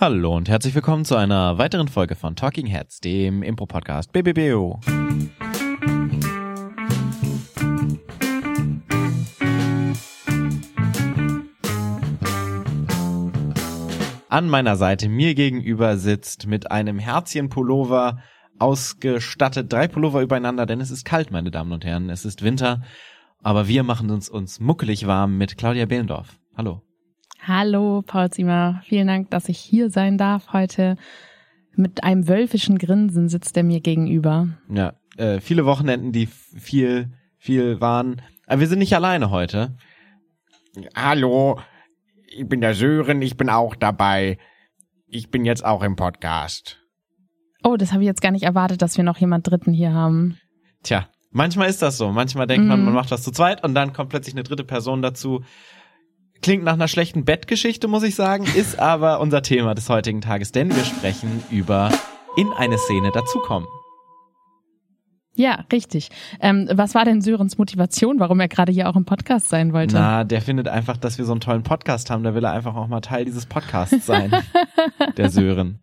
Hallo 0.00 0.36
und 0.36 0.48
herzlich 0.48 0.76
willkommen 0.76 1.04
zu 1.04 1.16
einer 1.16 1.58
weiteren 1.58 1.88
Folge 1.88 2.14
von 2.14 2.36
Talking 2.36 2.66
Heads, 2.66 3.00
dem 3.00 3.42
Impro-Podcast 3.42 4.12
BBBO. 4.12 4.78
An 14.28 14.48
meiner 14.48 14.76
Seite 14.76 15.08
mir 15.08 15.34
gegenüber 15.34 15.96
sitzt 15.96 16.46
mit 16.46 16.70
einem 16.70 17.00
Herzchen-Pullover 17.00 18.22
ausgestattet, 18.60 19.72
drei 19.72 19.88
Pullover 19.88 20.22
übereinander, 20.22 20.64
denn 20.64 20.80
es 20.80 20.92
ist 20.92 21.04
kalt, 21.04 21.32
meine 21.32 21.50
Damen 21.50 21.72
und 21.72 21.84
Herren, 21.84 22.08
es 22.08 22.24
ist 22.24 22.44
Winter, 22.44 22.82
aber 23.42 23.66
wir 23.66 23.82
machen 23.82 24.10
uns 24.10 24.28
uns 24.28 24.60
muckelig 24.60 25.08
warm 25.08 25.36
mit 25.38 25.58
Claudia 25.58 25.86
Behlendorf. 25.86 26.38
Hallo. 26.56 26.87
Hallo, 27.48 28.02
Paul 28.06 28.28
Zimmer. 28.28 28.82
Vielen 28.84 29.06
Dank, 29.06 29.30
dass 29.30 29.48
ich 29.48 29.58
hier 29.58 29.88
sein 29.88 30.18
darf 30.18 30.52
heute. 30.52 30.98
Mit 31.74 32.04
einem 32.04 32.28
wölfischen 32.28 32.76
Grinsen 32.76 33.30
sitzt 33.30 33.56
er 33.56 33.62
mir 33.62 33.80
gegenüber. 33.80 34.48
Ja, 34.68 34.92
äh, 35.16 35.40
viele 35.40 35.64
Wochenenden, 35.64 36.12
die 36.12 36.26
viel, 36.26 37.10
viel 37.38 37.80
waren. 37.80 38.20
Aber 38.46 38.60
wir 38.60 38.66
sind 38.66 38.80
nicht 38.80 38.94
alleine 38.94 39.30
heute. 39.30 39.78
Hallo, 40.94 41.58
ich 42.26 42.46
bin 42.46 42.60
der 42.60 42.74
Sören, 42.74 43.22
ich 43.22 43.38
bin 43.38 43.48
auch 43.48 43.74
dabei. 43.74 44.36
Ich 45.06 45.30
bin 45.30 45.46
jetzt 45.46 45.64
auch 45.64 45.82
im 45.82 45.96
Podcast. 45.96 46.82
Oh, 47.64 47.78
das 47.78 47.92
habe 47.92 48.02
ich 48.02 48.08
jetzt 48.08 48.20
gar 48.20 48.32
nicht 48.32 48.44
erwartet, 48.44 48.82
dass 48.82 48.98
wir 48.98 49.04
noch 49.04 49.16
jemand 49.16 49.48
Dritten 49.48 49.72
hier 49.72 49.94
haben. 49.94 50.36
Tja, 50.82 51.08
manchmal 51.30 51.70
ist 51.70 51.80
das 51.80 51.96
so. 51.96 52.12
Manchmal 52.12 52.46
denkt 52.46 52.66
man, 52.66 52.84
man 52.84 52.92
macht 52.92 53.10
das 53.10 53.22
zu 53.22 53.30
zweit 53.30 53.64
und 53.64 53.74
dann 53.74 53.94
kommt 53.94 54.10
plötzlich 54.10 54.34
eine 54.34 54.42
dritte 54.42 54.64
Person 54.64 55.00
dazu. 55.00 55.42
Klingt 56.42 56.64
nach 56.64 56.74
einer 56.74 56.88
schlechten 56.88 57.24
Bettgeschichte, 57.24 57.88
muss 57.88 58.02
ich 58.02 58.14
sagen, 58.14 58.44
ist 58.54 58.78
aber 58.80 59.20
unser 59.20 59.42
Thema 59.42 59.74
des 59.74 59.88
heutigen 59.88 60.20
Tages, 60.20 60.52
denn 60.52 60.74
wir 60.74 60.84
sprechen 60.84 61.42
über 61.50 61.90
in 62.36 62.52
eine 62.52 62.78
Szene 62.78 63.10
dazukommen. 63.10 63.68
Ja, 65.34 65.64
richtig. 65.72 66.08
Ähm, 66.40 66.68
was 66.72 66.96
war 66.96 67.04
denn 67.04 67.20
Sörens 67.20 67.58
Motivation, 67.58 68.18
warum 68.18 68.40
er 68.40 68.48
gerade 68.48 68.72
hier 68.72 68.88
auch 68.88 68.96
im 68.96 69.04
Podcast 69.04 69.48
sein 69.48 69.72
wollte? 69.72 69.94
Na, 69.94 70.24
der 70.24 70.42
findet 70.42 70.66
einfach, 70.66 70.96
dass 70.96 71.16
wir 71.16 71.24
so 71.24 71.32
einen 71.32 71.40
tollen 71.40 71.62
Podcast 71.62 72.10
haben. 72.10 72.24
Da 72.24 72.34
will 72.34 72.44
er 72.44 72.50
einfach 72.50 72.74
auch 72.74 72.88
mal 72.88 73.00
Teil 73.00 73.24
dieses 73.24 73.46
Podcasts 73.46 74.04
sein. 74.04 74.32
der 75.16 75.30
Sören. 75.30 75.78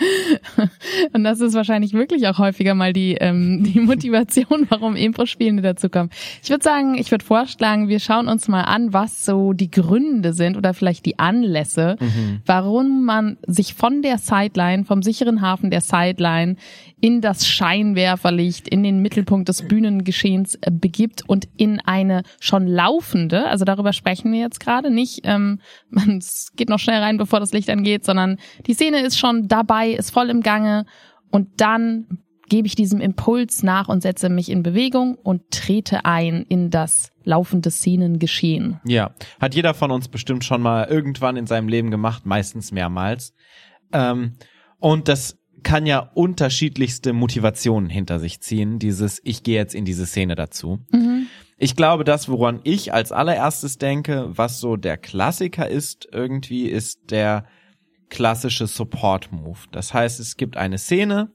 Und 1.12 1.24
das 1.24 1.40
ist 1.40 1.54
wahrscheinlich 1.54 1.92
wirklich 1.92 2.26
auch 2.28 2.38
häufiger 2.38 2.74
mal 2.74 2.92
die, 2.92 3.14
ähm, 3.14 3.62
die 3.64 3.80
Motivation, 3.80 4.66
warum 4.68 4.96
Impro-Spielende 4.96 5.62
dazukommen. 5.62 6.10
Ich 6.42 6.50
würde 6.50 6.62
sagen, 6.62 6.96
ich 6.96 7.10
würde 7.10 7.24
vorschlagen, 7.24 7.88
wir 7.88 8.00
schauen 8.00 8.28
uns 8.28 8.48
mal 8.48 8.62
an, 8.62 8.92
was 8.92 9.24
so 9.24 9.52
die 9.52 9.70
Gründe 9.70 10.32
sind 10.32 10.56
oder 10.56 10.74
vielleicht 10.74 11.06
die 11.06 11.18
Anlässe, 11.18 11.96
mhm. 12.00 12.40
warum 12.46 13.04
man 13.04 13.38
sich 13.46 13.74
von 13.74 14.02
der 14.02 14.18
Sideline, 14.18 14.84
vom 14.84 15.02
sicheren 15.02 15.40
Hafen 15.40 15.70
der 15.70 15.80
Sideline 15.80 16.56
in 17.00 17.20
das 17.20 17.46
Scheinwerferlicht, 17.46 18.68
in 18.68 18.82
den 18.82 19.00
Mittelpunkt 19.00 19.48
des 19.48 19.66
Bühnengeschehens 19.66 20.56
äh, 20.56 20.70
begibt 20.70 21.28
und 21.28 21.48
in 21.56 21.80
eine 21.80 22.22
schon 22.40 22.66
laufende, 22.66 23.46
also 23.46 23.64
darüber 23.64 23.92
sprechen 23.92 24.32
wir 24.32 24.40
jetzt 24.40 24.60
gerade, 24.60 24.90
nicht, 24.90 25.20
ähm, 25.24 25.60
man 25.90 26.20
geht 26.56 26.68
noch 26.68 26.78
schnell 26.78 27.02
rein, 27.02 27.16
bevor 27.16 27.40
das 27.40 27.52
Licht 27.52 27.70
angeht, 27.70 28.04
sondern 28.04 28.38
die 28.66 28.74
Szene 28.74 29.00
ist 29.00 29.18
schon 29.18 29.48
dabei, 29.48 29.90
ist 29.90 30.10
voll 30.10 30.30
im 30.30 30.42
Gange 30.42 30.84
und 31.30 31.60
dann 31.60 32.06
gebe 32.50 32.66
ich 32.66 32.74
diesem 32.74 33.00
Impuls 33.00 33.62
nach 33.62 33.88
und 33.88 34.02
setze 34.02 34.28
mich 34.28 34.50
in 34.50 34.62
Bewegung 34.62 35.14
und 35.14 35.50
trete 35.50 36.04
ein 36.04 36.44
in 36.48 36.68
das 36.68 37.12
laufende 37.24 37.70
Szenengeschehen. 37.70 38.80
Ja, 38.84 39.14
hat 39.40 39.54
jeder 39.54 39.72
von 39.72 39.90
uns 39.92 40.08
bestimmt 40.08 40.44
schon 40.44 40.60
mal 40.60 40.88
irgendwann 40.88 41.36
in 41.36 41.46
seinem 41.46 41.68
Leben 41.68 41.90
gemacht, 41.90 42.26
meistens 42.26 42.72
mehrmals. 42.72 43.34
Ähm, 43.92 44.32
und 44.80 45.08
das 45.08 45.39
kann 45.62 45.86
ja 45.86 46.10
unterschiedlichste 46.14 47.12
Motivationen 47.12 47.90
hinter 47.90 48.18
sich 48.18 48.40
ziehen, 48.40 48.78
dieses 48.78 49.20
ich 49.24 49.42
gehe 49.42 49.56
jetzt 49.56 49.74
in 49.74 49.84
diese 49.84 50.06
Szene 50.06 50.34
dazu. 50.34 50.80
Mhm. 50.90 51.26
Ich 51.56 51.76
glaube, 51.76 52.04
das, 52.04 52.28
woran 52.28 52.60
ich 52.64 52.94
als 52.94 53.12
allererstes 53.12 53.76
denke, 53.76 54.28
was 54.30 54.60
so 54.60 54.76
der 54.76 54.96
Klassiker 54.96 55.68
ist 55.68 56.08
irgendwie, 56.10 56.66
ist 56.66 57.10
der 57.10 57.44
klassische 58.08 58.66
Support-Move. 58.66 59.58
Das 59.70 59.92
heißt, 59.92 60.20
es 60.20 60.36
gibt 60.36 60.56
eine 60.56 60.78
Szene 60.78 61.32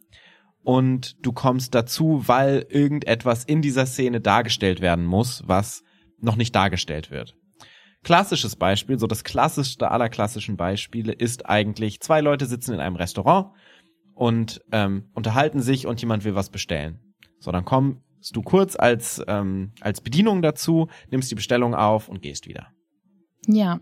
und 0.63 1.15
du 1.25 1.31
kommst 1.31 1.75
dazu, 1.75 2.23
weil 2.25 2.65
irgendetwas 2.69 3.43
in 3.43 3.61
dieser 3.61 3.85
Szene 3.85 4.19
dargestellt 4.19 4.81
werden 4.81 5.05
muss, 5.05 5.43
was 5.45 5.83
noch 6.19 6.35
nicht 6.35 6.55
dargestellt 6.55 7.11
wird. 7.11 7.35
Klassisches 8.03 8.55
Beispiel, 8.55 8.99
so 8.99 9.07
das 9.07 9.23
klassischste 9.23 9.89
aller 9.89 10.09
klassischen 10.09 10.57
Beispiele 10.57 11.13
ist 11.13 11.47
eigentlich, 11.47 12.01
zwei 12.01 12.21
Leute 12.21 12.45
sitzen 12.45 12.73
in 12.73 12.79
einem 12.79 12.95
Restaurant 12.95 13.51
und 14.15 14.61
ähm, 14.71 15.09
unterhalten 15.13 15.61
sich 15.61 15.85
und 15.85 16.01
jemand 16.01 16.23
will 16.23 16.35
was 16.35 16.49
bestellen. 16.49 16.99
So, 17.39 17.51
dann 17.51 17.65
kommst 17.65 17.99
du 18.33 18.41
kurz 18.41 18.75
als, 18.75 19.21
ähm, 19.27 19.73
als 19.81 20.01
Bedienung 20.01 20.41
dazu, 20.41 20.87
nimmst 21.11 21.29
die 21.29 21.35
Bestellung 21.35 21.75
auf 21.75 22.09
und 22.09 22.21
gehst 22.21 22.47
wieder. 22.47 22.67
Ja, 23.45 23.79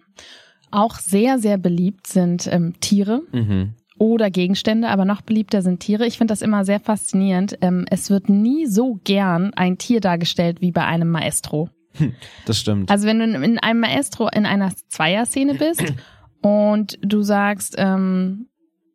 auch 0.72 0.96
sehr, 0.96 1.40
sehr 1.40 1.58
beliebt 1.58 2.08
sind 2.08 2.48
ähm, 2.52 2.74
Tiere. 2.82 3.22
Mhm. 3.32 3.76
Oder 4.00 4.32
Gegenstände, 4.32 4.90
aber 4.90 5.06
noch 5.06 5.22
beliebter 5.22 5.62
sind 5.62 5.80
Tiere. 5.80 6.08
Ich 6.08 6.18
finde 6.18 6.32
das 6.32 6.42
immer 6.42 6.66
sehr 6.66 6.80
faszinierend. 6.80 7.60
Ähm, 7.62 7.86
es 7.90 8.10
wird 8.10 8.28
nie 8.28 8.66
so 8.66 9.00
gern 9.04 9.54
ein 9.54 9.78
Tier 9.78 10.02
dargestellt 10.02 10.62
wie 10.62 10.72
bei 10.72 10.84
einem 10.84 11.10
Maestro. 11.12 11.70
Hm, 11.94 12.14
das 12.46 12.58
stimmt. 12.58 12.90
Also 12.90 13.06
wenn 13.06 13.20
du 13.20 13.26
in 13.26 13.60
einem 13.60 13.80
Maestro 13.80 14.28
in 14.30 14.48
einer 14.48 14.74
Zweierszene 14.90 15.54
bist 15.54 15.94
und 16.42 16.98
du 17.04 17.22
sagst, 17.22 17.76
ähm, 17.78 18.48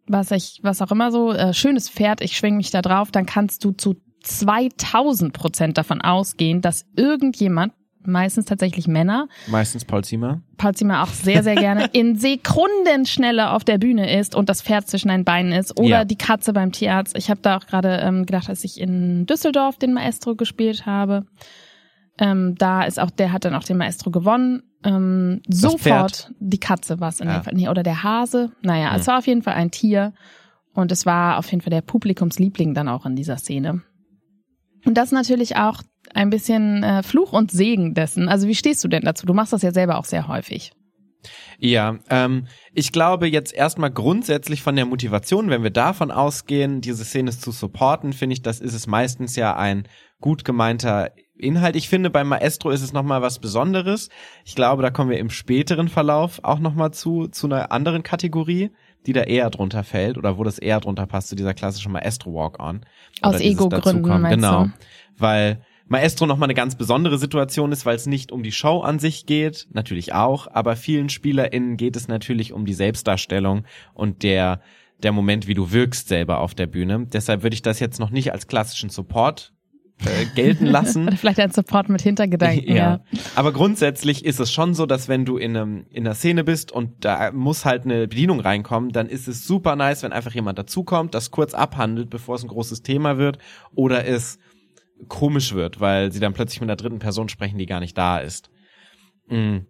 was 0.09 0.31
ich, 0.31 0.61
was 0.63 0.83
auch 0.83 0.91
immer 0.91 1.11
so, 1.11 1.33
äh, 1.33 1.55
schönes 1.55 1.89
Pferd, 1.89 2.21
ich 2.21 2.37
schwing 2.37 2.57
mich 2.57 2.71
da 2.71 2.83
drauf, 2.83 3.11
dann 3.11 3.27
kannst 3.27 3.65
du 3.65 3.73
zu 3.73 3.97
2000 4.23 5.33
Prozent 5.33 5.79
davon 5.79 6.01
ausgehen, 6.01 6.61
dass 6.61 6.85
irgendjemand, 6.97 7.73
meistens 8.03 8.47
tatsächlich 8.47 8.89
Männer, 8.89 9.29
meistens 9.49 9.85
Paul 9.85 10.03
Ziemer, 10.03 10.41
Paul 10.57 10.75
Ziemer 10.75 11.03
auch 11.03 11.09
sehr, 11.09 11.43
sehr 11.43 11.57
gerne, 11.57 11.87
in 11.93 12.17
Sekundenschnelle 12.17 13.51
auf 13.51 13.65
der 13.65 13.79
Bühne 13.79 14.19
ist 14.19 14.35
und 14.35 14.49
das 14.49 14.63
Pferd 14.63 14.89
zwischen 14.89 15.09
den 15.09 15.25
Beinen 15.25 15.53
ist 15.53 15.79
oder 15.79 15.89
ja. 15.89 16.05
die 16.05 16.17
Katze 16.17 16.53
beim 16.53 16.73
Tierarzt. 16.73 17.17
Ich 17.17 17.31
habe 17.31 17.41
da 17.43 17.59
auch 17.59 17.67
gerade 17.67 18.01
ähm, 18.03 18.25
gedacht, 18.25 18.49
als 18.49 18.65
ich 18.65 18.81
in 18.81 19.27
Düsseldorf 19.27 19.77
den 19.77 19.93
Maestro 19.93 20.35
gespielt 20.35 20.87
habe, 20.87 21.27
ähm, 22.19 22.55
da 22.57 22.83
ist 22.83 22.99
auch, 22.99 23.11
der 23.11 23.33
hat 23.33 23.45
dann 23.45 23.55
auch 23.55 23.65
den 23.65 23.77
Maestro 23.77 24.11
gewonnen. 24.11 24.63
Ähm, 24.85 25.41
sofort 25.49 26.33
die 26.39 26.59
Katze 26.59 27.01
war 27.01 27.09
es 27.09 27.21
in 27.21 27.29
ja. 27.29 27.39
dem 27.39 27.45
Fall. 27.45 27.55
Nee, 27.55 27.69
oder 27.69 27.83
der 27.83 28.03
Hase. 28.03 28.53
Naja, 28.63 28.91
mhm. 28.91 28.97
es 29.01 29.07
war 29.07 29.19
auf 29.19 29.27
jeden 29.27 29.43
Fall 29.43 29.55
ein 29.55 29.71
Tier. 29.71 30.13
Und 30.75 30.93
es 30.93 31.07
war 31.07 31.39
auf 31.39 31.51
jeden 31.51 31.61
Fall 31.61 31.71
der 31.71 31.81
Publikumsliebling 31.81 32.75
dann 32.75 32.89
auch 32.89 33.05
in 33.05 33.17
dieser 33.17 33.37
Szene. 33.37 33.83
Und 34.85 34.95
das 34.95 35.11
natürlich 35.11 35.57
auch 35.57 35.83
ein 36.15 36.31
bisschen 36.31 36.83
äh, 36.83 37.03
Fluch 37.03 37.33
und 37.33 37.51
Segen 37.51 37.95
dessen. 37.95 38.29
Also 38.29 38.47
wie 38.47 38.55
stehst 38.55 38.85
du 38.85 38.89
denn 38.89 39.03
dazu? 39.03 39.27
Du 39.27 39.35
machst 39.35 39.53
das 39.53 39.63
ja 39.63 39.73
selber 39.73 39.99
auch 39.99 40.05
sehr 40.05 40.29
häufig. 40.29 40.73
Ja, 41.59 41.99
ähm, 42.09 42.47
ich 42.73 42.93
glaube 42.93 43.27
jetzt 43.27 43.53
erstmal 43.53 43.91
grundsätzlich 43.91 44.63
von 44.63 44.77
der 44.77 44.87
Motivation, 44.87 45.51
wenn 45.51 45.65
wir 45.65 45.71
davon 45.71 46.13
ausgehen, 46.13 46.81
diese 46.81 47.05
Szene 47.05 47.33
zu 47.33 47.51
supporten, 47.51 48.13
finde 48.13 48.35
ich, 48.35 48.43
das 48.43 48.61
ist 48.61 48.75
es 48.75 48.87
meistens 48.87 49.35
ja 49.35 49.57
ein 49.57 49.89
gut 50.21 50.45
gemeinter 50.45 51.11
Inhalt. 51.39 51.77
Ich 51.77 51.89
finde, 51.89 52.11
beim 52.11 52.29
Maestro 52.29 52.71
ist 52.71 52.83
es 52.83 52.93
nochmal 52.93 53.23
was 53.23 53.39
Besonderes. 53.39 54.09
Ich 54.45 54.55
glaube, 54.55 54.83
da 54.83 54.91
kommen 54.91 55.11
wir 55.11 55.19
im 55.19 55.31
späteren 55.31 55.89
Verlauf 55.89 56.41
auch 56.43 56.59
nochmal 56.59 56.93
zu, 56.93 57.29
zu 57.29 57.47
einer 57.47 57.73
anderen 57.73 58.03
Kategorie, 58.03 58.71
die 59.07 59.13
da 59.13 59.23
eher 59.23 59.51
drunter 59.51 59.85
fällt 59.85 60.19
oder 60.19 60.39
wo 60.39 60.45
das 60.45 60.59
eher 60.59 60.81
drunter 60.81 61.07
passt, 61.07 61.29
zu 61.29 61.37
dieser 61.37 61.55
klassischen 61.55 61.93
Maestro 61.93 62.35
Walk-On. 62.35 62.81
Aus 63.23 63.41
Ego-Gründen, 63.41 64.25
Genau. 64.25 64.65
Du? 64.65 64.73
Weil 65.17 65.63
Maestro 65.87 66.27
nochmal 66.27 66.47
eine 66.47 66.55
ganz 66.55 66.77
besondere 66.77 67.17
Situation 67.17 67.73
ist, 67.73 67.87
weil 67.87 67.97
es 67.97 68.07
nicht 68.07 68.31
um 68.31 68.43
die 68.43 68.53
Show 68.53 68.81
an 68.81 68.99
sich 68.99 69.25
geht, 69.25 69.69
natürlich 69.73 70.13
auch, 70.13 70.47
aber 70.51 70.77
vielen 70.77 71.09
SpielerInnen 71.09 71.79
geht 71.79 71.97
es 71.97 72.09
natürlich 72.09 72.53
um 72.53 72.67
die 72.67 72.75
Selbstdarstellung 72.75 73.65
und 73.95 74.23
der, 74.23 74.61
der 75.03 75.13
Moment, 75.13 75.47
wie 75.47 75.55
du 75.55 75.73
wirkst 75.73 76.09
selber 76.09 76.41
auf 76.41 76.55
der 76.55 76.67
Bühne. 76.67 77.07
Deshalb 77.11 77.43
würde 77.43 77.55
ich 77.55 77.63
das 77.63 77.81
jetzt 77.81 77.99
noch 78.01 78.11
nicht 78.11 78.33
als 78.33 78.49
klassischen 78.49 78.91
Support 78.91 79.55
äh, 80.05 80.27
gelten 80.35 80.67
lassen. 80.67 81.03
Oder 81.07 81.17
vielleicht 81.17 81.41
ein 81.41 81.51
Support 81.51 81.89
mit 81.89 82.03
Hintergedanken. 82.03 82.69
ja. 82.69 82.75
ja. 82.75 83.01
Aber 83.35 83.53
grundsätzlich 83.53 84.25
ist 84.25 84.41
es 84.41 84.53
schon 84.53 84.75
so, 84.75 84.87
dass 84.87 85.09
wenn 85.09 85.25
du 85.25 85.37
in, 85.37 85.57
einem, 85.57 85.87
in 85.91 86.07
einer 86.07 86.15
Szene 86.15 86.45
bist 86.45 86.73
und 86.73 87.05
da 87.05 87.33
muss 87.33 87.65
halt 87.65 87.85
eine 87.85 88.09
Bedienung 88.09 88.41
reinkommen, 88.41 88.91
dann 88.91 89.09
ist 89.09 89.29
es 89.29 89.47
super 89.47 89.77
nice, 89.77 90.03
wenn 90.03 90.13
einfach 90.13 90.33
jemand 90.35 90.59
dazukommt, 90.59 91.15
das 91.15 91.31
kurz 91.31 91.55
abhandelt, 91.55 92.11
bevor 92.11 92.37
es 92.37 92.43
ein 92.43 92.49
großes 92.49 92.83
Thema 92.83 93.19
wird 93.19 93.39
oder 93.75 94.07
es 94.07 94.39
komisch 95.09 95.55
wird, 95.55 95.81
weil 95.81 96.13
sie 96.13 96.21
dann 96.21 96.33
plötzlich 96.33 96.61
mit 96.61 96.69
einer 96.69 96.77
dritten 96.77 96.99
Person 96.99 97.29
sprechen, 97.29 97.59
die 97.59 97.67
gar 97.67 97.81
nicht 97.81 97.97
da 97.97 98.19
ist. 98.19 98.51
Mhm. 99.29 99.67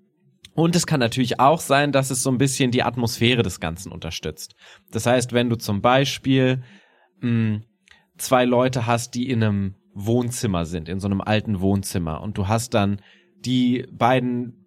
Und 0.55 0.75
es 0.75 0.87
kann 0.87 0.99
natürlich 0.99 1.39
auch 1.39 1.61
sein, 1.61 1.93
dass 1.93 2.11
es 2.11 2.23
so 2.23 2.31
ein 2.31 2.39
bisschen 2.39 2.73
die 2.73 2.83
Atmosphäre 2.83 3.43
des 3.43 3.61
Ganzen 3.61 3.93
unterstützt. 3.93 4.57
Das 4.91 5.07
heißt, 5.07 5.33
wenn 5.33 5.51
du 5.51 5.57
zum 5.57 5.83
Beispiel 5.83 6.63
mh, 7.21 7.61
zwei 8.17 8.45
Leute 8.45 8.87
hast, 8.87 9.15
die 9.15 9.31
in 9.31 9.45
einem 9.45 9.75
Wohnzimmer 10.07 10.65
sind, 10.65 10.89
in 10.89 11.01
so 11.01 11.07
einem 11.07 11.21
alten 11.21 11.61
Wohnzimmer. 11.61 12.21
Und 12.21 12.39
du 12.39 12.49
hast 12.49 12.75
dann 12.75 13.01
die 13.45 13.87
beiden 13.91 14.67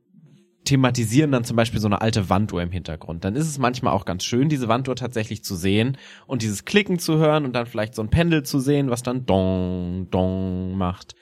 thematisieren 0.64 1.32
dann 1.32 1.44
zum 1.44 1.56
Beispiel 1.56 1.80
so 1.80 1.88
eine 1.88 2.02
alte 2.02 2.30
Wanduhr 2.30 2.62
im 2.62 2.72
Hintergrund. 2.72 3.24
Dann 3.24 3.36
ist 3.36 3.48
es 3.48 3.58
manchmal 3.58 3.94
auch 3.94 4.06
ganz 4.06 4.24
schön, 4.24 4.48
diese 4.48 4.68
Wanduhr 4.68 4.96
tatsächlich 4.96 5.44
zu 5.44 5.56
sehen 5.56 5.98
und 6.28 6.44
dieses 6.44 6.66
Klicken 6.66 7.00
zu 7.00 7.18
hören 7.18 7.46
und 7.46 7.54
dann 7.54 7.66
vielleicht 7.66 7.96
so 7.96 8.02
ein 8.02 8.10
Pendel 8.10 8.44
zu 8.44 8.60
sehen, 8.60 8.90
was 8.90 9.02
dann 9.02 9.26
dong, 9.26 10.08
dong 10.12 10.78
macht. 10.78 11.16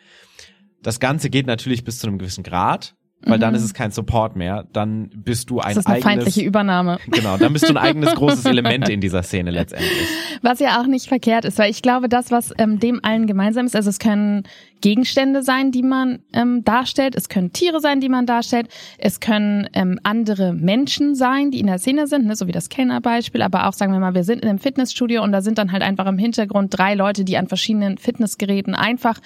Das 0.82 1.00
Ganze 1.00 1.30
geht 1.30 1.48
natürlich 1.48 1.84
bis 1.84 2.00
zu 2.00 2.08
einem 2.08 2.20
gewissen 2.20 2.44
Grad, 2.44 2.96
weil 3.22 3.40
dann 3.40 3.54
ist 3.54 3.64
es 3.64 3.74
kein 3.74 3.92
Support 3.92 4.36
mehr. 4.36 4.66
Dann 4.72 5.10
bist 5.14 5.50
du 5.50 5.60
ein 5.60 5.72
Mhm. 5.72 5.76
Das 5.76 5.78
ist 5.78 5.88
eine 5.88 5.96
eigenes, 5.96 6.04
feindliche 6.04 6.42
Übernahme. 6.42 7.00
genau, 7.08 7.38
dann 7.38 7.54
bist 7.54 7.68
du 7.68 7.74
ein 7.74 7.78
eigenes 7.78 8.16
großes 8.16 8.46
Element 8.46 8.88
in 8.90 9.02
dieser 9.02 9.24
Szene 9.24 9.52
letztendlich. 9.52 10.08
Was 10.42 10.60
ja 10.60 10.82
auch 10.82 10.88
nicht 10.88 11.08
verkehrt 11.08 11.46
ist, 11.46 11.58
weil 11.58 11.70
ich 11.70 11.82
glaube, 11.82 12.08
das, 12.10 12.32
was 12.32 12.54
ähm, 12.58 12.80
dem 12.80 13.00
allen 13.04 13.28
gemeinsam 13.28 13.66
ist, 13.66 13.76
also 13.76 13.90
es 13.90 14.00
können 14.00 14.44
Gegenstände 14.82 15.44
sein, 15.44 15.72
die 15.72 15.84
man 15.84 16.20
ähm, 16.34 16.64
darstellt, 16.64 17.16
es 17.16 17.30
können 17.30 17.54
Tiere 17.54 17.80
sein, 17.80 18.02
die 18.02 18.10
man 18.10 18.26
darstellt, 18.26 18.68
es 18.98 19.20
können 19.20 19.68
ähm, 19.74 20.00
andere 20.04 20.54
Menschen 20.54 21.16
sein, 21.16 21.52
die 21.52 21.60
in 21.60 21.68
der 21.68 21.80
Szene 21.80 22.08
sind, 22.08 22.26
ne, 22.26 22.36
so 22.36 22.48
wie 22.48 22.52
das 22.52 22.70
Kellner-Beispiel, 22.70 23.42
aber 23.42 23.68
auch, 23.68 23.74
sagen 23.74 23.92
wir 23.92 24.00
mal, 24.00 24.14
wir 24.14 24.24
sind 24.24 24.42
in 24.42 24.50
einem 24.50 24.60
Fitnessstudio 24.60 25.24
und 25.24 25.32
da 25.32 25.42
sind 25.42 25.58
dann 25.58 25.72
halt 25.72 25.84
einfach 25.84 26.08
im 26.08 26.18
Hintergrund 26.18 26.78
drei 26.78 26.96
Leute, 26.96 27.24
die 27.24 27.38
an 27.38 27.48
verschiedenen 27.48 27.98
Fitnessgeräten 27.98 28.76
einfach 28.76 29.20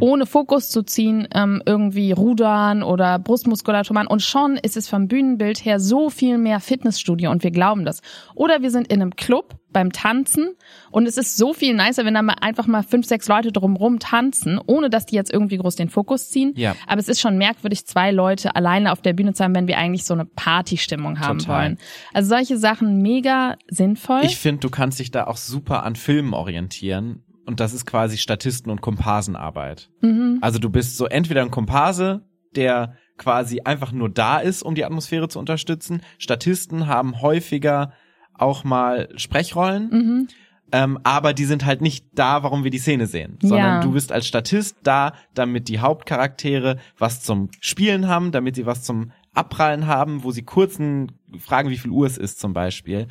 ohne 0.00 0.26
Fokus 0.26 0.68
zu 0.68 0.82
ziehen 0.82 1.28
ähm, 1.34 1.62
irgendwie 1.64 2.12
rudern 2.12 2.82
oder 2.82 3.18
Brustmuskulatur 3.18 3.94
machen. 3.94 4.08
Und 4.08 4.22
schon 4.22 4.56
ist 4.56 4.76
es 4.76 4.88
vom 4.88 5.08
Bühnenbild 5.08 5.64
her 5.64 5.80
so 5.80 6.10
viel 6.10 6.38
mehr 6.38 6.60
Fitnessstudio 6.60 7.30
und 7.30 7.42
wir 7.42 7.50
glauben 7.50 7.84
das. 7.84 8.00
Oder 8.34 8.62
wir 8.62 8.70
sind 8.70 8.88
in 8.88 9.00
einem 9.00 9.16
Club 9.16 9.54
beim 9.76 9.92
Tanzen 9.92 10.54
und 10.90 11.06
es 11.06 11.18
ist 11.18 11.36
so 11.36 11.52
viel 11.52 11.74
nicer, 11.74 12.06
wenn 12.06 12.14
da 12.14 12.22
mal 12.22 12.36
einfach 12.40 12.66
mal 12.66 12.82
fünf, 12.82 13.04
sechs 13.04 13.28
Leute 13.28 13.52
drumrum 13.52 13.98
tanzen, 13.98 14.58
ohne 14.66 14.88
dass 14.88 15.04
die 15.04 15.16
jetzt 15.16 15.30
irgendwie 15.30 15.58
groß 15.58 15.76
den 15.76 15.90
Fokus 15.90 16.30
ziehen. 16.30 16.54
Ja. 16.56 16.74
Aber 16.86 16.98
es 16.98 17.08
ist 17.08 17.20
schon 17.20 17.36
merkwürdig, 17.36 17.86
zwei 17.86 18.10
Leute 18.10 18.56
alleine 18.56 18.90
auf 18.90 19.02
der 19.02 19.12
Bühne 19.12 19.34
zu 19.34 19.44
haben, 19.44 19.54
wenn 19.54 19.68
wir 19.68 19.76
eigentlich 19.76 20.04
so 20.04 20.14
eine 20.14 20.24
Partystimmung 20.24 21.20
haben 21.20 21.40
Total. 21.40 21.64
wollen. 21.64 21.78
Also 22.14 22.30
solche 22.30 22.56
Sachen 22.56 23.02
mega 23.02 23.56
sinnvoll. 23.68 24.22
Ich 24.22 24.38
finde, 24.38 24.60
du 24.60 24.70
kannst 24.70 24.98
dich 24.98 25.10
da 25.10 25.26
auch 25.26 25.36
super 25.36 25.82
an 25.82 25.94
Filmen 25.94 26.32
orientieren. 26.32 27.22
Und 27.44 27.60
das 27.60 27.74
ist 27.74 27.84
quasi 27.84 28.16
Statisten- 28.16 28.70
und 28.70 28.80
Komparsenarbeit. 28.80 29.90
mhm. 30.00 30.38
Also 30.40 30.58
du 30.58 30.70
bist 30.70 30.96
so 30.96 31.04
entweder 31.04 31.42
ein 31.42 31.50
Komparse, 31.50 32.22
der 32.54 32.96
quasi 33.18 33.60
einfach 33.60 33.92
nur 33.92 34.08
da 34.08 34.38
ist, 34.38 34.62
um 34.62 34.74
die 34.74 34.86
Atmosphäre 34.86 35.28
zu 35.28 35.38
unterstützen. 35.38 36.00
Statisten 36.16 36.86
haben 36.86 37.20
häufiger 37.20 37.92
auch 38.38 38.64
mal 38.64 39.08
Sprechrollen, 39.16 39.88
Mhm. 39.90 40.28
ähm, 40.72 40.98
aber 41.04 41.32
die 41.32 41.44
sind 41.44 41.64
halt 41.64 41.80
nicht 41.80 42.06
da, 42.14 42.42
warum 42.42 42.64
wir 42.64 42.70
die 42.70 42.78
Szene 42.78 43.06
sehen, 43.06 43.38
sondern 43.40 43.74
Ja. 43.74 43.80
du 43.80 43.92
bist 43.92 44.12
als 44.12 44.26
Statist 44.26 44.76
da, 44.82 45.12
damit 45.34 45.68
die 45.68 45.78
Hauptcharaktere 45.80 46.78
was 46.98 47.22
zum 47.22 47.50
Spielen 47.60 48.08
haben, 48.08 48.32
damit 48.32 48.56
sie 48.56 48.66
was 48.66 48.82
zum 48.82 49.12
Abprallen 49.34 49.86
haben, 49.86 50.24
wo 50.24 50.30
sie 50.30 50.42
kurzen 50.42 51.12
fragen, 51.38 51.68
wie 51.70 51.76
viel 51.78 51.90
Uhr 51.90 52.06
es 52.06 52.16
ist 52.18 52.40
zum 52.40 52.52
Beispiel. 52.52 53.06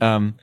Ähm, 0.00 0.34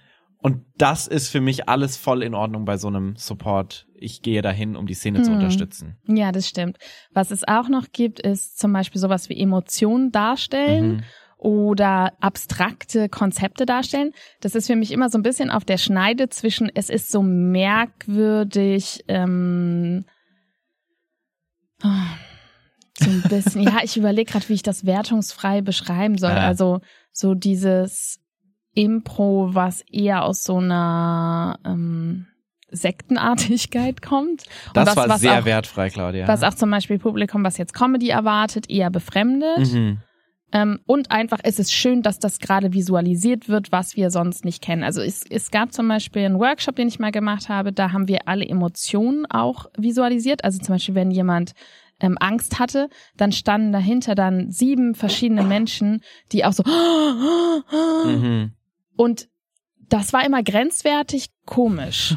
und 0.42 0.64
das 0.78 1.06
ist 1.08 1.28
für 1.30 1.42
mich 1.42 1.68
alles 1.68 1.98
voll 1.98 2.24
in 2.24 2.34
Ordnung 2.34 2.64
bei 2.64 2.78
so 2.78 2.88
einem 2.88 3.18
Support. 3.18 3.88
Ich 3.96 4.22
gehe 4.22 4.42
dahin, 4.42 4.78
um 4.78 4.88
die 4.88 4.94
Szene 4.94 5.22
zu 5.22 5.32
Mhm. 5.32 5.36
unterstützen. 5.38 5.98
Ja, 6.08 6.32
das 6.32 6.48
stimmt. 6.48 6.78
Was 7.14 7.32
es 7.32 7.46
auch 7.46 7.68
noch 7.68 7.88
gibt, 7.92 8.22
ist 8.22 8.58
zum 8.58 8.72
Beispiel 8.72 9.02
sowas 9.02 9.28
wie 9.28 9.38
Emotionen 9.38 10.14
darstellen 10.14 10.94
Mhm. 10.94 11.02
Oder 11.40 12.12
abstrakte 12.20 13.08
Konzepte 13.08 13.66
darstellen. 13.66 14.12
Das 14.42 14.56
ist 14.56 14.68
für 14.68 14.76
mich 14.76 14.92
immer 14.92 15.10
so 15.10 15.18
ein 15.18 15.24
bisschen 15.24 15.50
auf 15.50 15.64
der 15.64 15.78
Schneide 15.78 16.28
zwischen, 16.30 16.70
es 16.76 16.90
ist 16.90 17.12
so 17.12 17.24
merkwürdig, 17.24 19.06
ähm, 19.08 20.06
oh, 21.82 21.88
so 23.00 23.10
ein 23.10 23.24
bisschen, 23.30 23.64
ja, 23.64 23.78
ich 23.84 23.96
überlege 23.96 24.30
gerade, 24.30 24.50
wie 24.50 24.54
ich 24.54 24.64
das 24.64 24.86
wertungsfrei 24.86 25.62
beschreiben 25.62 26.18
soll. 26.18 26.32
Ja. 26.32 26.46
Also 26.46 26.82
so 27.14 27.34
dieses 27.36 28.20
Impro, 28.74 29.50
was 29.54 29.82
eher 29.90 30.26
aus 30.26 30.44
so 30.44 30.58
einer 30.58 31.58
ähm, 31.66 32.28
Sektenartigkeit 32.70 34.02
kommt. 34.02 34.44
Das 34.74 34.94
was, 34.94 35.10
war 35.10 35.18
sehr 35.18 35.40
auch, 35.40 35.46
wertfrei, 35.46 35.90
Claudia. 35.90 36.28
Was 36.28 36.44
auch 36.44 36.54
zum 36.54 36.70
Beispiel 36.70 37.00
Publikum, 37.00 37.46
was 37.46 37.58
jetzt 37.58 37.74
Comedy 37.74 38.10
erwartet, 38.10 38.70
eher 38.70 38.90
befremdet. 38.90 39.72
mhm. 39.72 40.00
Ähm, 40.52 40.80
und 40.86 41.12
einfach, 41.12 41.40
es 41.44 41.60
ist 41.60 41.72
schön, 41.72 42.02
dass 42.02 42.20
das 42.20 42.40
gerade 42.40 42.74
visualisiert 42.74 43.50
wird, 43.50 43.72
was 43.72 43.96
wir 43.96 44.10
sonst 44.10 44.46
nicht 44.46 44.64
kennen. 44.64 44.84
Also 44.84 45.02
es, 45.02 45.24
es 45.30 45.52
gab 45.52 45.74
zum 45.74 45.88
Beispiel 45.88 46.26
einen 46.26 46.40
Workshop, 46.40 46.76
den 46.76 46.88
ich 46.88 47.00
mal 47.00 47.12
gemacht 47.12 47.50
habe, 47.50 47.72
da 47.72 47.92
haben 47.92 48.08
wir 48.08 48.28
alle 48.28 48.48
Emotionen 48.48 49.26
auch 49.28 49.68
visualisiert. 49.78 50.44
Also 50.44 50.60
zum 50.60 50.76
Beispiel, 50.76 50.96
wenn 50.96 51.12
jemand 51.12 51.54
ähm, 52.00 52.18
Angst 52.20 52.60
hatte, 52.60 52.90
dann 53.18 53.32
standen 53.32 53.72
dahinter 53.72 54.16
dann 54.16 54.52
sieben 54.52 54.96
verschiedene 54.96 55.44
Menschen, 55.44 56.02
die 56.32 56.46
auch 56.46 56.54
so 56.54 56.64
Mhm. 58.06 58.54
und 58.96 59.30
das 59.90 60.14
war 60.14 60.26
immer 60.26 60.44
grenzwertig 60.44 61.28
komisch. 61.46 62.16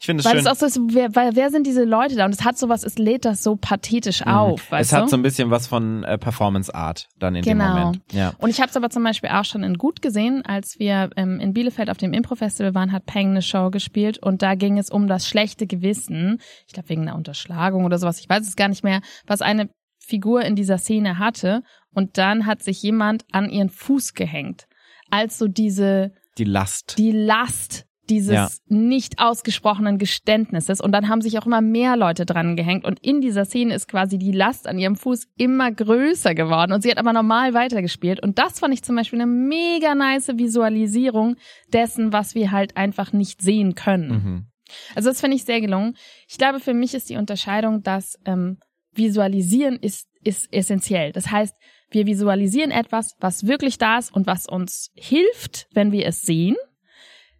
Ich 0.00 0.06
finde 0.06 0.20
es 0.20 0.24
Weil 0.24 0.32
schön. 0.32 0.40
es 0.40 0.46
auch 0.46 0.54
so 0.56 0.64
ist, 0.66 0.80
wer, 0.94 1.14
weil, 1.14 1.36
wer 1.36 1.50
sind 1.50 1.66
diese 1.66 1.84
Leute 1.84 2.16
da? 2.16 2.24
Und 2.24 2.32
es 2.34 2.44
hat 2.44 2.56
sowas, 2.56 2.82
es 2.82 2.96
lädt 2.98 3.24
das 3.26 3.42
so 3.42 3.56
pathetisch 3.56 4.26
auf, 4.26 4.70
Mhm. 4.70 4.72
weißt 4.72 4.82
es 4.84 4.90
du? 4.90 4.96
hat 5.02 5.10
so 5.10 5.16
ein 5.16 5.22
bisschen 5.22 5.50
was 5.50 5.66
von 5.66 6.02
äh, 6.04 6.16
Performance 6.18 6.74
Art 6.74 7.08
dann 7.18 7.34
in 7.34 7.42
Genau. 7.42 7.64
dem 7.64 7.74
Moment. 7.78 8.00
Ja. 8.12 8.32
Und 8.38 8.50
ich 8.50 8.60
habe 8.60 8.70
es 8.70 8.76
aber 8.76 8.88
zum 8.90 9.04
Beispiel 9.04 9.28
auch 9.30 9.44
schon 9.44 9.62
in 9.62 9.74
Gut 9.76 10.00
gesehen, 10.00 10.44
als 10.46 10.78
wir 10.78 11.10
ähm, 11.16 11.40
in 11.40 11.52
Bielefeld 11.52 11.90
auf 11.90 11.98
dem 11.98 12.12
Impro-Festival 12.14 12.74
waren, 12.74 12.90
hat 12.92 13.04
Peng 13.06 13.30
eine 13.30 13.42
Show 13.42 13.70
gespielt 13.70 14.18
und 14.18 14.40
da 14.42 14.54
ging 14.54 14.78
es 14.78 14.90
um 14.90 15.06
das 15.08 15.28
schlechte 15.28 15.66
Gewissen. 15.66 16.40
Ich 16.66 16.72
glaube 16.72 16.88
wegen 16.88 17.02
einer 17.02 17.16
Unterschlagung 17.16 17.84
oder 17.84 17.98
sowas, 17.98 18.18
ich 18.18 18.28
weiß 18.28 18.46
es 18.46 18.56
gar 18.56 18.68
nicht 18.68 18.82
mehr, 18.84 19.02
was 19.26 19.42
eine 19.42 19.68
Figur 19.98 20.42
in 20.42 20.56
dieser 20.56 20.78
Szene 20.78 21.18
hatte. 21.18 21.62
Und 21.92 22.16
dann 22.16 22.46
hat 22.46 22.62
sich 22.62 22.82
jemand 22.82 23.24
an 23.32 23.50
ihren 23.50 23.68
Fuß 23.68 24.14
gehängt. 24.14 24.66
Als 25.10 25.36
so 25.38 25.48
diese, 25.48 26.12
Die 26.38 26.44
Last. 26.44 26.96
die 26.98 27.12
Last 27.12 27.84
dieses 28.08 28.32
Ja. 28.32 28.48
nicht 28.68 29.18
ausgesprochenen 29.18 29.98
Geständnisses. 29.98 30.80
Und 30.80 30.92
dann 30.92 31.08
haben 31.10 31.20
sich 31.20 31.38
auch 31.38 31.44
immer 31.44 31.60
mehr 31.60 31.94
Leute 31.96 32.24
dran 32.24 32.56
gehängt. 32.56 32.86
Und 32.86 32.98
in 33.00 33.20
dieser 33.20 33.44
Szene 33.44 33.74
ist 33.74 33.86
quasi 33.86 34.16
die 34.16 34.32
Last 34.32 34.66
an 34.66 34.78
ihrem 34.78 34.96
Fuß 34.96 35.26
immer 35.36 35.70
größer 35.70 36.34
geworden. 36.34 36.72
Und 36.72 36.82
sie 36.82 36.90
hat 36.90 36.96
aber 36.96 37.12
normal 37.12 37.52
weitergespielt. 37.52 38.22
Und 38.22 38.38
das 38.38 38.60
fand 38.60 38.72
ich 38.72 38.82
zum 38.82 38.96
Beispiel 38.96 39.20
eine 39.20 39.30
mega 39.30 39.94
nice 39.94 40.28
Visualisierung 40.38 41.36
dessen, 41.72 42.12
was 42.12 42.34
wir 42.34 42.50
halt 42.50 42.76
einfach 42.78 43.12
nicht 43.12 43.42
sehen 43.42 43.74
können. 43.74 44.08
Mhm. 44.10 44.46
Also 44.94 45.10
das 45.10 45.20
finde 45.20 45.36
ich 45.36 45.44
sehr 45.44 45.60
gelungen. 45.60 45.94
Ich 46.28 46.38
glaube, 46.38 46.60
für 46.60 46.74
mich 46.74 46.94
ist 46.94 47.10
die 47.10 47.16
Unterscheidung, 47.16 47.82
dass 47.82 48.18
ähm, 48.24 48.58
Visualisieren 48.92 49.76
ist, 49.76 50.08
ist 50.24 50.52
essentiell. 50.52 51.12
Das 51.12 51.30
heißt, 51.30 51.54
wir 51.90 52.06
visualisieren 52.06 52.70
etwas, 52.70 53.16
was 53.20 53.46
wirklich 53.46 53.78
da 53.78 53.98
ist 53.98 54.12
und 54.14 54.26
was 54.26 54.46
uns 54.46 54.90
hilft, 54.94 55.68
wenn 55.72 55.92
wir 55.92 56.06
es 56.06 56.22
sehen. 56.22 56.56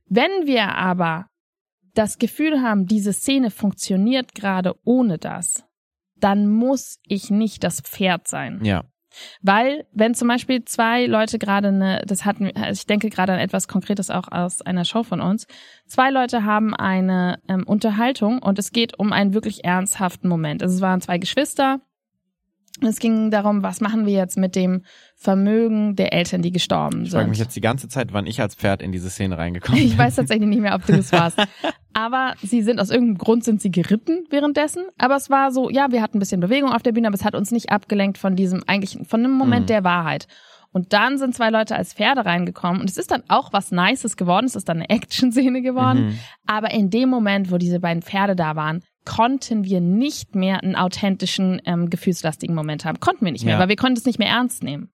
Wenn 0.06 0.46
wir 0.46 0.74
aber 0.74 1.26
das 1.94 2.18
Gefühl 2.18 2.62
haben, 2.62 2.86
diese 2.86 3.12
Szene 3.12 3.50
funktioniert 3.50 4.34
gerade 4.34 4.74
ohne 4.84 5.18
das, 5.18 5.64
dann 6.16 6.48
muss 6.48 6.98
ich 7.06 7.30
nicht 7.30 7.64
das 7.64 7.80
Pferd 7.80 8.28
sein. 8.28 8.60
Ja. 8.64 8.84
Weil, 9.42 9.86
wenn 9.92 10.14
zum 10.14 10.28
Beispiel 10.28 10.64
zwei 10.64 11.06
Leute 11.06 11.38
gerade 11.38 11.68
eine, 11.68 12.02
das 12.06 12.24
hatten, 12.24 12.50
ich 12.70 12.86
denke 12.86 13.10
gerade 13.10 13.32
an 13.32 13.38
etwas 13.38 13.66
Konkretes 13.66 14.10
auch 14.10 14.30
aus 14.30 14.62
einer 14.62 14.84
Show 14.84 15.02
von 15.02 15.20
uns, 15.20 15.46
zwei 15.86 16.10
Leute 16.10 16.44
haben 16.44 16.74
eine 16.74 17.40
ähm, 17.48 17.64
Unterhaltung 17.66 18.40
und 18.40 18.58
es 18.58 18.70
geht 18.70 18.98
um 18.98 19.12
einen 19.12 19.34
wirklich 19.34 19.64
ernsthaften 19.64 20.28
Moment. 20.28 20.62
Also 20.62 20.76
es 20.76 20.80
waren 20.80 21.00
zwei 21.00 21.18
Geschwister. 21.18 21.80
Es 22.82 22.98
ging 23.00 23.30
darum, 23.30 23.62
was 23.62 23.80
machen 23.80 24.06
wir 24.06 24.12
jetzt 24.14 24.36
mit 24.36 24.54
dem 24.54 24.82
Vermögen 25.16 25.96
der 25.96 26.12
Eltern, 26.12 26.42
die 26.42 26.52
gestorben 26.52 27.02
Ich 27.02 27.10
frage 27.10 27.24
sind. 27.24 27.30
mich 27.30 27.38
jetzt 27.40 27.56
die 27.56 27.60
ganze 27.60 27.88
Zeit, 27.88 28.12
wann 28.12 28.26
ich 28.26 28.40
als 28.40 28.54
Pferd 28.54 28.82
in 28.82 28.92
diese 28.92 29.10
Szene 29.10 29.36
reingekommen 29.36 29.80
bin. 29.80 29.88
Ich 29.88 29.98
weiß 29.98 30.16
tatsächlich 30.16 30.48
nicht 30.48 30.60
mehr, 30.60 30.74
ob 30.74 30.86
du 30.86 30.92
es 30.92 31.10
warst. 31.12 31.38
Aber 31.92 32.34
sie 32.42 32.62
sind 32.62 32.80
aus 32.80 32.90
irgendeinem 32.90 33.18
Grund 33.18 33.42
sind 33.44 33.60
sie 33.60 33.72
geritten 33.72 34.24
währenddessen. 34.30 34.84
Aber 34.98 35.16
es 35.16 35.28
war 35.30 35.50
so, 35.50 35.68
ja, 35.68 35.90
wir 35.90 36.00
hatten 36.02 36.18
ein 36.18 36.20
bisschen 36.20 36.40
Bewegung 36.40 36.70
auf 36.72 36.82
der 36.84 36.92
Bühne, 36.92 37.08
aber 37.08 37.16
es 37.16 37.24
hat 37.24 37.34
uns 37.34 37.50
nicht 37.50 37.70
abgelenkt 37.72 38.18
von 38.18 38.36
diesem 38.36 38.62
eigentlich 38.68 38.96
von 39.08 39.24
einem 39.24 39.32
Moment 39.32 39.62
Mhm. 39.62 39.66
der 39.66 39.84
Wahrheit. 39.84 40.28
Und 40.70 40.92
dann 40.92 41.18
sind 41.18 41.34
zwei 41.34 41.50
Leute 41.50 41.74
als 41.74 41.94
Pferde 41.94 42.24
reingekommen 42.24 42.80
und 42.80 42.88
es 42.90 42.98
ist 42.98 43.10
dann 43.10 43.24
auch 43.26 43.52
was 43.52 43.72
Nices 43.72 44.16
geworden. 44.16 44.46
Es 44.46 44.54
ist 44.54 44.68
dann 44.68 44.76
eine 44.76 44.88
Action-Szene 44.90 45.60
geworden. 45.62 46.08
Mhm. 46.10 46.18
Aber 46.46 46.70
in 46.70 46.90
dem 46.90 47.08
Moment, 47.08 47.50
wo 47.50 47.56
diese 47.58 47.80
beiden 47.80 48.02
Pferde 48.02 48.36
da 48.36 48.54
waren, 48.54 48.82
konnten 49.04 49.64
wir 49.64 49.80
nicht 49.80 50.34
mehr 50.34 50.62
einen 50.62 50.76
authentischen, 50.76 51.60
ähm, 51.64 51.88
gefühlslastigen 51.90 52.54
Moment 52.54 52.84
haben. 52.84 53.00
Konnten 53.00 53.24
wir 53.24 53.32
nicht 53.32 53.44
mehr, 53.44 53.54
Ja. 53.54 53.60
weil 53.60 53.68
wir 53.68 53.76
konnten 53.76 53.96
es 53.98 54.04
nicht 54.04 54.18
mehr 54.18 54.28
ernst 54.28 54.62
nehmen. 54.62 54.90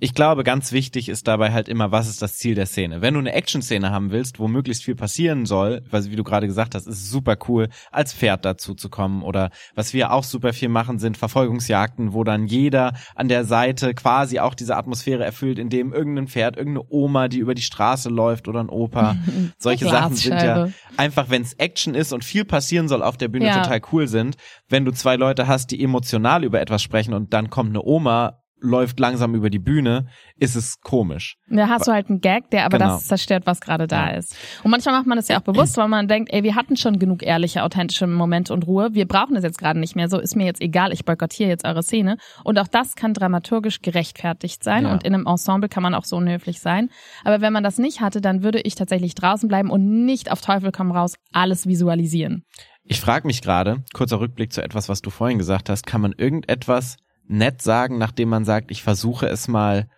Ich 0.00 0.14
glaube, 0.14 0.44
ganz 0.44 0.72
wichtig 0.72 1.08
ist 1.08 1.28
dabei 1.28 1.52
halt 1.52 1.68
immer, 1.68 1.92
was 1.92 2.08
ist 2.08 2.22
das 2.22 2.36
Ziel 2.36 2.54
der 2.54 2.66
Szene? 2.66 3.02
Wenn 3.02 3.14
du 3.14 3.20
eine 3.20 3.32
Action-Szene 3.32 3.90
haben 3.90 4.10
willst, 4.10 4.38
wo 4.38 4.48
möglichst 4.48 4.84
viel 4.84 4.94
passieren 4.94 5.46
soll, 5.46 5.82
weil 5.90 6.04
wie 6.10 6.16
du 6.16 6.24
gerade 6.24 6.46
gesagt 6.46 6.74
hast, 6.74 6.86
ist 6.86 6.96
es 7.02 7.10
super 7.10 7.36
cool, 7.48 7.68
als 7.90 8.12
Pferd 8.14 8.44
dazu 8.44 8.74
zu 8.74 8.88
kommen. 8.88 9.22
Oder 9.22 9.50
was 9.74 9.92
wir 9.92 10.12
auch 10.12 10.24
super 10.24 10.52
viel 10.52 10.68
machen, 10.68 10.98
sind 10.98 11.16
Verfolgungsjagden, 11.16 12.12
wo 12.12 12.24
dann 12.24 12.46
jeder 12.46 12.94
an 13.14 13.28
der 13.28 13.44
Seite 13.44 13.94
quasi 13.94 14.38
auch 14.40 14.54
diese 14.54 14.76
Atmosphäre 14.76 15.24
erfüllt, 15.24 15.58
in 15.58 15.68
dem 15.68 15.92
irgendein 15.92 16.28
Pferd, 16.28 16.56
irgendeine 16.56 16.86
Oma, 16.90 17.28
die 17.28 17.38
über 17.38 17.54
die 17.54 17.62
Straße 17.62 18.08
läuft 18.08 18.48
oder 18.48 18.60
ein 18.60 18.68
Opa. 18.68 19.16
Solche 19.58 19.84
Sachen 19.86 20.14
sind 20.16 20.32
ja 20.42 20.68
einfach, 20.96 21.30
wenn 21.30 21.42
es 21.42 21.54
Action 21.54 21.94
ist 21.94 22.12
und 22.12 22.24
viel 22.24 22.44
passieren 22.44 22.88
soll 22.88 23.02
auf 23.02 23.16
der 23.16 23.28
Bühne, 23.28 23.46
Ja. 23.46 23.62
total 23.62 23.80
cool 23.92 24.08
sind. 24.08 24.36
Wenn 24.68 24.84
du 24.84 24.92
zwei 24.92 25.16
Leute 25.16 25.46
hast, 25.46 25.70
die 25.70 25.82
emotional 25.82 26.44
über 26.44 26.60
etwas 26.60 26.82
sprechen 26.82 27.14
und 27.14 27.32
dann 27.32 27.50
kommt 27.50 27.70
eine 27.70 27.82
Oma 27.82 28.42
läuft 28.60 28.98
langsam 29.00 29.34
über 29.34 29.50
die 29.50 29.58
Bühne, 29.58 30.06
ist 30.38 30.56
es 30.56 30.80
komisch. 30.80 31.36
Da 31.48 31.68
hast 31.68 31.86
du 31.86 31.92
halt 31.92 32.08
einen 32.08 32.20
Gag, 32.20 32.50
der 32.50 32.64
aber 32.64 32.78
Genau. 32.78 32.94
das 32.94 33.06
zerstört, 33.06 33.42
was 33.46 33.60
gerade 33.60 33.86
da 33.86 34.10
Ja. 34.10 34.16
ist. 34.16 34.34
Und 34.64 34.70
manchmal 34.70 34.94
macht 34.94 35.06
man 35.06 35.16
das 35.16 35.28
ja 35.28 35.38
auch 35.38 35.42
bewusst, 35.42 35.76
weil 35.76 35.88
man 35.88 36.08
denkt, 36.08 36.32
ey, 36.32 36.42
wir 36.42 36.54
hatten 36.54 36.76
schon 36.76 36.98
genug 36.98 37.22
ehrliche, 37.22 37.62
authentische 37.62 38.06
Momente 38.06 38.52
und 38.54 38.66
Ruhe. 38.66 38.94
Wir 38.94 39.06
brauchen 39.06 39.34
das 39.34 39.44
jetzt 39.44 39.58
gerade 39.58 39.78
nicht 39.78 39.94
mehr. 39.94 40.08
So 40.08 40.18
ist 40.18 40.36
mir 40.36 40.46
jetzt 40.46 40.60
egal. 40.62 40.92
Ich 40.92 41.04
boykottiere 41.04 41.48
jetzt 41.50 41.66
eure 41.66 41.82
Szene. 41.82 42.16
Und 42.44 42.58
auch 42.58 42.68
das 42.68 42.94
kann 42.94 43.12
dramaturgisch 43.14 43.82
gerechtfertigt 43.82 44.64
sein. 44.64 44.84
Ja. 44.84 44.92
Und 44.92 45.04
in 45.04 45.14
einem 45.14 45.26
Ensemble 45.26 45.68
kann 45.68 45.82
man 45.82 45.94
auch 45.94 46.04
so 46.04 46.16
unhöflich 46.16 46.60
sein. 46.60 46.88
Aber 47.24 47.40
wenn 47.40 47.52
man 47.52 47.62
das 47.62 47.78
nicht 47.78 48.00
hatte, 48.00 48.20
dann 48.20 48.42
würde 48.42 48.60
ich 48.60 48.74
tatsächlich 48.74 49.14
draußen 49.14 49.48
bleiben 49.48 49.70
und 49.70 50.04
nicht 50.06 50.32
auf 50.32 50.40
Teufel 50.40 50.72
komm 50.72 50.92
raus 50.92 51.14
alles 51.32 51.66
visualisieren. 51.66 52.44
Ich 52.84 53.00
frage 53.00 53.26
mich 53.26 53.42
gerade, 53.42 53.82
kurzer 53.92 54.20
Rückblick 54.20 54.52
zu 54.52 54.62
etwas, 54.62 54.88
was 54.88 55.02
du 55.02 55.10
vorhin 55.10 55.38
gesagt 55.38 55.68
hast, 55.68 55.86
kann 55.86 56.00
man 56.00 56.12
irgendetwas 56.16 56.96
nett 57.28 57.62
sagen, 57.62 57.98
nachdem 57.98 58.28
man 58.28 58.44
sagt, 58.44 58.70
ich 58.70 58.82
versuche 58.82 59.26
es 59.28 59.48
mal 59.48 59.88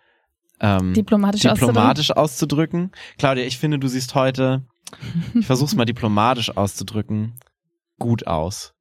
ähm, 0.59 0.93
Diplomatisch, 0.93 1.45
auszudrücken. 1.45 1.67
diplomatisch 1.73 2.11
auszudrücken? 2.11 2.91
Claudia, 3.17 3.45
ich 3.45 3.57
finde, 3.57 3.79
du 3.79 3.87
siehst 3.87 4.15
heute, 4.15 4.65
ich 5.35 5.45
versuch's 5.45 5.75
mal 5.75 5.85
diplomatisch 5.85 6.55
auszudrücken, 6.55 7.35
gut 7.97 8.27
aus. 8.27 8.73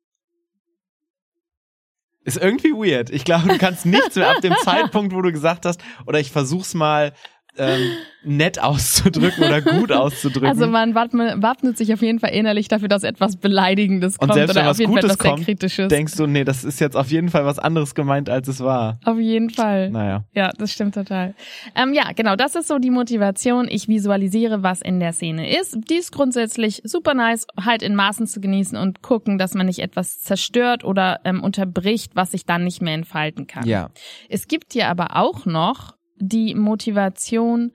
Ist 2.25 2.37
irgendwie 2.37 2.73
weird. 2.73 3.11
Ich 3.11 3.25
glaube, 3.25 3.49
du 3.49 3.59
kannst 3.59 3.87
nichts 3.87 4.17
mehr 4.17 4.31
ab 4.31 4.41
dem 4.43 4.55
Zeitpunkt, 4.63 5.15
wo 5.15 5.23
du 5.23 5.33
gesagt 5.33 5.65
hast, 5.65 5.81
oder 6.07 6.21
ich 6.21 6.31
versuch's 6.31 6.75
mal 6.75 7.15
ähm, 7.59 7.91
nett 8.23 8.61
auszudrücken 8.61 9.45
oder 9.45 9.63
gut 9.63 9.93
auszudrücken. 9.93 10.49
Also 10.49 10.67
man 10.67 10.95
wappnet, 10.95 11.79
sich 11.79 11.93
auf 11.93 12.03
jeden 12.03 12.19
Fall 12.19 12.31
innerlich 12.31 12.69
dafür, 12.69 12.89
dass 12.89 13.05
etwas 13.05 13.37
Beleidigendes 13.37 14.15
Und 14.15 14.29
kommt 14.29 14.35
selbst 14.35 14.55
wenn 14.55 14.63
oder 14.63 14.71
was 14.71 14.77
auf 14.77 14.81
jeden 14.81 14.93
Fall 14.93 15.03
Gutes 15.03 15.15
etwas 15.15 15.23
sehr 15.23 15.33
kommt, 15.33 15.45
Kritisches. 15.45 15.89
denkst 15.89 16.17
du, 16.17 16.27
nee, 16.27 16.45
das 16.45 16.65
ist 16.65 16.81
jetzt 16.81 16.97
auf 16.97 17.11
jeden 17.11 17.29
Fall 17.29 17.45
was 17.45 17.59
anderes 17.59 17.95
gemeint, 17.95 18.29
als 18.29 18.49
es 18.49 18.61
war. 18.61 18.99
auf 19.05 19.19
jeden 19.19 19.51
Fall. 19.51 19.91
Naja. 19.91 20.25
Ja, 20.35 20.51
das 20.59 20.73
stimmt 20.73 20.95
total. 20.95 21.35
Ähm, 21.75 21.95
ja, 21.95 22.13
genau, 22.15 22.37
das 22.37 22.55
ist 22.55 22.69
so 22.69 22.79
die 22.79 22.91
Motivation. 22.91 23.69
Ich 23.69 23.89
visualisiere, 23.89 24.63
was 24.63 24.83
in 24.83 25.01
der 25.01 25.13
Szene 25.13 25.59
ist. 25.59 25.77
Die 25.89 25.95
ist 25.95 26.13
grundsätzlich 26.13 26.83
super 26.85 27.15
nice, 27.15 27.47
halt 27.65 27.83
in 27.83 27.95
Maßen 27.95 28.27
zu 28.27 28.41
genießen 28.41 28.77
und 28.77 29.03
gucken, 29.03 29.39
dass 29.39 29.55
man 29.55 29.67
nicht 29.67 29.81
etwas 29.81 30.21
zerstört 30.21 30.85
oder 30.85 31.21
ähm, 31.25 31.43
unterbricht, 31.43 32.13
was 32.15 32.33
sich 32.33 32.45
dann 32.47 32.65
nicht 32.65 32.83
mehr 32.83 32.95
entfalten 32.95 33.47
kann. 33.47 33.67
Ja. 33.67 33.91
Es 34.29 34.49
gibt 34.49 34.73
hier 34.73 34.89
aber 34.89 35.17
auch 35.17 35.47
noch 35.47 35.98
die 36.21 36.55
Motivation, 36.55 37.73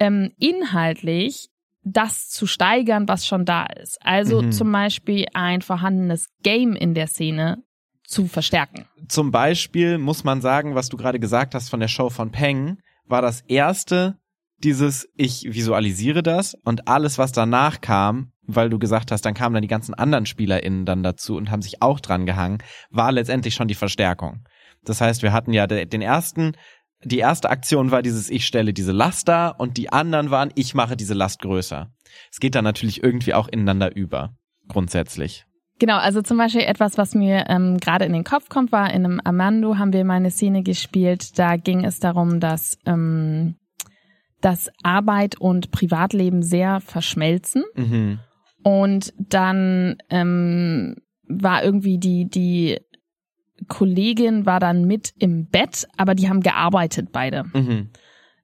ähm, 0.00 0.32
inhaltlich 0.38 1.48
das 1.84 2.28
zu 2.28 2.46
steigern, 2.46 3.08
was 3.08 3.26
schon 3.26 3.44
da 3.44 3.64
ist. 3.66 3.98
Also 4.04 4.42
Mhm. 4.42 4.52
zum 4.52 4.70
Beispiel 4.70 5.26
ein 5.32 5.62
vorhandenes 5.62 6.28
Game 6.42 6.74
in 6.76 6.94
der 6.94 7.06
Szene 7.06 7.62
zu 8.04 8.26
verstärken. 8.26 8.84
Zum 9.08 9.30
Beispiel 9.30 9.98
muss 9.98 10.24
man 10.24 10.40
sagen, 10.40 10.74
was 10.74 10.88
du 10.88 10.96
gerade 10.96 11.18
gesagt 11.18 11.54
hast 11.54 11.68
von 11.70 11.80
der 11.80 11.88
Show 11.88 12.10
von 12.10 12.30
Peng, 12.30 12.78
war 13.06 13.22
das 13.22 13.40
erste 13.42 14.18
dieses, 14.62 15.08
ich 15.14 15.44
visualisiere 15.44 16.22
das 16.22 16.54
und 16.64 16.88
alles, 16.88 17.16
was 17.16 17.32
danach 17.32 17.80
kam, 17.80 18.32
weil 18.42 18.68
du 18.70 18.78
gesagt 18.78 19.12
hast, 19.12 19.22
dann 19.24 19.34
kamen 19.34 19.54
dann 19.54 19.62
die 19.62 19.68
ganzen 19.68 19.94
anderen 19.94 20.26
SpielerInnen 20.26 20.84
dann 20.84 21.02
dazu 21.02 21.36
und 21.36 21.50
haben 21.50 21.62
sich 21.62 21.80
auch 21.80 22.00
dran 22.00 22.26
gehangen, 22.26 22.58
war 22.90 23.12
letztendlich 23.12 23.54
schon 23.54 23.68
die 23.68 23.74
Verstärkung. 23.74 24.44
Das 24.84 25.00
heißt, 25.00 25.22
wir 25.22 25.32
hatten 25.32 25.52
ja 25.52 25.66
de- 25.66 25.86
den 25.86 26.02
ersten, 26.02 26.52
die 27.04 27.18
erste 27.18 27.50
Aktion 27.50 27.90
war 27.90 28.02
dieses, 28.02 28.28
ich 28.30 28.46
stelle 28.46 28.72
diese 28.72 28.92
Last 28.92 29.28
dar 29.28 29.60
und 29.60 29.76
die 29.76 29.92
anderen 29.92 30.30
waren, 30.30 30.50
ich 30.54 30.74
mache 30.74 30.96
diese 30.96 31.14
Last 31.14 31.40
größer. 31.40 31.90
Es 32.32 32.40
geht 32.40 32.54
dann 32.54 32.64
natürlich 32.64 33.02
irgendwie 33.02 33.34
auch 33.34 33.48
ineinander 33.48 33.94
über, 33.94 34.34
grundsätzlich. 34.68 35.44
Genau, 35.78 35.98
also 35.98 36.22
zum 36.22 36.38
Beispiel 36.38 36.62
etwas, 36.62 36.98
was 36.98 37.14
mir 37.14 37.44
ähm, 37.48 37.78
gerade 37.78 38.04
in 38.04 38.12
den 38.12 38.24
Kopf 38.24 38.48
kommt, 38.48 38.72
war 38.72 38.92
in 38.92 39.04
einem 39.04 39.20
Amando 39.22 39.78
haben 39.78 39.92
wir 39.92 40.04
mal 40.04 40.14
eine 40.14 40.32
Szene 40.32 40.62
gespielt, 40.62 41.38
da 41.38 41.56
ging 41.56 41.84
es 41.84 42.00
darum, 42.00 42.40
dass, 42.40 42.78
ähm, 42.84 43.54
dass 44.40 44.70
Arbeit 44.82 45.40
und 45.40 45.70
Privatleben 45.70 46.42
sehr 46.42 46.80
verschmelzen. 46.80 47.62
Mhm. 47.76 48.18
Und 48.64 49.14
dann 49.18 49.98
ähm, 50.10 50.96
war 51.28 51.62
irgendwie 51.62 51.98
die, 51.98 52.28
die 52.28 52.80
Kollegin 53.68 54.46
war 54.46 54.60
dann 54.60 54.84
mit 54.86 55.12
im 55.18 55.46
Bett, 55.46 55.86
aber 55.96 56.14
die 56.14 56.28
haben 56.28 56.40
gearbeitet 56.40 57.08
beide. 57.12 57.44
Mhm. 57.52 57.90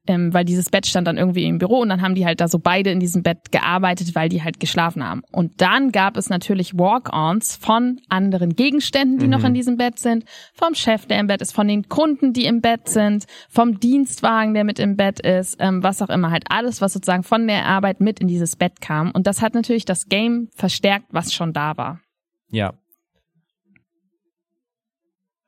Ähm, 0.06 0.34
weil 0.34 0.44
dieses 0.44 0.68
Bett 0.68 0.84
stand 0.86 1.08
dann 1.08 1.16
irgendwie 1.16 1.46
im 1.46 1.56
Büro 1.56 1.78
und 1.78 1.88
dann 1.88 2.02
haben 2.02 2.14
die 2.14 2.26
halt 2.26 2.42
da 2.42 2.46
so 2.46 2.58
beide 2.58 2.90
in 2.90 3.00
diesem 3.00 3.22
Bett 3.22 3.50
gearbeitet, 3.50 4.14
weil 4.14 4.28
die 4.28 4.42
halt 4.42 4.60
geschlafen 4.60 5.02
haben. 5.02 5.22
Und 5.32 5.62
dann 5.62 5.92
gab 5.92 6.18
es 6.18 6.28
natürlich 6.28 6.76
Walk-ons 6.76 7.56
von 7.56 7.98
anderen 8.10 8.54
Gegenständen, 8.54 9.16
die 9.18 9.24
Mhm. 9.24 9.30
noch 9.30 9.44
in 9.44 9.54
diesem 9.54 9.78
Bett 9.78 9.98
sind, 9.98 10.26
vom 10.52 10.74
Chef, 10.74 11.06
der 11.06 11.20
im 11.20 11.26
Bett 11.26 11.40
ist, 11.40 11.52
von 11.52 11.66
den 11.66 11.88
Kunden, 11.88 12.34
die 12.34 12.44
im 12.44 12.60
Bett 12.60 12.86
sind, 12.86 13.24
vom 13.48 13.80
Dienstwagen, 13.80 14.52
der 14.52 14.64
mit 14.64 14.78
im 14.78 14.96
Bett 14.96 15.20
ist, 15.20 15.56
ähm, 15.58 15.82
was 15.82 16.02
auch 16.02 16.10
immer, 16.10 16.30
halt 16.30 16.44
alles, 16.50 16.82
was 16.82 16.92
sozusagen 16.92 17.22
von 17.22 17.46
der 17.46 17.64
Arbeit 17.64 18.02
mit 18.02 18.20
in 18.20 18.28
dieses 18.28 18.56
Bett 18.56 18.82
kam. 18.82 19.10
Und 19.10 19.26
das 19.26 19.40
hat 19.40 19.54
natürlich 19.54 19.86
das 19.86 20.10
Game 20.10 20.48
verstärkt, 20.54 21.06
was 21.12 21.32
schon 21.32 21.54
da 21.54 21.78
war. 21.78 22.00
Ja. 22.50 22.74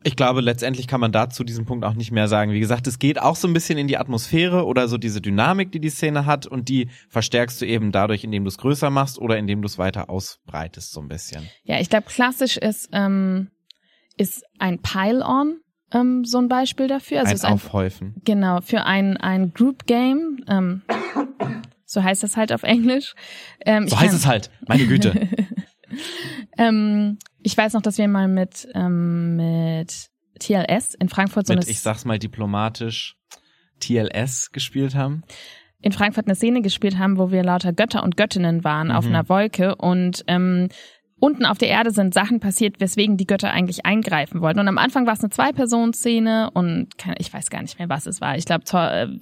Ich 0.06 0.14
glaube, 0.14 0.40
letztendlich 0.40 0.86
kann 0.86 1.00
man 1.00 1.10
da 1.10 1.30
zu 1.30 1.42
diesem 1.42 1.64
Punkt 1.64 1.84
auch 1.84 1.94
nicht 1.94 2.12
mehr 2.12 2.28
sagen. 2.28 2.52
Wie 2.52 2.60
gesagt, 2.60 2.86
es 2.86 3.00
geht 3.00 3.20
auch 3.20 3.34
so 3.34 3.48
ein 3.48 3.52
bisschen 3.52 3.76
in 3.76 3.88
die 3.88 3.98
Atmosphäre 3.98 4.64
oder 4.64 4.86
so 4.86 4.98
diese 4.98 5.20
Dynamik, 5.20 5.72
die 5.72 5.80
die 5.80 5.90
Szene 5.90 6.26
hat 6.26 6.46
und 6.46 6.68
die 6.68 6.88
verstärkst 7.08 7.60
du 7.60 7.66
eben 7.66 7.90
dadurch, 7.90 8.22
indem 8.22 8.44
du 8.44 8.48
es 8.48 8.56
größer 8.56 8.88
machst 8.88 9.18
oder 9.18 9.36
indem 9.36 9.62
du 9.62 9.66
es 9.66 9.78
weiter 9.78 10.08
ausbreitest 10.08 10.92
so 10.92 11.00
ein 11.00 11.08
bisschen. 11.08 11.48
Ja, 11.64 11.80
ich 11.80 11.90
glaube, 11.90 12.06
klassisch 12.06 12.56
ist, 12.56 12.88
ähm, 12.92 13.50
ist 14.16 14.44
ein 14.60 14.80
Pile-on 14.80 15.56
ähm, 15.92 16.24
so 16.24 16.38
ein 16.38 16.48
Beispiel 16.48 16.86
dafür. 16.86 17.18
Also 17.18 17.30
ein 17.30 17.34
ist 17.34 17.44
ein 17.44 17.52
Aufhäufen. 17.54 18.14
Genau, 18.24 18.60
für 18.60 18.84
ein, 18.84 19.16
ein 19.16 19.52
Group 19.54 19.86
Game, 19.86 20.38
ähm, 20.48 20.82
so 21.84 22.04
heißt 22.04 22.22
das 22.22 22.36
halt 22.36 22.52
auf 22.52 22.62
Englisch. 22.62 23.14
Ähm, 23.64 23.88
So 23.88 23.98
heißt 23.98 24.14
es 24.14 24.24
halt. 24.24 24.50
Meine 24.68 24.86
Güte. 24.86 25.28
Ähm, 26.58 27.18
ich 27.42 27.56
weiß 27.56 27.72
noch, 27.74 27.82
dass 27.82 27.98
wir 27.98 28.08
mal 28.08 28.28
mit, 28.28 28.68
ähm, 28.74 29.36
mit 29.36 30.08
TLS 30.38 30.94
in 30.94 31.08
Frankfurt 31.08 31.46
so 31.46 31.52
Mit, 31.54 31.62
eine, 31.64 31.70
ich 31.70 31.80
sag's 31.80 32.04
mal 32.04 32.18
diplomatisch, 32.18 33.16
TLS 33.80 34.50
gespielt 34.52 34.94
haben. 34.94 35.22
in 35.82 35.92
Frankfurt 35.92 36.26
eine 36.26 36.34
Szene 36.34 36.62
gespielt 36.62 36.98
haben, 36.98 37.18
wo 37.18 37.30
wir 37.30 37.44
lauter 37.44 37.72
Götter 37.72 38.02
und 38.02 38.16
Göttinnen 38.16 38.64
waren 38.64 38.90
auf 38.90 39.04
Mhm. 39.04 39.14
einer 39.14 39.28
Wolke 39.28 39.76
und 39.76 40.24
ähm, 40.26 40.68
unten 41.18 41.46
auf 41.46 41.56
der 41.56 41.68
Erde 41.68 41.90
sind 41.92 42.12
Sachen 42.12 42.40
passiert, 42.40 42.78
weswegen 42.78 43.16
die 43.16 43.26
Götter 43.26 43.50
eigentlich 43.50 43.86
eingreifen 43.86 44.40
wollten. 44.42 44.60
Und 44.60 44.68
am 44.68 44.76
Anfang 44.76 45.06
war 45.06 45.14
es 45.14 45.20
eine 45.20 45.30
Zwei-Personen-Szene 45.30 46.50
und 46.52 46.88
ich 47.18 47.32
weiß 47.32 47.48
gar 47.50 47.62
nicht 47.62 47.78
mehr, 47.78 47.88
was 47.88 48.06
es 48.06 48.20
war. 48.20 48.36
Ich 48.36 48.44
glaube, 48.44 48.64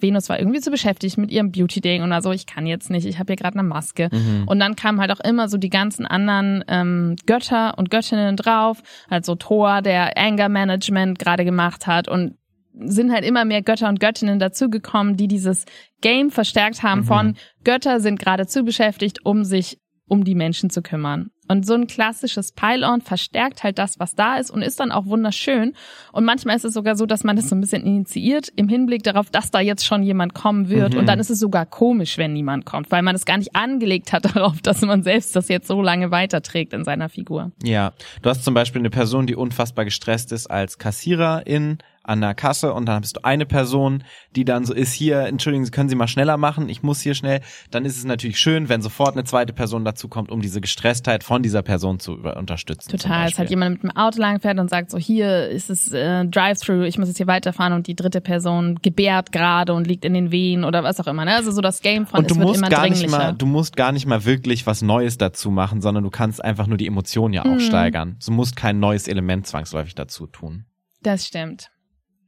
Venus 0.01 0.29
war 0.29 0.39
irgendwie 0.39 0.61
so 0.61 0.71
beschäftigt 0.71 1.19
mit 1.19 1.31
ihrem 1.31 1.53
Beauty-Ding 1.53 2.03
oder 2.03 2.21
so. 2.21 2.33
Ich 2.33 2.47
kann 2.47 2.67
jetzt 2.67 2.91
nicht, 2.91 3.07
ich 3.07 3.19
habe 3.19 3.33
hier 3.33 3.37
gerade 3.37 3.59
eine 3.59 3.69
Maske. 3.69 4.09
Mhm. 4.11 4.45
Und 4.47 4.59
dann 4.59 4.75
kamen 4.77 5.01
halt 5.01 5.13
auch 5.13 5.21
immer 5.21 5.49
so 5.49 5.57
die 5.57 5.71
ganzen 5.71 6.05
anderen 6.05 6.65
ähm, 6.69 7.17
Götter 7.27 7.79
und 7.79 7.91
Göttinnen 7.91 8.37
drauf. 8.37 8.83
Also 9.09 9.37
Thor, 9.37 9.81
der 9.81 10.19
Anger 10.19 10.49
Management 10.49 11.19
gerade 11.19 11.45
gemacht 11.45 11.87
hat 11.87 12.09
und 12.09 12.37
sind 12.77 13.13
halt 13.13 13.25
immer 13.25 13.45
mehr 13.45 13.63
Götter 13.63 13.89
und 13.89 14.01
Göttinnen 14.01 14.41
dazugekommen, 14.41 15.17
die 15.17 15.29
dieses 15.29 15.65
Game 16.01 16.33
verstärkt 16.33 16.83
haben 16.83 17.03
Mhm. 17.03 17.05
von 17.05 17.37
Götter 17.63 18.01
sind 18.01 18.19
gerade 18.19 18.49
zu 18.49 18.65
beschäftigt, 18.65 19.25
um 19.25 19.45
sich 19.45 19.79
um 20.07 20.25
die 20.25 20.35
Menschen 20.35 20.71
zu 20.71 20.83
kümmern. 20.83 21.31
Und 21.49 21.67
so 21.67 21.75
ein 21.75 21.87
klassisches 21.87 22.53
Pile-on 22.53 23.03
verstärkt 23.03 23.65
halt 23.65 23.79
das, 23.79 23.99
was 23.99 24.15
da 24.15 24.37
ist 24.37 24.51
und 24.51 24.63
ist 24.63 24.81
dann 24.81 24.93
auch 24.93 25.07
wunderschön. 25.07 25.75
Und 26.13 26.25
manchmal 26.25 26.57
ist 26.57 26.65
es 26.65 26.73
sogar 26.73 26.97
so, 26.97 27.05
dass 27.05 27.23
man 27.23 27.37
das 27.37 27.49
so 27.51 27.55
ein 27.55 27.61
bisschen 27.61 27.83
initiiert 27.83 28.49
im 28.57 28.69
Hinblick 28.69 29.03
darauf, 29.03 29.29
dass 29.31 29.51
da 29.51 29.61
jetzt 29.61 29.85
schon 29.85 30.03
jemand 30.03 30.35
kommen 30.35 30.71
wird. 30.71 30.95
Mhm. 30.95 31.01
Und 31.01 31.07
dann 31.07 31.21
ist 31.21 31.31
es 31.31 31.39
sogar 31.39 31.67
komisch, 31.67 32.17
wenn 32.17 32.33
niemand 32.33 32.65
kommt, 32.65 32.91
weil 32.91 33.03
man 33.03 33.15
es 33.15 33.27
gar 33.27 33.37
nicht 33.37 33.55
angelegt 33.55 34.13
hat 34.13 34.25
darauf, 34.35 34.63
dass 34.63 34.81
man 34.81 35.03
selbst 35.03 35.37
das 35.37 35.49
jetzt 35.49 35.67
so 35.67 35.83
lange 35.83 36.11
weiterträgt 36.11 36.73
in 36.73 36.85
seiner 36.85 37.09
Figur. 37.09 37.53
Ja, 37.63 37.93
du 38.23 38.31
hast 38.31 38.45
zum 38.45 38.55
Beispiel 38.55 38.81
eine 38.81 38.91
Person, 38.91 39.27
die 39.27 39.37
unfassbar 39.37 39.85
gestresst 39.85 40.33
ist 40.33 40.47
als 40.47 40.79
Kassiererin 40.79 41.79
an 42.05 42.21
der 42.21 42.35
Kasse 42.35 42.73
und 42.73 42.87
dann 42.87 43.01
bist 43.01 43.17
du 43.17 43.25
eine 43.25 43.47
Person, 43.47 44.05
die 44.37 44.45
dann 44.45 44.65
so 44.65 44.73
ist 44.75 44.93
hier, 44.93 45.21
entschuldigen 45.21 45.65
Sie, 45.65 45.71
können 45.71 45.89
Sie 45.89 45.95
mal 45.97 46.07
schneller 46.09 46.37
machen, 46.37 46.69
ich 46.69 46.83
muss 46.83 47.01
hier 47.01 47.15
schnell. 47.15 47.41
Dann 47.71 47.85
ist 47.85 47.97
es 47.97 48.05
natürlich 48.05 48.39
schön, 48.39 48.69
wenn 48.69 48.83
sofort 48.83 49.15
eine 49.15 49.25
zweite 49.25 49.53
Person 49.53 49.85
dazu 49.85 50.09
kommt, 50.09 50.31
um 50.31 50.41
diese 50.41 50.61
Gestresstheit 50.61 51.25
von 51.25 51.43
dieser 51.43 51.63
Person 51.63 51.99
zu 51.99 52.15
unterstützen. 52.19 52.91
Total. 52.91 53.29
Es 53.29 53.39
hat 53.39 53.51
jemand 53.51 53.83
mit 53.83 53.93
dem 53.93 53.97
Auto 53.97 54.21
langfährt 54.21 54.59
und 54.59 54.69
sagt 54.71 54.91
so, 54.91 54.99
hier 54.99 55.49
ist 55.49 55.71
es 55.71 55.93
äh, 55.93 56.25
Drive-Thru, 56.27 56.83
ich 56.83 56.99
muss 56.99 57.09
jetzt 57.09 57.17
hier 57.17 57.27
weiterfahren 57.27 57.73
und 57.73 57.87
die 57.87 57.97
dritte 57.97 58.21
Person 58.21 58.79
gebärt 58.83 59.33
gerade 59.33 59.73
und 59.75 59.87
liegt 59.87 60.05
in 60.05 60.15
den 60.15 60.31
Wehen 60.31 60.65
oder 60.65 60.85
was 60.85 61.01
auch 61.01 61.07
immer. 61.07 61.25
Ne? 61.25 61.35
Also 61.35 61.51
so 61.51 61.61
das 61.61 61.81
Game 61.81 62.07
von 62.07 62.21
und 62.21 62.31
du 62.31 62.35
es 62.35 62.41
musst 62.41 62.69
gar 62.71 62.89
nicht 62.89 63.09
mal, 63.11 63.33
du 63.33 63.47
musst 63.47 63.77
gar 63.77 63.93
nicht 63.93 64.07
mal 64.07 64.25
wirklich 64.25 64.67
was 64.67 64.83
Neues 64.83 65.17
dazu 65.19 65.51
machen, 65.51 65.81
sondern 65.81 66.05
du 66.05 66.11
kannst 66.11 66.45
einfach 66.45 66.67
nur 66.67 66.77
die 66.77 66.87
Emotionen 66.87 67.33
ja 67.35 67.43
auch 67.43 67.55
Mhm. 67.55 67.61
steigern. 67.61 68.17
Du 68.25 68.33
musst 68.33 68.57
kein 68.57 68.79
neues 68.81 69.09
Element 69.09 69.47
zwangsläufig 69.47 69.95
dazu 69.95 70.27
tun. 70.27 70.65
das 71.03 71.27
stimmt. 71.27 71.71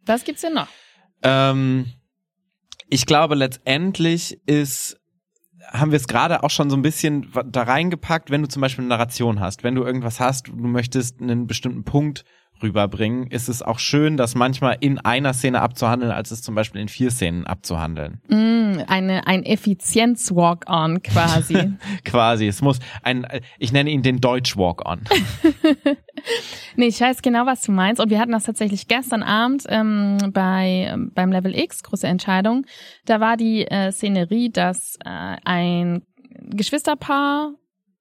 Was 0.07 0.25
gibt's 0.25 0.43
denn 0.43 0.55
noch? 0.55 0.69
Ähm, 1.23 1.93
ich 2.89 3.07
glaube, 3.07 3.35
letztendlich 3.35 4.41
ist, 4.47 5.01
haben 5.67 5.91
wir 5.91 5.97
es 5.97 6.07
gerade 6.07 6.43
auch 6.43 6.51
schon 6.51 6.71
so 6.71 6.77
ein 6.77 6.83
bisschen 6.83 7.31
da 7.47 7.65
reingepackt, 7.65 8.31
wenn 8.31 8.43
du 8.43 8.49
zum 8.49 8.63
Beispiel 8.63 8.83
eine 8.83 8.91
Narration 8.91 9.41
hast, 9.41 9.65
wenn 9.65 9.75
du 9.75 9.85
irgendwas 9.85 10.21
hast, 10.21 10.49
du 10.49 10.55
möchtest 10.55 11.21
einen 11.21 11.47
bestimmten 11.47 11.85
Punkt 11.85 12.25
rüberbringen, 12.63 13.27
ist 13.29 13.49
es 13.49 13.63
auch 13.63 13.79
schön, 13.79 14.17
das 14.17 14.35
manchmal 14.35 14.77
in 14.81 14.99
einer 14.99 15.33
Szene 15.33 15.61
abzuhandeln, 15.61 16.13
als 16.13 16.31
es 16.31 16.43
zum 16.43 16.55
Beispiel 16.55 16.81
in 16.81 16.89
vier 16.89 17.11
Szenen 17.11 17.47
abzuhandeln. 17.47 18.21
Mm, 18.29 18.81
eine, 18.87 19.27
ein 19.27 19.45
Effizienz-Walk-on 19.45 21.03
quasi. 21.03 21.73
Quasi. 22.05 22.47
Es 22.47 22.63
muss 22.63 22.79
ein, 23.03 23.27
ich 23.59 23.73
nenne 23.73 23.91
ihn 23.91 24.03
den 24.03 24.21
Deutsch-Walk-on. 24.21 25.01
nee, 26.77 26.87
ich 26.87 27.01
weiß 27.01 27.23
genau, 27.23 27.47
was 27.47 27.63
du 27.63 27.73
meinst. 27.73 28.01
Und 28.01 28.11
wir 28.11 28.19
hatten 28.19 28.33
das 28.33 28.45
tatsächlich 28.45 28.89
gestern 28.89 29.23
Abend 29.23 29.65
ähm, 29.69 30.19
bei 30.33 30.95
beim 31.15 31.33
Level 31.33 31.57
X, 31.59 31.83
große 31.83 32.07
Entscheidung. 32.07 32.67
Da 33.05 33.21
war 33.21 33.37
die 33.37 33.67
äh, 33.67 33.93
Szenerie, 33.93 34.51
dass 34.51 34.97
äh, 35.05 35.37
ein 35.45 36.03
Geschwisterpaar 36.51 37.55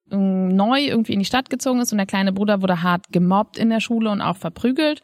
neu 0.10 0.82
irgendwie 0.82 1.14
in 1.14 1.20
die 1.20 1.26
Stadt 1.26 1.50
gezogen 1.50 1.82
ist 1.82 1.92
und 1.92 1.98
der 1.98 2.08
kleine 2.08 2.32
Bruder 2.32 2.62
wurde 2.62 2.84
hart 2.84 3.12
gemobbt 3.12 3.58
in 3.58 3.70
der 3.70 3.80
Schule 3.80 4.12
und 4.12 4.22
auch 4.22 4.38
verprügelt. 4.38 5.02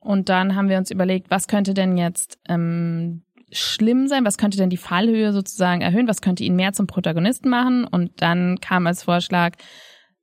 Und 0.00 0.28
dann 0.28 0.56
haben 0.56 0.68
wir 0.68 0.78
uns 0.78 0.90
überlegt, 0.90 1.30
was 1.30 1.46
könnte 1.46 1.74
denn 1.74 1.96
jetzt 1.96 2.38
ähm, 2.48 3.22
schlimm 3.52 4.08
sein? 4.08 4.24
Was 4.24 4.38
könnte 4.38 4.56
denn 4.56 4.70
die 4.70 4.76
Fallhöhe 4.76 5.32
sozusagen 5.32 5.82
erhöhen? 5.82 6.08
Was 6.08 6.22
könnte 6.22 6.42
ihn 6.42 6.56
mehr 6.56 6.72
zum 6.72 6.86
Protagonisten 6.86 7.48
machen? 7.48 7.84
Und 7.84 8.22
dann 8.22 8.58
kam 8.60 8.86
als 8.86 9.02
Vorschlag, 9.02 9.52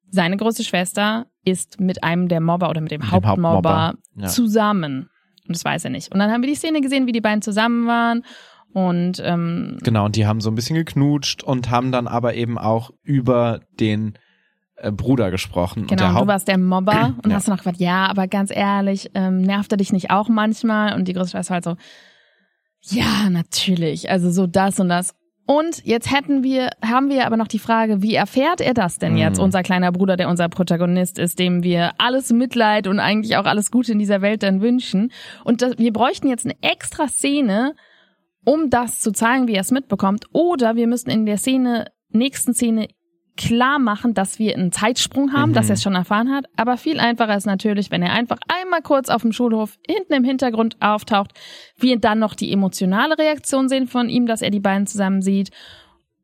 seine 0.10 0.38
große 0.38 0.64
Schwester 0.64 1.28
ist 1.44 1.80
mit 1.80 2.04
einem 2.04 2.28
der 2.28 2.42
Mobber 2.42 2.70
oder 2.70 2.82
mit 2.82 2.92
dem, 2.92 3.02
mit 3.02 3.12
Hauptmobber, 3.12 3.50
Hauptmobber 3.50 3.94
ja. 4.16 4.28
zusammen. 4.28 5.10
Und 5.48 5.56
das 5.56 5.64
weiß 5.64 5.86
er 5.86 5.92
nicht. 5.92 6.12
Und 6.12 6.20
dann 6.20 6.32
haben 6.32 6.42
wir 6.42 6.50
die 6.50 6.56
Szene 6.56 6.82
gesehen, 6.82 7.08
wie 7.08 7.12
die 7.12 7.22
beiden 7.22 7.42
zusammen 7.42 7.88
waren 7.88 8.24
und 8.78 9.20
ähm, 9.26 9.80
genau, 9.82 10.06
und 10.06 10.16
die 10.16 10.28
haben 10.28 10.40
so 10.40 10.52
ein 10.52 10.56
bisschen 10.56 10.76
geknutscht 10.76 11.42
und 11.42 11.72
haben 11.72 11.92
dann 11.92 12.08
aber 12.08 12.36
eben 12.36 12.60
auch 12.60 12.92
über 13.02 13.62
den 13.80 14.20
äh, 14.76 14.92
Bruder 14.92 15.32
gesprochen. 15.32 15.88
Genau, 15.88 16.10
und 16.10 16.22
du 16.22 16.28
warst 16.28 16.48
der 16.48 16.60
Mobber 16.60 17.16
und 17.24 17.32
ja. 17.32 17.38
hast 17.38 17.48
noch 17.48 17.58
gesagt, 17.58 17.80
ja, 17.80 18.06
aber 18.06 18.28
ganz 18.28 18.56
ehrlich, 18.56 19.10
ähm, 19.16 19.42
nervt 19.42 19.72
er 19.72 19.80
dich 19.80 19.92
nicht 19.94 20.12
auch 20.12 20.30
manchmal? 20.30 20.94
Und 20.94 21.08
die 21.08 21.14
größte 21.14 21.32
Schwester 21.32 21.56
halt 21.56 21.64
so, 21.64 21.76
ja, 22.84 23.32
natürlich, 23.32 24.12
also 24.12 24.30
so 24.30 24.46
das 24.46 24.80
und 24.80 24.90
das. 24.90 25.16
Und 25.48 25.84
jetzt 25.84 26.12
hätten 26.12 26.44
wir, 26.44 26.70
haben 26.86 27.10
wir 27.10 27.26
aber 27.26 27.38
noch 27.38 27.48
die 27.48 27.58
Frage, 27.58 28.04
wie 28.04 28.14
erfährt 28.14 28.62
er 28.62 28.76
das 28.76 29.00
denn 29.00 29.18
jetzt, 29.18 29.40
mm. 29.40 29.44
unser 29.44 29.64
kleiner 29.64 29.92
Bruder, 29.92 30.18
der 30.18 30.30
unser 30.30 30.50
Protagonist 30.50 31.18
ist, 31.18 31.40
dem 31.40 31.64
wir 31.64 31.94
alles 31.98 32.32
Mitleid 32.32 32.86
und 32.86 33.00
eigentlich 33.00 33.38
auch 33.38 33.46
alles 33.46 33.72
Gute 33.72 33.94
in 33.94 33.98
dieser 33.98 34.22
Welt 34.22 34.44
dann 34.44 34.62
wünschen. 34.62 35.12
Und 35.46 35.64
das, 35.64 35.80
wir 35.80 35.94
bräuchten 35.94 36.28
jetzt 36.28 36.46
eine 36.46 36.56
extra 36.62 37.08
Szene, 37.08 37.74
um 38.48 38.70
das 38.70 39.02
zu 39.02 39.12
zeigen, 39.12 39.50
wie 39.50 39.56
er 39.56 39.62
es 39.62 39.72
mitbekommt. 39.72 40.24
Oder 40.32 40.78
wir 40.78 40.88
müssen 40.88 41.10
in 41.10 41.26
der 41.26 41.38
Szene, 41.38 41.92
nächsten 42.12 42.54
Szene 42.54 42.88
klar 43.36 43.78
machen, 43.78 44.14
dass 44.14 44.40
wir 44.40 44.56
einen 44.56 44.72
Zeitsprung 44.72 45.34
haben, 45.34 45.50
mhm. 45.50 45.54
dass 45.54 45.70
er 45.70 45.74
es 45.74 45.84
schon 45.84 45.96
erfahren 45.96 46.34
hat. 46.34 46.46
Aber 46.56 46.78
viel 46.78 47.02
einfacher 47.02 47.36
ist 47.36 47.46
natürlich, 47.46 47.92
wenn 47.92 48.02
er 48.02 48.14
einfach 48.14 48.38
einmal 48.48 48.82
kurz 48.82 49.10
auf 49.10 49.22
dem 49.22 49.34
Schulhof 49.34 49.78
hinten 49.86 50.14
im 50.14 50.24
Hintergrund 50.24 50.78
auftaucht, 50.80 51.34
wir 51.78 52.00
dann 52.00 52.20
noch 52.20 52.36
die 52.36 52.54
emotionale 52.54 53.18
Reaktion 53.18 53.68
sehen 53.68 53.86
von 53.86 54.08
ihm, 54.08 54.28
dass 54.28 54.42
er 54.42 54.50
die 54.50 54.62
beiden 54.62 54.88
zusammen 54.88 55.22
sieht 55.22 55.52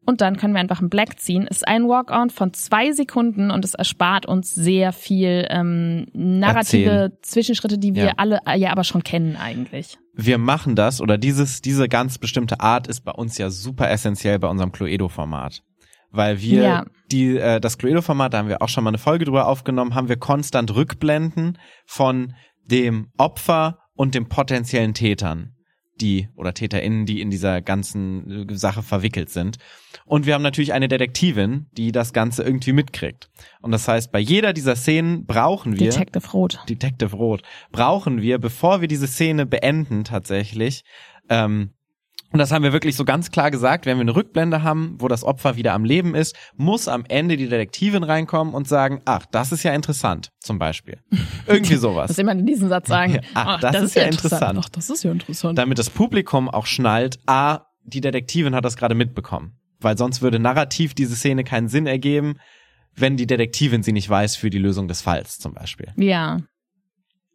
und 0.05 0.21
dann 0.21 0.37
können 0.37 0.53
wir 0.53 0.61
einfach 0.61 0.79
einen 0.79 0.89
Black 0.89 1.19
ziehen. 1.19 1.45
Es 1.49 1.57
ist 1.57 1.67
ein 1.67 1.89
Walk-on 1.89 2.29
von 2.29 2.53
zwei 2.53 2.93
Sekunden 2.93 3.51
und 3.51 3.65
es 3.65 3.73
erspart 3.73 4.25
uns 4.25 4.55
sehr 4.55 4.93
viel 4.93 5.45
ähm, 5.49 6.07
narrative 6.13 6.89
Erzählen. 6.89 7.17
Zwischenschritte, 7.21 7.77
die 7.77 7.95
wir 7.95 8.05
ja. 8.05 8.13
alle 8.15 8.39
äh, 8.45 8.57
ja 8.57 8.71
aber 8.71 8.85
schon 8.85 9.03
kennen 9.03 9.35
eigentlich. 9.35 9.97
Wir 10.13 10.37
machen 10.37 10.75
das 10.75 11.01
oder 11.01 11.17
dieses 11.17 11.61
diese 11.61 11.89
ganz 11.89 12.17
bestimmte 12.17 12.59
Art 12.59 12.87
ist 12.87 13.01
bei 13.01 13.11
uns 13.11 13.37
ja 13.37 13.49
super 13.49 13.89
essentiell 13.89 14.39
bei 14.39 14.47
unserem 14.47 14.71
Cluedo-Format. 14.71 15.63
Weil 16.11 16.39
wir 16.41 16.61
ja. 16.61 16.85
die 17.11 17.37
äh, 17.37 17.59
das 17.59 17.79
Cluedo-Format, 17.79 18.33
da 18.33 18.37
haben 18.37 18.47
wir 18.47 18.61
auch 18.61 18.69
schon 18.69 18.83
mal 18.83 18.91
eine 18.91 18.99
Folge 18.99 19.25
drüber 19.25 19.47
aufgenommen, 19.47 19.95
haben 19.95 20.09
wir 20.09 20.17
konstant 20.17 20.75
Rückblenden 20.75 21.57
von 21.85 22.35
dem 22.63 23.09
Opfer 23.17 23.79
und 23.95 24.13
dem 24.13 24.29
potenziellen 24.29 24.93
Tätern 24.93 25.52
die 26.01 26.29
oder 26.35 26.53
TäterInnen, 26.53 27.05
die 27.05 27.21
in 27.21 27.29
dieser 27.29 27.61
ganzen 27.61 28.49
äh, 28.49 28.55
Sache 28.55 28.83
verwickelt 28.83 29.29
sind. 29.29 29.57
Und 30.05 30.25
wir 30.25 30.33
haben 30.33 30.41
natürlich 30.41 30.73
eine 30.73 30.87
Detektivin, 30.87 31.67
die 31.73 31.91
das 31.91 32.13
Ganze 32.13 32.43
irgendwie 32.43 32.73
mitkriegt. 32.73 33.29
Und 33.61 33.71
das 33.71 33.87
heißt, 33.87 34.11
bei 34.11 34.19
jeder 34.19 34.53
dieser 34.53 34.75
Szenen 34.75 35.25
brauchen 35.25 35.79
wir 35.79 35.89
Detective 35.89 36.29
Rot. 36.31 36.59
Detective 36.67 37.15
Rot 37.15 37.43
brauchen 37.71 38.21
wir, 38.21 38.39
bevor 38.39 38.81
wir 38.81 38.87
diese 38.87 39.07
Szene 39.07 39.45
beenden 39.45 40.03
tatsächlich, 40.03 40.83
ähm, 41.29 41.71
und 42.33 42.39
das 42.39 42.51
haben 42.51 42.63
wir 42.63 42.73
wirklich 42.73 42.95
so 42.95 43.05
ganz 43.05 43.29
klar 43.29 43.51
gesagt, 43.51 43.85
wenn 43.85 43.97
wir 43.97 44.01
eine 44.01 44.15
Rückblende 44.15 44.63
haben, 44.63 44.95
wo 44.97 45.07
das 45.07 45.23
Opfer 45.23 45.55
wieder 45.55 45.73
am 45.73 45.85
Leben 45.85 46.15
ist, 46.15 46.35
muss 46.55 46.87
am 46.87 47.05
Ende 47.07 47.37
die 47.37 47.47
Detektivin 47.47 48.01
reinkommen 48.01 48.55
und 48.55 48.67
sagen, 48.67 49.01
ach, 49.05 49.27
das 49.27 49.51
ist 49.51 49.61
ja 49.61 49.71
interessant, 49.73 50.31
zum 50.39 50.57
Beispiel. 50.57 50.97
Irgendwie 51.47 51.75
sowas. 51.75 52.09
Was 52.09 52.17
immer 52.17 52.31
in 52.31 52.47
diesem 52.47 52.69
Satz 52.69 52.87
sagen, 52.87 53.21
ach, 53.35 53.59
das, 53.59 53.73
das, 53.73 53.83
ist 53.83 53.95
ja 53.95 54.03
interessant. 54.03 54.33
interessant. 54.33 54.59
Ach, 54.65 54.69
das 54.69 54.89
ist 54.89 55.03
ja 55.03 55.11
interessant. 55.11 55.59
Damit 55.59 55.77
das 55.77 55.91
Publikum 55.91 56.49
auch 56.49 56.65
schnallt, 56.65 57.19
ah, 57.27 57.67
die 57.83 58.01
Detektivin 58.01 58.55
hat 58.55 58.65
das 58.65 58.77
gerade 58.77 58.95
mitbekommen. 58.95 59.59
Weil 59.79 59.95
sonst 59.95 60.23
würde 60.23 60.39
narrativ 60.39 60.95
diese 60.95 61.15
Szene 61.15 61.43
keinen 61.43 61.67
Sinn 61.67 61.85
ergeben, 61.85 62.39
wenn 62.95 63.15
die 63.15 63.27
Detektivin 63.27 63.83
sie 63.83 63.91
nicht 63.91 64.09
weiß 64.09 64.37
für 64.37 64.49
die 64.49 64.57
Lösung 64.57 64.87
des 64.87 65.03
Falls 65.03 65.37
zum 65.37 65.53
Beispiel. 65.53 65.91
Ja, 65.97 66.39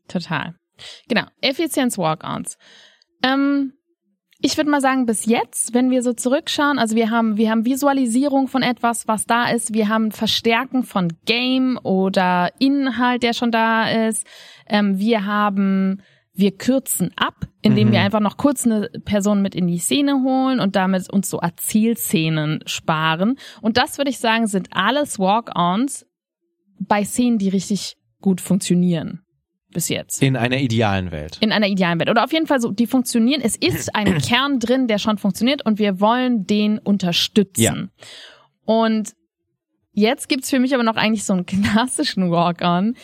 total. 0.09 0.55
Genau, 1.09 1.25
Effizienz-Walk-Ons. 1.41 2.57
Ähm, 3.23 3.75
ich 4.40 4.57
würde 4.57 4.70
mal 4.70 4.81
sagen, 4.81 5.05
bis 5.05 5.27
jetzt, 5.27 5.74
wenn 5.74 5.90
wir 5.90 6.03
so 6.03 6.12
zurückschauen, 6.12 6.79
also 6.79 6.94
wir 6.94 7.11
haben, 7.11 7.37
wir 7.37 7.51
haben 7.51 7.64
Visualisierung 7.64 8.46
von 8.46 8.62
etwas, 8.62 9.09
was 9.09 9.27
da 9.27 9.51
ist, 9.51 9.74
wir 9.74 9.88
haben 9.88 10.12
Verstärken 10.12 10.85
von 10.85 11.12
Game 11.27 11.79
oder 11.83 12.51
Inhalt, 12.61 13.24
der 13.24 13.33
schon 13.33 13.51
da 13.51 14.07
ist, 14.09 14.24
ähm, 14.68 14.98
wir 14.98 15.27
haben, 15.27 16.03
wir 16.35 16.57
kürzen 16.57 17.11
ab, 17.16 17.48
indem 17.62 17.88
mhm. 17.88 17.92
wir 17.92 18.01
einfach 18.01 18.20
noch 18.20 18.37
kurz 18.37 18.64
eine 18.64 18.88
Person 19.05 19.42
mit 19.42 19.57
in 19.57 19.66
die 19.66 19.79
Szene 19.79 20.22
holen 20.22 20.61
und 20.61 20.77
damit 20.77 21.12
uns 21.12 21.29
so 21.29 21.38
Erzählszenen 21.38 22.61
sparen. 22.64 23.38
Und 23.61 23.77
das 23.77 23.98
würde 23.98 24.11
ich 24.11 24.18
sagen, 24.18 24.46
sind 24.46 24.68
alles 24.70 25.18
Walk-ons 25.18 26.07
bei 26.79 27.05
Szenen, 27.05 27.38
die 27.38 27.48
richtig 27.48 27.96
gut 28.20 28.40
funktionieren 28.40 29.24
bis 29.72 29.88
jetzt. 29.88 30.22
In 30.22 30.37
einer 30.37 30.59
idealen 30.59 31.11
Welt. 31.11 31.38
In 31.40 31.52
einer 31.52 31.66
idealen 31.66 31.98
Welt. 31.98 32.09
Oder 32.09 32.24
auf 32.24 32.33
jeden 32.33 32.46
Fall 32.46 32.61
so, 32.61 32.70
die 32.70 32.87
funktionieren. 32.87 33.40
Es 33.42 33.57
ist 33.57 33.94
ein 33.94 34.18
Kern 34.18 34.59
drin, 34.61 34.87
der 34.88 34.98
schon 34.98 35.18
funktioniert 35.18 35.64
und 35.64 35.78
wir 35.78 36.00
wollen 36.00 36.46
den 36.46 36.78
unterstützen. 36.78 37.62
Ja. 37.62 37.74
Und 38.64 39.14
jetzt 39.92 40.28
gibt's 40.28 40.48
für 40.50 40.59
mich 40.59 40.74
aber 40.74 40.85
noch 40.85 40.96
eigentlich 40.96 41.24
so 41.24 41.33
einen 41.33 41.46
klassischen 41.46 42.31
Walk-on. 42.31 42.94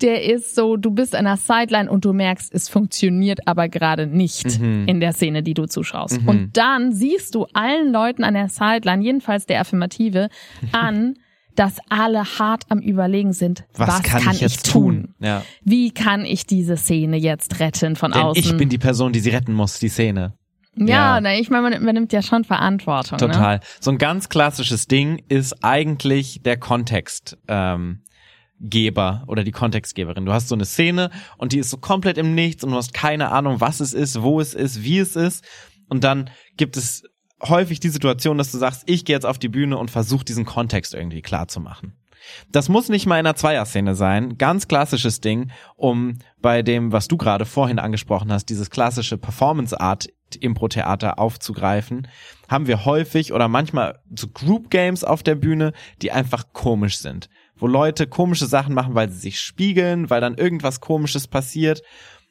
Der 0.00 0.24
ist 0.24 0.54
so, 0.54 0.76
du 0.76 0.90
bist 0.90 1.14
an 1.14 1.24
der 1.24 1.36
Sideline 1.36 1.90
und 1.90 2.04
du 2.04 2.12
merkst, 2.12 2.52
es 2.54 2.68
funktioniert 2.68 3.46
aber 3.46 3.68
gerade 3.68 4.06
nicht 4.06 4.58
mhm. 4.58 4.86
in 4.86 5.00
der 5.00 5.12
Szene, 5.12 5.42
die 5.42 5.54
du 5.54 5.66
zuschaust. 5.66 6.22
Mhm. 6.22 6.28
Und 6.28 6.56
dann 6.56 6.92
siehst 6.92 7.34
du 7.34 7.46
allen 7.52 7.92
Leuten 7.92 8.24
an 8.24 8.34
der 8.34 8.48
Sideline, 8.48 9.02
jedenfalls 9.02 9.46
der 9.46 9.60
Affirmative, 9.60 10.28
an, 10.72 11.14
dass 11.54 11.76
alle 11.88 12.24
hart 12.38 12.64
am 12.68 12.78
Überlegen 12.80 13.32
sind, 13.32 13.64
was, 13.74 13.88
was 13.88 14.02
kann, 14.02 14.22
kann, 14.22 14.34
ich 14.34 14.40
jetzt 14.40 14.70
tun? 14.70 15.02
tun? 15.02 15.14
Ja. 15.20 15.42
Wie 15.62 15.90
kann 15.90 16.24
ich 16.24 16.46
diese 16.46 16.76
Szene 16.76 17.16
jetzt 17.16 17.60
retten 17.60 17.96
von 17.96 18.12
Denn 18.12 18.22
außen? 18.22 18.42
Ich 18.42 18.56
bin 18.56 18.68
die 18.68 18.78
Person, 18.78 19.12
die 19.12 19.20
sie 19.20 19.30
retten 19.30 19.52
muss, 19.52 19.78
die 19.78 19.88
Szene. 19.88 20.34
Ja, 20.76 20.86
ja. 20.86 21.20
Na, 21.20 21.34
ich 21.36 21.50
meine, 21.50 21.70
man 21.70 21.82
übernimmt 21.82 22.12
ja 22.12 22.22
schon 22.22 22.44
Verantwortung. 22.44 23.18
Ne? 23.18 23.26
Total. 23.26 23.56
Ne? 23.56 23.62
So 23.80 23.90
ein 23.92 23.98
ganz 23.98 24.28
klassisches 24.28 24.86
Ding 24.86 25.22
ist 25.28 25.64
eigentlich 25.64 26.42
der 26.42 26.56
Kontext. 26.56 27.38
Ähm, 27.48 28.00
Geber 28.60 29.24
oder 29.26 29.44
die 29.44 29.50
Kontextgeberin. 29.50 30.24
Du 30.24 30.32
hast 30.32 30.48
so 30.48 30.54
eine 30.54 30.64
Szene 30.64 31.10
und 31.36 31.52
die 31.52 31.58
ist 31.58 31.70
so 31.70 31.76
komplett 31.76 32.16
im 32.16 32.34
Nichts 32.34 32.64
und 32.64 32.70
du 32.70 32.76
hast 32.76 32.94
keine 32.94 33.30
Ahnung, 33.30 33.60
was 33.60 33.80
es 33.80 33.92
ist, 33.92 34.22
wo 34.22 34.40
es 34.40 34.54
ist, 34.54 34.82
wie 34.82 34.98
es 34.98 35.16
ist. 35.16 35.44
Und 35.88 36.04
dann 36.04 36.30
gibt 36.56 36.76
es 36.76 37.02
häufig 37.48 37.80
die 37.80 37.88
Situation, 37.88 38.38
dass 38.38 38.52
du 38.52 38.58
sagst, 38.58 38.82
ich 38.86 39.04
gehe 39.04 39.16
jetzt 39.16 39.26
auf 39.26 39.38
die 39.38 39.48
Bühne 39.48 39.78
und 39.78 39.90
versuche 39.90 40.24
diesen 40.24 40.44
Kontext 40.44 40.94
irgendwie 40.94 41.22
klar 41.22 41.48
zu 41.48 41.60
machen. 41.60 41.94
Das 42.50 42.68
muss 42.68 42.88
nicht 42.88 43.06
mal 43.06 43.16
in 43.18 43.26
einer 43.26 43.36
Zweierszene 43.36 43.94
sein. 43.94 44.38
Ganz 44.38 44.68
klassisches 44.68 45.20
Ding, 45.20 45.50
um 45.76 46.18
bei 46.40 46.62
dem, 46.62 46.92
was 46.92 47.08
du 47.08 47.16
gerade 47.16 47.44
vorhin 47.44 47.78
angesprochen 47.78 48.32
hast, 48.32 48.46
dieses 48.46 48.70
klassische 48.70 49.18
Performance 49.18 49.78
Art 49.78 50.08
Impro-Theater 50.40 51.18
aufzugreifen, 51.18 52.08
haben 52.48 52.66
wir 52.66 52.84
häufig 52.84 53.32
oder 53.32 53.48
manchmal 53.48 54.00
so 54.14 54.28
Group 54.28 54.70
Games 54.70 55.04
auf 55.04 55.22
der 55.22 55.36
Bühne, 55.36 55.72
die 56.02 56.12
einfach 56.12 56.52
komisch 56.52 56.98
sind. 56.98 57.28
Wo 57.56 57.66
Leute 57.68 58.08
komische 58.08 58.46
Sachen 58.46 58.74
machen, 58.74 58.94
weil 58.94 59.10
sie 59.10 59.18
sich 59.18 59.38
spiegeln, 59.38 60.10
weil 60.10 60.20
dann 60.20 60.34
irgendwas 60.34 60.80
komisches 60.80 61.28
passiert 61.28 61.82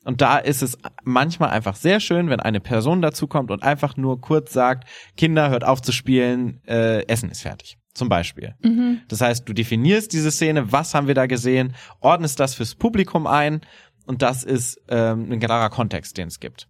und 0.03 0.21
da 0.21 0.37
ist 0.37 0.61
es 0.61 0.77
manchmal 1.03 1.49
einfach 1.49 1.75
sehr 1.75 1.99
schön, 1.99 2.29
wenn 2.29 2.39
eine 2.39 2.59
Person 2.59 3.01
dazukommt 3.01 3.51
und 3.51 3.63
einfach 3.63 3.95
nur 3.97 4.19
kurz 4.19 4.53
sagt, 4.53 4.87
Kinder, 5.15 5.49
hört 5.49 5.63
auf 5.63 5.81
zu 5.81 5.91
spielen, 5.91 6.61
äh, 6.67 7.05
Essen 7.07 7.29
ist 7.29 7.41
fertig. 7.41 7.77
Zum 7.93 8.09
Beispiel. 8.09 8.55
Mhm. 8.63 9.01
Das 9.07 9.21
heißt, 9.21 9.47
du 9.47 9.53
definierst 9.53 10.11
diese 10.13 10.31
Szene, 10.31 10.71
was 10.71 10.95
haben 10.95 11.07
wir 11.07 11.13
da 11.13 11.27
gesehen, 11.27 11.75
ordnest 12.01 12.39
das 12.39 12.55
fürs 12.55 12.73
Publikum 12.73 13.27
ein 13.27 13.61
und 14.07 14.23
das 14.23 14.43
ist 14.43 14.81
ähm, 14.89 15.31
ein 15.31 15.39
klarer 15.39 15.69
Kontext, 15.69 16.17
den 16.17 16.27
es 16.27 16.39
gibt. 16.39 16.67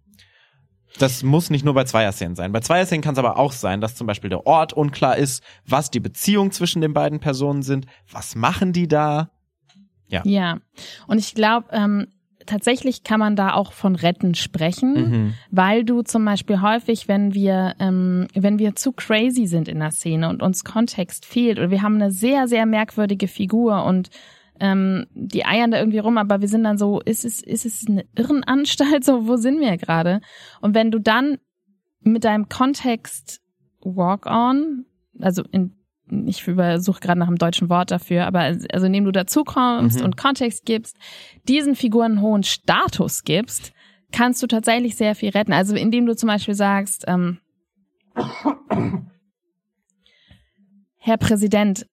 Das 0.98 1.22
muss 1.22 1.50
nicht 1.50 1.64
nur 1.64 1.74
bei 1.74 1.84
Zweierszenen 1.84 2.36
sein. 2.36 2.52
Bei 2.52 2.60
Zweierszenen 2.60 3.02
kann 3.02 3.14
es 3.14 3.18
aber 3.18 3.38
auch 3.38 3.52
sein, 3.52 3.80
dass 3.80 3.96
zum 3.96 4.06
Beispiel 4.06 4.30
der 4.30 4.46
Ort 4.46 4.74
unklar 4.74 5.16
ist, 5.16 5.42
was 5.66 5.90
die 5.90 5.98
Beziehung 5.98 6.52
zwischen 6.52 6.82
den 6.82 6.92
beiden 6.92 7.20
Personen 7.20 7.62
sind, 7.62 7.86
was 8.10 8.36
machen 8.36 8.72
die 8.72 8.86
da. 8.86 9.30
Ja. 10.06 10.22
Ja. 10.24 10.60
Und 11.06 11.18
ich 11.18 11.34
glaube, 11.34 11.68
ähm, 11.72 12.08
tatsächlich 12.46 13.02
kann 13.04 13.20
man 13.20 13.36
da 13.36 13.54
auch 13.54 13.72
von 13.72 13.96
Retten 13.96 14.34
sprechen, 14.34 14.92
Mhm. 14.94 15.34
weil 15.50 15.84
du 15.84 16.02
zum 16.02 16.24
Beispiel 16.24 16.60
häufig, 16.60 17.08
wenn 17.08 17.34
wir, 17.34 17.74
ähm, 17.78 18.26
wenn 18.34 18.58
wir 18.58 18.74
zu 18.74 18.92
crazy 18.92 19.46
sind 19.46 19.68
in 19.68 19.80
der 19.80 19.90
Szene 19.90 20.28
und 20.28 20.42
uns 20.42 20.64
Kontext 20.64 21.24
fehlt 21.26 21.58
oder 21.58 21.70
wir 21.70 21.82
haben 21.82 21.96
eine 21.96 22.10
sehr, 22.10 22.48
sehr 22.48 22.66
merkwürdige 22.66 23.28
Figur 23.28 23.84
und 23.84 24.10
ähm, 24.60 25.06
die 25.14 25.44
eiern 25.44 25.72
da 25.72 25.78
irgendwie 25.78 25.98
rum, 25.98 26.16
aber 26.16 26.40
wir 26.40 26.48
sind 26.48 26.62
dann 26.64 26.78
so, 26.78 27.00
ist 27.00 27.24
es, 27.24 27.42
ist 27.42 27.66
es 27.66 27.86
eine 27.88 28.04
Irrenanstalt? 28.16 29.04
So, 29.04 29.26
wo 29.26 29.36
sind 29.36 29.60
wir 29.60 29.76
gerade? 29.76 30.20
Und 30.60 30.74
wenn 30.74 30.90
du 30.90 31.00
dann 31.00 31.38
mit 32.00 32.24
deinem 32.24 32.48
Kontext 32.48 33.40
walk 33.80 34.26
on, 34.26 34.84
also 35.18 35.42
in, 35.50 35.74
ich 36.26 36.44
suche 36.44 37.00
gerade 37.00 37.18
nach 37.18 37.28
einem 37.28 37.38
deutschen 37.38 37.68
Wort 37.70 37.90
dafür, 37.90 38.26
aber 38.26 38.40
also 38.40 38.86
indem 38.86 39.04
du 39.04 39.12
dazukommst 39.12 39.98
Mhm. 40.00 40.04
und 40.04 40.16
Kontext 40.16 40.64
gibst, 40.66 40.96
diesen 41.48 41.74
Figuren 41.74 42.12
einen 42.12 42.20
hohen 42.20 42.42
Status 42.42 43.24
gibst, 43.24 43.72
kannst 44.12 44.42
du 44.42 44.46
tatsächlich 44.46 44.96
sehr 44.96 45.14
viel 45.14 45.30
retten. 45.30 45.52
Also 45.52 45.74
indem 45.74 46.06
du 46.06 46.14
zum 46.14 46.26
Beispiel 46.28 46.54
sagst, 46.54 47.04
ähm, 47.08 47.38
Herr 50.98 51.16
Präsident, 51.18 51.86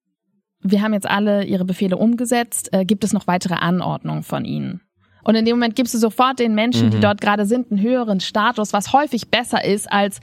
wir 0.62 0.82
haben 0.82 0.94
jetzt 0.94 1.10
alle 1.10 1.44
Ihre 1.46 1.66
Befehle 1.66 1.98
umgesetzt. 1.98 2.70
Äh, 2.74 2.86
gibt 2.86 3.04
es 3.04 3.14
noch 3.14 3.28
weitere 3.28 3.56
Anordnungen 3.56 4.24
von 4.24 4.46
Ihnen? 4.46 4.82
Und 5.24 5.36
in 5.36 5.46
dem 5.46 5.56
Moment 5.58 5.76
gibst 5.76 5.94
du 5.94 5.98
sofort 5.98 6.40
den 6.40 6.56
Menschen, 6.56 6.90
die 6.92 6.98
Mhm. 6.98 7.02
dort 7.02 7.22
gerade 7.22 7.46
sind, 7.46 7.72
einen 7.72 7.82
höheren 7.82 8.20
Status, 8.20 8.74
was 8.74 8.94
häufig 8.94 9.30
besser 9.30 9.64
ist 9.64 9.92
als 9.92 10.20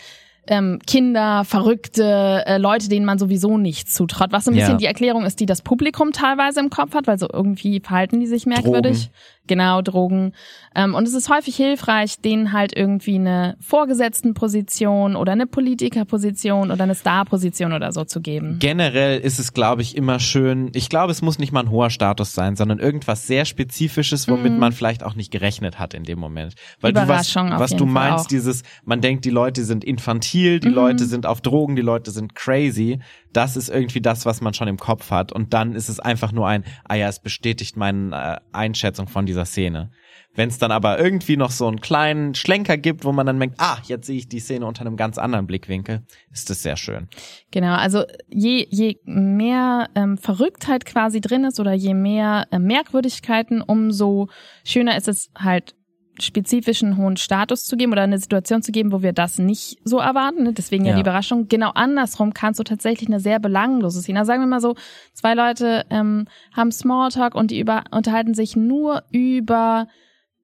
ähm, 0.48 0.78
Kinder, 0.86 1.44
Verrückte, 1.44 2.42
äh, 2.46 2.58
Leute, 2.58 2.88
denen 2.88 3.06
man 3.06 3.18
sowieso 3.18 3.58
nichts 3.58 3.94
zutraut. 3.94 4.32
Was 4.32 4.44
so 4.44 4.50
ein 4.50 4.56
Ja. 4.56 4.64
bisschen 4.64 4.78
die 4.78 4.86
Erklärung 4.86 5.24
ist, 5.24 5.40
die 5.40 5.46
das 5.46 5.62
Publikum 5.62 6.12
teilweise 6.12 6.60
im 6.60 6.70
Kopf 6.70 6.94
hat, 6.94 7.06
weil 7.06 7.18
so 7.18 7.28
irgendwie 7.32 7.80
verhalten 7.80 8.18
die 8.20 8.26
sich 8.26 8.46
merkwürdig. 8.46 9.10
Genau, 9.48 9.82
Drogen. 9.82 10.32
Ähm, 10.74 10.94
und 10.94 11.08
es 11.08 11.14
ist 11.14 11.28
häufig 11.28 11.56
hilfreich, 11.56 12.20
denen 12.20 12.52
halt 12.52 12.76
irgendwie 12.76 13.16
eine 13.16 13.56
Vorgesetztenposition 13.60 15.16
oder 15.16 15.32
eine 15.32 15.46
Politikerposition 15.46 16.70
oder 16.70 16.84
eine 16.84 16.94
Starposition 16.94 17.72
oder 17.72 17.90
so 17.90 18.04
zu 18.04 18.20
geben. 18.20 18.58
Generell 18.60 19.18
ist 19.18 19.40
es, 19.40 19.52
glaube 19.52 19.82
ich, 19.82 19.96
immer 19.96 20.20
schön. 20.20 20.70
Ich 20.74 20.88
glaube, 20.88 21.10
es 21.10 21.22
muss 21.22 21.38
nicht 21.38 21.52
mal 21.52 21.60
ein 21.60 21.70
hoher 21.70 21.90
Status 21.90 22.32
sein, 22.32 22.54
sondern 22.54 22.78
irgendwas 22.78 23.26
sehr 23.26 23.44
Spezifisches, 23.44 24.28
womit 24.28 24.56
man 24.56 24.72
vielleicht 24.72 25.02
auch 25.02 25.14
nicht 25.14 25.32
gerechnet 25.32 25.78
hat 25.78 25.94
in 25.94 26.04
dem 26.04 26.18
Moment. 26.18 26.54
Weil 26.80 26.92
du 26.92 27.08
was, 27.08 27.34
was 27.34 27.74
du 27.74 27.86
meinst, 27.86 28.26
auch. 28.26 28.28
dieses, 28.28 28.62
man 28.84 29.00
denkt, 29.00 29.24
die 29.24 29.30
Leute 29.30 29.64
sind 29.64 29.84
infantil, 29.84 30.60
die 30.60 30.68
Leute 30.68 31.06
sind 31.06 31.26
auf 31.26 31.40
Drogen, 31.40 31.74
die 31.74 31.82
Leute 31.82 32.10
sind 32.10 32.34
crazy. 32.34 33.00
Das 33.32 33.56
ist 33.56 33.68
irgendwie 33.68 34.00
das, 34.00 34.26
was 34.26 34.40
man 34.40 34.54
schon 34.54 34.68
im 34.68 34.78
Kopf 34.78 35.10
hat. 35.10 35.32
Und 35.32 35.54
dann 35.54 35.74
ist 35.74 35.88
es 35.88 36.00
einfach 36.00 36.32
nur 36.32 36.46
ein, 36.46 36.64
ah 36.84 36.94
ja, 36.94 37.08
es 37.08 37.20
bestätigt 37.20 37.76
meine 37.76 38.14
äh, 38.14 38.56
Einschätzung 38.56 39.08
von 39.08 39.26
dieser 39.26 39.37
Szene. 39.44 39.90
Wenn 40.34 40.50
es 40.50 40.58
dann 40.58 40.70
aber 40.70 41.00
irgendwie 41.00 41.36
noch 41.36 41.50
so 41.50 41.66
einen 41.66 41.80
kleinen 41.80 42.34
Schlenker 42.34 42.76
gibt, 42.76 43.04
wo 43.04 43.12
man 43.12 43.26
dann 43.26 43.40
denkt, 43.40 43.56
ah, 43.58 43.78
jetzt 43.84 44.06
sehe 44.06 44.18
ich 44.18 44.28
die 44.28 44.38
Szene 44.38 44.66
unter 44.66 44.82
einem 44.82 44.96
ganz 44.96 45.18
anderen 45.18 45.46
Blickwinkel, 45.46 46.02
ist 46.32 46.48
das 46.48 46.62
sehr 46.62 46.76
schön. 46.76 47.08
Genau, 47.50 47.74
also 47.74 48.04
je, 48.28 48.66
je 48.70 49.00
mehr 49.04 49.88
ähm, 49.96 50.16
Verrücktheit 50.16 50.84
quasi 50.84 51.20
drin 51.20 51.44
ist 51.44 51.58
oder 51.58 51.72
je 51.72 51.94
mehr 51.94 52.46
äh, 52.52 52.58
Merkwürdigkeiten, 52.58 53.62
umso 53.62 54.28
schöner 54.64 54.96
ist 54.96 55.08
es 55.08 55.30
halt 55.36 55.74
spezifischen 56.20 56.96
hohen 56.96 57.16
Status 57.16 57.64
zu 57.64 57.76
geben 57.76 57.92
oder 57.92 58.02
eine 58.02 58.18
Situation 58.18 58.62
zu 58.62 58.72
geben, 58.72 58.92
wo 58.92 59.02
wir 59.02 59.12
das 59.12 59.38
nicht 59.38 59.78
so 59.84 59.98
erwarten. 59.98 60.44
Ne? 60.44 60.52
Deswegen 60.52 60.84
ja. 60.84 60.90
Ja. 60.90 60.96
die 60.96 61.00
Überraschung. 61.02 61.48
Genau 61.48 61.70
andersrum 61.74 62.34
kannst 62.34 62.60
du 62.60 62.64
tatsächlich 62.64 63.08
eine 63.08 63.20
sehr 63.20 63.38
belanglose 63.38 64.00
Szene. 64.02 64.18
Also 64.20 64.28
sagen 64.28 64.42
wir 64.42 64.46
mal 64.46 64.60
so, 64.60 64.74
zwei 65.14 65.34
Leute 65.34 65.84
ähm, 65.90 66.26
haben 66.56 66.70
Smalltalk 66.72 67.34
und 67.34 67.50
die 67.50 67.60
über, 67.60 67.84
unterhalten 67.90 68.34
sich 68.34 68.56
nur 68.56 69.02
über 69.10 69.86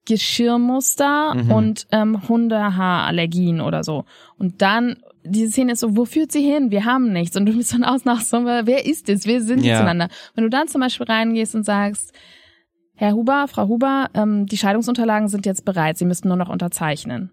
Geschirrmuster 0.06 1.34
Mhm. 1.34 1.50
und 1.52 1.86
ähm, 1.92 2.28
Hundehaarallergien 2.28 3.60
oder 3.60 3.84
so. 3.84 4.04
Und 4.38 4.60
dann, 4.62 4.96
diese 5.24 5.50
Szene 5.52 5.72
ist 5.72 5.80
so, 5.80 5.96
wo 5.96 6.04
führt 6.04 6.32
sie 6.32 6.42
hin? 6.42 6.70
Wir 6.70 6.84
haben 6.84 7.12
nichts. 7.12 7.36
Und 7.36 7.46
du 7.46 7.56
bist 7.56 7.72
von 7.72 7.84
außen 7.84 8.02
nach 8.04 8.20
so, 8.20 8.44
wer 8.44 8.86
ist 8.86 9.08
es? 9.08 9.26
Wir 9.26 9.42
sind 9.42 9.64
Ja. 9.64 9.76
zueinander. 9.78 10.08
Wenn 10.34 10.44
du 10.44 10.50
dann 10.50 10.68
zum 10.68 10.80
Beispiel 10.80 11.06
reingehst 11.06 11.54
und 11.54 11.64
sagst, 11.64 12.12
Herr 12.96 13.12
Huber, 13.12 13.46
Frau 13.48 13.66
Huber, 13.68 14.08
ähm, 14.14 14.46
die 14.46 14.56
Scheidungsunterlagen 14.56 15.28
sind 15.28 15.46
jetzt 15.46 15.64
bereit, 15.64 15.98
Sie 15.98 16.04
müssten 16.04 16.28
nur 16.28 16.36
noch 16.36 16.48
unterzeichnen. 16.48 17.32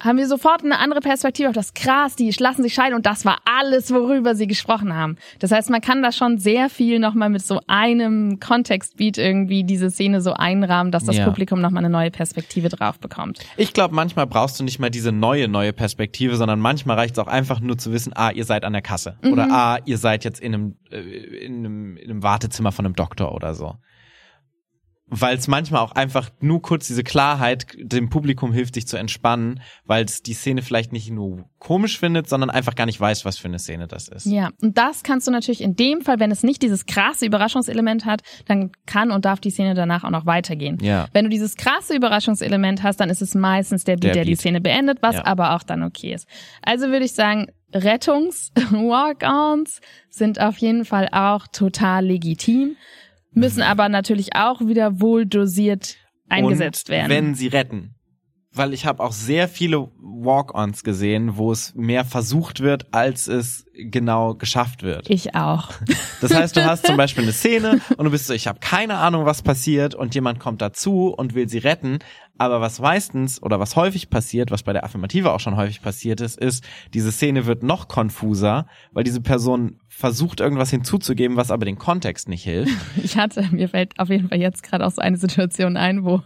Haben 0.00 0.18
wir 0.18 0.26
sofort 0.26 0.64
eine 0.64 0.80
andere 0.80 0.98
Perspektive 1.00 1.48
auf 1.48 1.54
das 1.54 1.72
krass, 1.72 2.16
die 2.16 2.28
lassen 2.38 2.64
sich 2.64 2.74
scheiden 2.74 2.94
und 2.94 3.06
das 3.06 3.24
war 3.24 3.38
alles, 3.44 3.92
worüber 3.92 4.34
sie 4.34 4.48
gesprochen 4.48 4.94
haben. 4.94 5.16
Das 5.38 5.52
heißt, 5.52 5.70
man 5.70 5.80
kann 5.80 6.02
da 6.02 6.10
schon 6.10 6.36
sehr 6.38 6.68
viel 6.68 6.98
nochmal 6.98 7.30
mit 7.30 7.42
so 7.42 7.60
einem 7.68 8.40
Kontextbeat 8.40 9.18
irgendwie 9.18 9.62
diese 9.62 9.90
Szene 9.90 10.20
so 10.20 10.32
einrahmen, 10.32 10.90
dass 10.90 11.04
das 11.04 11.16
Ja. 11.16 11.24
Publikum 11.24 11.60
nochmal 11.60 11.84
eine 11.84 11.92
neue 11.92 12.10
Perspektive 12.10 12.68
drauf 12.70 12.98
bekommt. 12.98 13.38
Ich 13.56 13.72
glaube, 13.72 13.94
manchmal 13.94 14.26
brauchst 14.26 14.58
du 14.58 14.64
nicht 14.64 14.80
mal 14.80 14.90
diese 14.90 15.12
neue, 15.12 15.46
neue 15.46 15.72
Perspektive, 15.72 16.36
sondern 16.36 16.58
manchmal 16.58 16.96
reicht 16.96 17.16
es 17.16 17.18
auch 17.20 17.28
einfach 17.28 17.60
nur 17.60 17.78
zu 17.78 17.92
wissen, 17.92 18.12
ah, 18.16 18.30
ihr 18.30 18.44
seid 18.44 18.64
an 18.64 18.72
der 18.72 18.82
Kasse. 18.82 19.16
Oder 19.24 19.46
ah, 19.50 19.78
ihr 19.84 19.96
seid 19.96 20.24
jetzt 20.24 20.40
in 20.40 20.54
einem, 20.54 20.76
äh, 20.90 20.98
in 20.98 21.58
einem, 21.58 21.96
in 21.96 22.10
einem 22.10 22.22
Wartezimmer 22.24 22.72
von 22.72 22.84
einem 22.84 22.96
Doktor 22.96 23.32
oder 23.32 23.54
so. 23.54 23.76
Weil 25.06 25.36
es 25.36 25.48
manchmal 25.48 25.82
auch 25.82 25.92
einfach 25.92 26.30
nur 26.40 26.62
kurz 26.62 26.86
diese 26.86 27.04
Klarheit 27.04 27.66
dem 27.78 28.08
Publikum 28.08 28.54
hilft, 28.54 28.74
sich 28.74 28.86
zu 28.86 28.96
entspannen, 28.96 29.60
weil 29.84 30.06
es 30.06 30.22
die 30.22 30.32
Szene 30.32 30.62
vielleicht 30.62 30.92
nicht 30.92 31.10
nur 31.10 31.44
komisch 31.58 31.98
findet, 31.98 32.26
sondern 32.26 32.48
einfach 32.48 32.74
gar 32.74 32.86
nicht 32.86 32.98
weiß, 33.00 33.26
was 33.26 33.36
für 33.36 33.48
eine 33.48 33.58
Szene 33.58 33.86
das 33.86 34.08
ist. 34.08 34.24
Ja, 34.24 34.48
und 34.62 34.78
das 34.78 35.02
kannst 35.02 35.26
du 35.26 35.30
natürlich 35.30 35.60
in 35.60 35.76
dem 35.76 36.00
Fall, 36.00 36.20
wenn 36.20 36.30
es 36.30 36.42
nicht 36.42 36.62
dieses 36.62 36.86
krasse 36.86 37.26
Überraschungselement 37.26 38.06
hat, 38.06 38.22
dann 38.46 38.72
kann 38.86 39.10
und 39.10 39.26
darf 39.26 39.40
die 39.40 39.50
Szene 39.50 39.74
danach 39.74 40.04
auch 40.04 40.10
noch 40.10 40.24
weitergehen. 40.24 40.78
Ja. 40.80 41.06
Wenn 41.12 41.24
du 41.26 41.30
dieses 41.30 41.56
krasse 41.56 41.94
Überraschungselement 41.94 42.82
hast, 42.82 42.98
dann 42.98 43.10
ist 43.10 43.20
es 43.20 43.34
meistens 43.34 43.84
der 43.84 43.96
Beat, 43.96 44.04
der, 44.04 44.12
Der 44.14 44.24
die. 44.24 44.36
Szene 44.36 44.62
beendet, 44.62 45.02
was 45.02 45.16
Ja. 45.16 45.26
aber 45.26 45.54
auch 45.54 45.64
dann 45.64 45.82
okay 45.82 46.14
ist. 46.14 46.26
Also 46.62 46.86
würde 46.88 47.04
ich 47.04 47.12
sagen, 47.12 47.48
Rettungs-Walk-Ons 47.74 49.80
sind 50.10 50.40
auf 50.40 50.58
jeden 50.58 50.84
Fall 50.84 51.08
auch 51.12 51.46
total 51.48 52.06
legitim, 52.06 52.76
müssen 53.34 53.58
Mhm. 53.58 53.64
aber 53.64 53.88
natürlich 53.88 54.34
auch 54.36 54.60
wieder 54.60 55.00
wohl 55.00 55.26
dosiert 55.26 55.96
eingesetzt 56.28 56.88
werden. 56.88 57.10
Wenn 57.10 57.34
sie 57.34 57.48
retten. 57.48 57.94
Weil 58.56 58.72
ich 58.72 58.86
habe 58.86 59.02
auch 59.02 59.10
sehr 59.10 59.48
viele 59.48 59.88
Walk-ons 59.98 60.84
gesehen, 60.84 61.36
wo 61.36 61.50
es 61.50 61.74
mehr 61.74 62.04
versucht 62.04 62.60
wird, 62.60 62.86
als 62.94 63.26
es 63.26 63.66
genau 63.74 64.34
geschafft 64.36 64.84
wird. 64.84 65.10
ich 65.10 65.34
auch. 65.34 65.70
Das 66.20 66.32
heißt, 66.32 66.56
du 66.56 66.64
hast 66.64 66.86
zum 66.86 66.96
Beispiel 66.96 67.24
eine 67.24 67.32
Szene 67.32 67.80
und 67.98 68.04
du 68.06 68.10
bist 68.10 68.28
so, 68.28 68.32
ich 68.32 68.46
habe 68.46 68.58
keine 68.60 68.94
Ahnung, 68.96 69.26
was 69.26 69.42
passiert 69.42 69.94
und 69.94 70.14
jemand 70.14 70.38
kommt 70.38 70.62
dazu 70.62 71.08
und 71.08 71.34
will 71.34 71.48
sie 71.50 71.58
retten. 71.58 71.98
Aber 72.36 72.60
was 72.60 72.80
meistens 72.80 73.40
oder 73.42 73.60
was 73.60 73.76
häufig 73.76 74.10
passiert, 74.10 74.50
was 74.50 74.64
bei 74.64 74.72
der 74.72 74.84
Affirmative 74.84 75.32
auch 75.32 75.40
schon 75.40 75.56
häufig 75.56 75.82
passiert 75.82 76.20
ist, 76.20 76.38
ist, 76.38 76.64
diese 76.92 77.12
Szene 77.12 77.46
wird 77.46 77.62
noch 77.62 77.86
konfuser, 77.86 78.66
weil 78.92 79.04
diese 79.04 79.20
Person 79.20 79.78
versucht, 79.88 80.40
irgendwas 80.40 80.70
hinzuzugeben, 80.70 81.36
was 81.36 81.52
aber 81.52 81.64
den 81.64 81.78
Kontext 81.78 82.28
nicht 82.28 82.42
hilft. 82.42 82.74
Ich 83.02 83.16
hatte, 83.16 83.48
mir 83.52 83.68
fällt 83.68 83.98
auf 83.98 84.08
jeden 84.08 84.28
Fall 84.28 84.40
jetzt 84.40 84.62
gerade 84.62 84.84
auch 84.86 84.90
so 84.90 85.02
eine 85.02 85.16
Situation 85.16 85.76
ein, 85.76 86.04
wo 86.04 86.22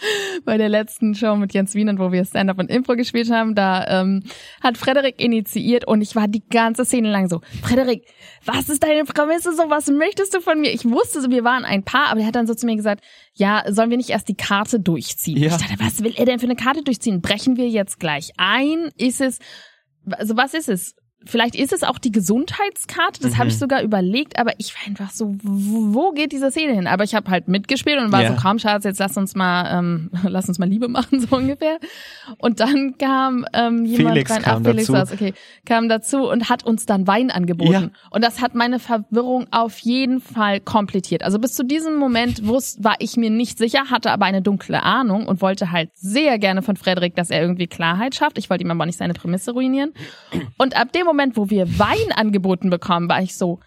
bei 0.44 0.56
der 0.56 0.68
letzten 0.68 1.14
Show 1.14 1.36
mit 1.36 1.54
Jens 1.54 1.74
Wienand, 1.74 1.98
wo 1.98 2.12
wir 2.12 2.24
Stand-Up 2.24 2.58
und 2.58 2.70
Impro 2.70 2.94
gespielt 2.96 3.30
haben, 3.30 3.54
da 3.54 4.00
ähm, 4.00 4.22
hat 4.62 4.78
Frederik 4.78 5.20
initiiert 5.20 5.86
und 5.86 6.02
ich 6.02 6.16
war 6.16 6.28
die 6.28 6.42
ganze 6.48 6.84
Szene 6.84 7.10
lang 7.10 7.28
so, 7.28 7.40
Frederik, 7.62 8.04
was 8.44 8.68
ist 8.68 8.82
deine 8.82 9.04
Prämisse 9.04 9.54
so, 9.54 9.64
was 9.68 9.88
möchtest 9.88 10.34
du 10.34 10.40
von 10.40 10.60
mir? 10.60 10.72
Ich 10.72 10.84
wusste 10.84 11.20
so, 11.20 11.30
wir 11.30 11.44
waren 11.44 11.64
ein 11.64 11.84
Paar, 11.84 12.08
aber 12.10 12.20
er 12.20 12.26
hat 12.26 12.36
dann 12.36 12.46
so 12.46 12.54
zu 12.54 12.66
mir 12.66 12.76
gesagt, 12.76 13.04
ja, 13.34 13.64
sollen 13.68 13.90
wir 13.90 13.96
nicht 13.96 14.10
erst 14.10 14.28
die 14.28 14.36
Karte 14.36 14.80
durchziehen? 14.80 15.38
Ja. 15.38 15.48
Ich 15.48 15.56
dachte, 15.56 15.74
was 15.78 16.02
will 16.02 16.14
er 16.16 16.24
denn 16.24 16.38
für 16.38 16.46
eine 16.46 16.56
Karte 16.56 16.82
durchziehen? 16.82 17.20
Brechen 17.20 17.56
wir 17.56 17.68
jetzt 17.68 18.00
gleich 18.00 18.30
ein? 18.36 18.90
Ist 18.96 19.20
es, 19.20 19.38
also 20.10 20.36
was 20.36 20.54
ist 20.54 20.68
es? 20.68 20.94
Vielleicht 21.26 21.54
ist 21.54 21.72
es 21.72 21.82
auch 21.82 21.98
die 21.98 22.12
Gesundheitskarte, 22.12 23.20
das 23.20 23.36
habe 23.36 23.48
ich 23.48 23.58
sogar 23.58 23.82
überlegt, 23.82 24.38
aber 24.38 24.52
ich 24.56 24.74
war 24.74 24.86
einfach 24.86 25.10
so, 25.10 25.34
wo 25.42 26.12
geht 26.12 26.32
diese 26.32 26.50
Szene 26.50 26.72
hin? 26.72 26.86
Aber 26.86 27.04
ich 27.04 27.14
habe 27.14 27.30
halt 27.30 27.46
mitgespielt 27.46 27.98
und 28.00 28.10
war 28.10 28.22
Ja. 28.22 28.30
so, 28.34 28.38
komm 28.40 28.58
Schatz, 28.58 28.84
jetzt 28.84 29.00
lass 29.00 29.16
uns 29.18 29.34
mal, 29.34 29.78
ähm, 29.78 30.10
lass 30.22 30.48
uns 30.48 30.58
mal 30.58 30.68
Liebe 30.68 30.88
machen, 30.88 31.20
so 31.28 31.36
ungefähr. 31.36 31.78
Und 32.38 32.60
dann 32.60 32.96
kam 32.96 33.44
ähm, 33.52 33.84
jemand 33.84 34.14
Felix 34.14 34.30
rein, 34.30 34.42
kam 34.42 34.62
ach, 34.62 34.70
Felix 34.70 34.86
dazu. 34.86 35.14
okay, 35.14 35.34
kam 35.66 35.90
dazu 35.90 36.26
und 36.30 36.48
hat 36.48 36.64
uns 36.64 36.86
dann 36.86 37.06
Wein 37.06 37.30
angeboten. 37.30 37.70
Ja. 37.72 37.90
Und 38.10 38.24
das 38.24 38.40
hat 38.40 38.54
meine 38.54 38.78
Verwirrung 38.78 39.46
auf 39.50 39.78
jeden 39.80 40.20
Fall 40.20 40.60
komplettiert. 40.60 41.22
Also 41.22 41.38
bis 41.38 41.54
zu 41.54 41.64
diesem 41.64 41.96
Moment 41.96 42.46
wusste, 42.46 42.82
war 42.82 42.94
ich 42.98 43.18
mir 43.18 43.30
nicht 43.30 43.58
sicher, 43.58 43.90
hatte 43.90 44.10
aber 44.10 44.24
eine 44.24 44.40
dunkle 44.40 44.82
Ahnung 44.82 45.26
und 45.26 45.42
wollte 45.42 45.70
halt 45.70 45.90
sehr 45.94 46.38
gerne 46.38 46.62
von 46.62 46.76
Frederik, 46.76 47.14
dass 47.14 47.28
er 47.28 47.42
irgendwie 47.42 47.66
Klarheit 47.66 48.14
schafft. 48.14 48.38
Ich 48.38 48.48
wollte 48.48 48.64
ihm 48.64 48.70
aber 48.70 48.86
nicht 48.86 48.96
seine 48.98 49.12
Prämisse 49.12 49.52
ruinieren. 49.52 49.92
Und 50.56 50.76
ab 50.80 50.92
dem 50.92 51.09
Moment, 51.10 51.36
wo 51.36 51.50
wir 51.50 51.78
Wein 51.78 52.12
angeboten 52.14 52.70
bekommen, 52.70 53.08
war 53.08 53.22
ich 53.22 53.36
so, 53.36 53.60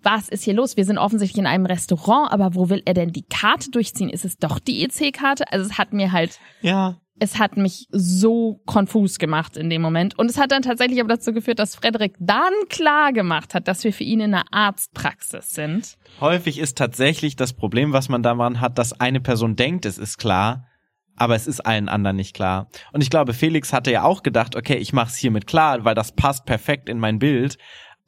was 0.00 0.28
ist 0.28 0.44
hier 0.44 0.54
los? 0.54 0.76
Wir 0.76 0.84
sind 0.84 0.98
offensichtlich 0.98 1.38
in 1.40 1.46
einem 1.46 1.66
Restaurant, 1.66 2.30
aber 2.32 2.54
wo 2.54 2.68
will 2.70 2.82
er 2.84 2.94
denn 2.94 3.10
die 3.12 3.24
Karte 3.24 3.70
durchziehen? 3.70 4.10
Ist 4.10 4.24
es 4.24 4.36
doch 4.36 4.60
die 4.60 4.84
EC-Karte? 4.84 5.50
Also 5.52 5.66
es 5.66 5.76
hat 5.76 5.92
mir 5.92 6.12
halt, 6.12 6.38
Ja. 6.60 7.00
es 7.18 7.40
hat 7.40 7.56
mich 7.56 7.88
so 7.90 8.60
konfus 8.64 9.18
gemacht 9.18 9.56
in 9.56 9.68
dem 9.70 9.82
Moment. 9.82 10.16
Und 10.16 10.30
es 10.30 10.38
hat 10.38 10.52
dann 10.52 10.62
tatsächlich 10.62 11.00
aber 11.00 11.08
dazu 11.16 11.32
geführt, 11.32 11.58
dass 11.58 11.74
Frederik 11.74 12.14
dann 12.20 12.52
klar 12.68 13.12
gemacht 13.12 13.54
hat, 13.54 13.66
dass 13.66 13.82
wir 13.82 13.92
für 13.92 14.04
ihn 14.04 14.20
in 14.20 14.34
einer 14.34 14.44
Arztpraxis 14.52 15.50
sind. 15.50 15.96
Häufig 16.20 16.58
ist 16.60 16.78
tatsächlich 16.78 17.34
das 17.34 17.52
Problem, 17.52 17.92
was 17.92 18.08
man 18.08 18.22
daran 18.22 18.60
hat, 18.60 18.78
dass 18.78 19.00
eine 19.00 19.20
Person 19.20 19.56
denkt, 19.56 19.84
es 19.84 19.98
ist 19.98 20.16
klar, 20.18 20.67
aber 21.18 21.34
es 21.34 21.46
ist 21.46 21.60
allen 21.60 21.88
anderen 21.88 22.16
nicht 22.16 22.34
klar. 22.34 22.68
Und 22.92 23.00
ich 23.02 23.10
glaube, 23.10 23.32
Felix 23.34 23.72
hatte 23.72 23.90
ja 23.90 24.02
auch 24.04 24.22
gedacht, 24.22 24.56
okay, 24.56 24.76
ich 24.76 24.92
mach's 24.92 25.16
hiermit 25.16 25.46
klar, 25.46 25.84
weil 25.84 25.94
das 25.94 26.12
passt 26.12 26.46
perfekt 26.46 26.88
in 26.88 26.98
mein 26.98 27.18
Bild. 27.18 27.58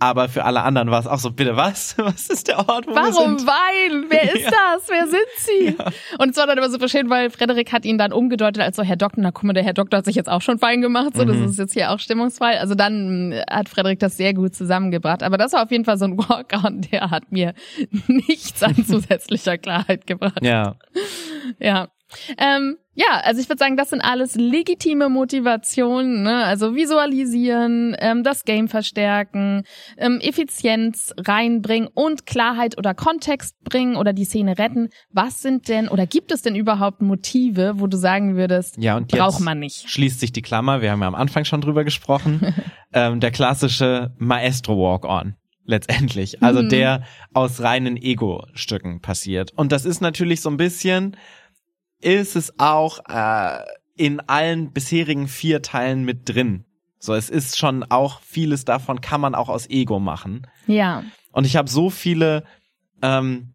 Aber 0.02 0.30
für 0.30 0.46
alle 0.46 0.62
anderen 0.62 0.90
war 0.90 0.98
es 0.98 1.06
auch 1.06 1.18
so, 1.18 1.30
bitte 1.30 1.56
was? 1.58 1.94
Was 1.98 2.30
ist 2.30 2.48
der 2.48 2.58
Ort, 2.58 2.86
wo 2.86 2.92
wir 2.92 2.96
Warum 3.02 3.36
sind? 3.38 3.46
Wein? 3.46 4.06
Wer 4.08 4.22
ist 4.34 4.44
Ja. 4.44 4.50
das? 4.50 4.88
Wer 4.88 5.06
sind 5.06 5.20
sie? 5.36 5.76
Und 6.18 6.30
es 6.30 6.38
war 6.38 6.46
dann 6.46 6.56
immer 6.56 6.70
super 6.70 6.88
schön, 6.88 7.10
weil 7.10 7.28
Frederik 7.28 7.70
hat 7.70 7.84
ihn 7.84 7.98
dann 7.98 8.10
umgedeutet 8.10 8.62
als 8.62 8.76
so 8.76 8.82
Herr 8.82 8.96
Doktor. 8.96 9.20
Na 9.22 9.30
guck 9.30 9.44
mal, 9.44 9.52
der 9.52 9.62
Herr 9.62 9.74
Doktor 9.74 9.98
hat 9.98 10.06
sich 10.06 10.14
jetzt 10.16 10.30
auch 10.30 10.40
schon 10.40 10.58
fein 10.58 10.80
gemacht. 10.80 11.10
So, 11.16 11.26
das 11.26 11.36
Mhm. 11.36 11.44
ist 11.44 11.58
jetzt 11.58 11.74
hier 11.74 11.90
auch 11.90 11.98
stimmungsvoll. 11.98 12.52
Also 12.58 12.74
dann 12.74 13.32
äh, 13.32 13.44
hat 13.50 13.68
Frederik 13.68 13.98
das 13.98 14.16
sehr 14.16 14.32
gut 14.32 14.54
zusammengebracht. 14.54 15.22
Aber 15.22 15.36
das 15.36 15.52
war 15.52 15.64
auf 15.64 15.70
jeden 15.70 15.84
Fall 15.84 15.98
so 15.98 16.06
ein 16.06 16.16
Walk-on, 16.16 16.80
der 16.80 17.10
hat 17.10 17.30
mir 17.30 17.52
nichts 18.06 18.62
an 18.62 18.76
zusätzlicher 18.86 19.58
Klarheit 19.58 20.06
gebracht. 20.06 20.38
Ja. 20.42 20.76
Ja. 21.58 21.88
Ähm, 22.38 22.76
ja, 22.94 23.20
also 23.22 23.40
ich 23.40 23.48
würde 23.48 23.58
sagen, 23.60 23.76
das 23.76 23.90
sind 23.90 24.00
alles 24.00 24.34
legitime 24.34 25.08
Motivationen, 25.08 26.22
ne? 26.22 26.44
Also 26.44 26.74
visualisieren, 26.74 27.96
ähm, 27.98 28.22
das 28.24 28.44
Game 28.44 28.68
verstärken, 28.68 29.62
ähm, 29.96 30.18
Effizienz 30.20 31.14
reinbringen 31.16 31.88
und 31.94 32.26
Klarheit 32.26 32.76
oder 32.78 32.94
Kontext 32.94 33.54
bringen 33.64 33.96
oder 33.96 34.12
die 34.12 34.24
Szene 34.24 34.58
retten. 34.58 34.88
Was 35.12 35.40
sind 35.40 35.68
denn 35.68 35.88
oder 35.88 36.06
gibt 36.06 36.32
es 36.32 36.42
denn 36.42 36.56
überhaupt 36.56 37.00
Motive, 37.00 37.74
wo 37.76 37.86
du 37.86 37.96
sagen 37.96 38.36
würdest, 38.36 38.76
Ja, 38.78 38.96
und 38.96 39.12
jetzt 39.12 39.18
braucht 39.20 39.40
man 39.40 39.60
nicht? 39.60 39.88
schließt 39.88 40.20
sich 40.20 40.32
die 40.32 40.42
Klammer, 40.42 40.82
wir 40.82 40.90
haben 40.90 41.00
ja 41.00 41.08
am 41.08 41.14
Anfang 41.14 41.44
schon 41.44 41.60
drüber 41.60 41.84
gesprochen, 41.84 42.54
ähm, 42.92 43.20
der 43.20 43.30
klassische 43.30 44.14
Maestro 44.18 44.76
Walk-On. 44.76 45.34
Letztendlich. 45.66 46.42
Also 46.42 46.62
Mhm. 46.62 46.68
der 46.70 47.02
aus 47.32 47.60
reinen 47.60 47.96
Ego-Stücken 47.96 49.00
passiert. 49.00 49.52
Und 49.54 49.70
das 49.70 49.84
ist 49.84 50.00
natürlich 50.00 50.40
so 50.40 50.50
ein 50.50 50.56
bisschen, 50.56 51.16
ist 52.00 52.36
es 52.36 52.58
auch 52.58 53.00
äh, 53.08 53.64
in 53.96 54.20
allen 54.20 54.72
bisherigen 54.72 55.28
vier 55.28 55.62
Teilen 55.62 56.04
mit 56.04 56.28
drin. 56.28 56.64
So, 56.98 57.14
es 57.14 57.30
ist 57.30 57.58
schon 57.58 57.82
auch 57.84 58.20
vieles 58.20 58.64
davon 58.64 59.00
kann 59.00 59.20
man 59.20 59.34
auch 59.34 59.48
aus 59.48 59.68
Ego 59.68 59.98
machen. 59.98 60.46
Ja. 60.66 61.02
Und 61.32 61.46
ich 61.46 61.56
habe 61.56 61.68
so 61.68 61.88
viele 61.88 62.44
ähm, 63.02 63.54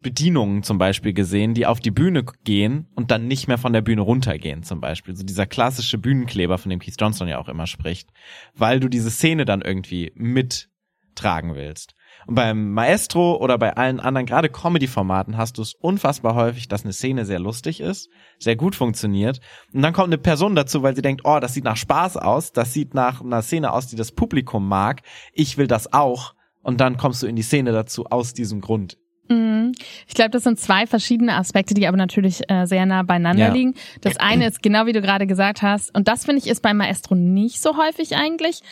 Bedienungen 0.00 0.62
zum 0.62 0.78
Beispiel 0.78 1.12
gesehen, 1.12 1.54
die 1.54 1.66
auf 1.66 1.80
die 1.80 1.90
Bühne 1.90 2.24
gehen 2.44 2.86
und 2.94 3.10
dann 3.10 3.26
nicht 3.26 3.48
mehr 3.48 3.58
von 3.58 3.72
der 3.72 3.80
Bühne 3.80 4.02
runtergehen 4.02 4.62
zum 4.62 4.80
Beispiel. 4.80 5.16
So 5.16 5.24
dieser 5.24 5.46
klassische 5.46 5.98
Bühnenkleber, 5.98 6.58
von 6.58 6.70
dem 6.70 6.78
Keith 6.78 6.94
Johnson 6.98 7.26
ja 7.26 7.38
auch 7.38 7.48
immer 7.48 7.66
spricht. 7.66 8.10
Weil 8.54 8.80
du 8.80 8.88
diese 8.88 9.10
Szene 9.10 9.44
dann 9.44 9.62
irgendwie 9.62 10.12
mittragen 10.14 11.54
willst. 11.54 11.94
Und 12.26 12.34
beim 12.34 12.72
Maestro 12.72 13.36
oder 13.36 13.58
bei 13.58 13.74
allen 13.76 14.00
anderen, 14.00 14.26
gerade 14.26 14.48
Comedy-Formaten, 14.48 15.36
hast 15.36 15.58
du 15.58 15.62
es 15.62 15.74
unfassbar 15.74 16.34
häufig, 16.34 16.68
dass 16.68 16.84
eine 16.84 16.92
Szene 16.92 17.24
sehr 17.24 17.38
lustig 17.38 17.80
ist, 17.80 18.10
sehr 18.38 18.56
gut 18.56 18.74
funktioniert. 18.74 19.40
Und 19.72 19.82
dann 19.82 19.92
kommt 19.92 20.08
eine 20.08 20.18
Person 20.18 20.54
dazu, 20.54 20.82
weil 20.82 20.94
sie 20.94 21.02
denkt, 21.02 21.22
oh, 21.24 21.38
das 21.40 21.54
sieht 21.54 21.64
nach 21.64 21.76
Spaß 21.76 22.16
aus, 22.16 22.52
das 22.52 22.72
sieht 22.72 22.94
nach 22.94 23.22
einer 23.22 23.42
Szene 23.42 23.72
aus, 23.72 23.86
die 23.86 23.96
das 23.96 24.12
Publikum 24.12 24.68
mag. 24.68 25.02
Ich 25.32 25.56
will 25.56 25.66
das 25.66 25.92
auch. 25.92 26.34
Und 26.62 26.80
dann 26.80 26.96
kommst 26.96 27.22
du 27.22 27.26
in 27.26 27.36
die 27.36 27.42
Szene 27.42 27.72
dazu 27.72 28.06
aus 28.06 28.34
diesem 28.34 28.60
Grund. 28.60 28.98
Mhm. 29.28 29.72
Ich 30.06 30.14
glaube, 30.14 30.30
das 30.30 30.42
sind 30.44 30.58
zwei 30.58 30.86
verschiedene 30.86 31.34
Aspekte, 31.36 31.74
die 31.74 31.86
aber 31.86 31.96
natürlich 31.96 32.48
äh, 32.50 32.66
sehr 32.66 32.86
nah 32.86 33.02
beieinander 33.02 33.48
Ja. 33.48 33.52
liegen. 33.52 33.74
Das 34.00 34.16
eine 34.16 34.46
ist 34.46 34.62
genau 34.62 34.86
wie 34.86 34.92
du 34.92 35.00
gerade 35.00 35.26
gesagt 35.26 35.62
hast, 35.62 35.94
und 35.94 36.08
das 36.08 36.24
finde 36.24 36.42
ich 36.42 36.48
ist 36.48 36.62
beim 36.62 36.78
Maestro 36.78 37.14
nicht 37.14 37.60
so 37.60 37.76
häufig 37.76 38.16
eigentlich. 38.16 38.62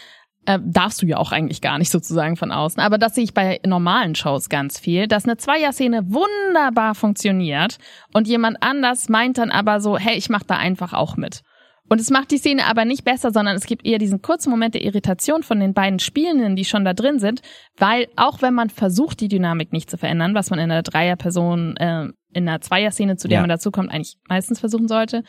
Äh, 0.47 0.61
darfst 0.65 1.03
du 1.03 1.07
ja 1.07 1.17
auch 1.19 1.33
eigentlich 1.33 1.61
gar 1.61 1.77
nicht 1.79 1.91
sozusagen 1.91 2.37
von 2.37 2.53
außen. 2.53 2.81
Aber 2.81 2.99
das 2.99 3.15
sehe 3.17 3.25
ich 3.25 3.35
bei 3.35 3.61
normalen 3.67 4.15
Shows 4.15 4.49
ganz 4.49 4.79
viel, 4.79 5.09
dass 5.09 5.25
eine 5.25 5.37
Zweier-Szene 5.37 6.05
wunderbar 6.07 6.95
funktioniert 6.95 7.79
und 8.13 8.29
jemand 8.29 8.59
anders 8.63 9.09
meint 9.09 9.39
dann 9.39 9.51
aber 9.51 9.81
so, 9.81 9.99
hey, 9.99 10.17
ich 10.17 10.29
mache 10.31 10.45
da 10.47 10.57
einfach 10.57 10.93
auch 10.93 11.17
mit. 11.17 11.43
Und 11.89 12.01
es 12.01 12.11
macht 12.11 12.31
die 12.33 12.39
Szene 12.39 12.67
aber 12.67 12.85
nicht 12.85 13.05
besser, 13.05 13.31
sondern 13.31 13.57
es 13.57 13.67
gibt 13.67 13.87
eher 13.87 13.99
diesen 13.99 14.21
kurzen 14.21 14.51
Moment 14.51 14.75
der 14.75 14.83
Irritation 14.83 15.43
von 15.43 15.61
den 15.61 15.73
beiden 15.73 15.99
Spielenden, 16.01 16.57
die 16.57 16.65
schon 16.65 16.85
da 16.85 16.95
drin 16.95 17.19
sind, 17.21 17.43
weil 17.77 18.09
auch 18.17 18.43
wenn 18.43 18.55
man 18.55 18.71
versucht, 18.71 19.21
die 19.21 19.29
Dynamik 19.29 19.73
nicht 19.73 19.89
zu 19.91 19.97
verändern, 19.97 20.35
was 20.35 20.51
man 20.51 20.59
in 20.59 20.71
einer 20.71 20.83
Dreierperson, 20.83 21.77
äh, 21.77 22.09
in 22.33 22.49
einer 22.49 22.61
Zweier-Szene, 22.61 23.17
zu 23.17 23.29
der 23.29 23.37
Ja. 23.37 23.43
man 23.43 23.51
dazukommt, 23.51 23.91
eigentlich 23.91 24.17
meistens 24.29 24.59
versuchen 24.59 24.89
sollte, 24.89 25.23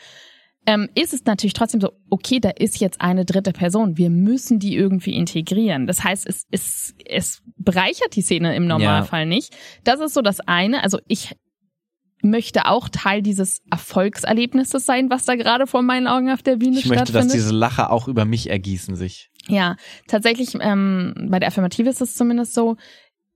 ähm, 0.68 0.90
ist 0.94 1.14
es 1.14 1.24
natürlich 1.24 1.54
trotzdem 1.54 1.80
so, 1.80 1.92
okay, 2.10 2.40
da 2.40 2.50
ist 2.50 2.78
jetzt 2.78 3.00
eine 3.00 3.24
dritte 3.24 3.52
Person. 3.52 3.96
Wir 3.96 4.10
müssen 4.10 4.58
die 4.58 4.76
irgendwie 4.76 5.14
integrieren. 5.14 5.86
Das 5.86 6.04
heißt, 6.04 6.26
es, 6.28 6.44
es, 6.50 6.94
es 7.06 7.42
bereichert 7.56 8.14
die 8.16 8.20
Szene 8.20 8.54
im 8.54 8.66
Normalfall 8.66 9.24
nicht. 9.24 9.56
Das 9.84 9.98
ist 9.98 10.12
so 10.12 10.20
das 10.20 10.40
eine. 10.40 10.82
Also 10.82 10.98
ich 11.08 11.34
möchte 12.20 12.66
auch 12.66 12.90
Teil 12.90 13.22
dieses 13.22 13.62
Erfolgserlebnisses 13.70 14.84
sein, 14.84 15.08
was 15.08 15.24
da 15.24 15.36
gerade 15.36 15.66
vor 15.66 15.80
meinen 15.80 16.06
Augen 16.06 16.30
auf 16.30 16.42
der 16.42 16.56
Bühne 16.56 16.78
Ich 16.78 16.84
möchte, 16.84 17.04
dass 17.04 17.08
stattfindet. 17.12 17.36
diese 17.36 17.54
Lacher 17.54 17.90
auch 17.90 18.06
über 18.06 18.26
mich 18.26 18.50
ergießen 18.50 18.94
sich. 18.94 19.30
Ja, 19.46 19.76
tatsächlich, 20.06 20.54
ähm, 20.60 21.28
bei 21.30 21.38
der 21.38 21.48
Affirmative 21.48 21.88
ist 21.88 22.02
es 22.02 22.14
zumindest 22.14 22.52
so, 22.52 22.76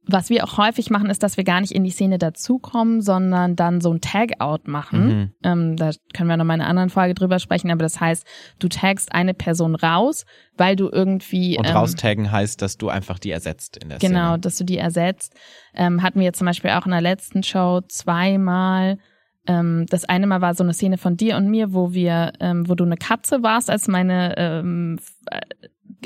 was 0.05 0.31
wir 0.31 0.43
auch 0.45 0.59
häufig 0.59 0.91
machen, 0.91 1.11
ist, 1.11 1.23
dass 1.23 1.37
wir 1.37 1.45
gar 1.45 1.61
nicht 1.61 1.73
in 1.73 1.85
die 1.85 1.91
Szene 1.91 2.19
dazukommen, 2.19 3.01
sondern 3.01 3.55
dann 3.55 3.81
so 3.81 3.93
ein 3.93 4.01
Tag-out 4.01 4.67
machen. 4.67 5.07
Mhm. 5.07 5.31
Ähm, 5.45 5.77
da 5.77 5.91
können 6.13 6.29
wir 6.29 6.37
noch 6.37 6.45
mal 6.45 6.55
in 6.55 6.61
einer 6.61 6.71
anderen 6.71 6.91
Folge 6.91 7.15
drüber 7.15 7.39
sprechen, 7.39 7.71
aber 7.71 7.83
das 7.83 8.01
heißt, 8.01 8.27
du 8.59 8.69
tagst 8.69 9.15
eine 9.15 9.33
Person 9.33 9.77
raus, 9.77 10.25
weil 10.57 10.75
du 10.75 10.89
irgendwie 10.91 11.57
Und 11.57 11.69
ähm, 11.69 11.77
raustaggen 11.77 12.33
heißt, 12.33 12.61
dass 12.61 12.79
du 12.79 12.89
einfach 12.89 13.19
die 13.19 13.31
ersetzt 13.31 13.77
in 13.77 13.91
der 13.91 13.99
Genau, 13.99 14.31
Szene. 14.31 14.41
dass 14.41 14.57
du 14.57 14.65
die 14.65 14.79
ersetzt. 14.79 15.35
Ähm, 15.75 16.03
hatten 16.03 16.19
wir 16.19 16.27
jetzt 16.27 16.39
zum 16.39 16.47
Beispiel 16.47 16.71
auch 16.71 16.85
in 16.87 16.93
der 16.93 17.01
letzten 17.01 17.43
Show 17.45 17.81
zweimal. 17.89 18.99
Ähm, 19.47 19.87
das 19.89 20.05
eine 20.05 20.27
Mal 20.27 20.41
war 20.41 20.55
so 20.55 20.65
eine 20.65 20.75
Szene 20.75 20.99
von 20.99 21.17
dir 21.17 21.37
und 21.37 21.49
mir, 21.49 21.73
wo 21.73 21.93
wir, 21.93 22.33
ähm, 22.41 22.69
wo 22.69 22.75
du 22.75 22.85
eine 22.85 22.97
Katze 22.97 23.43
warst 23.43 23.71
als 23.71 23.89
meine, 23.89 24.35
ähm, 24.37 24.99
äh, 25.31 25.41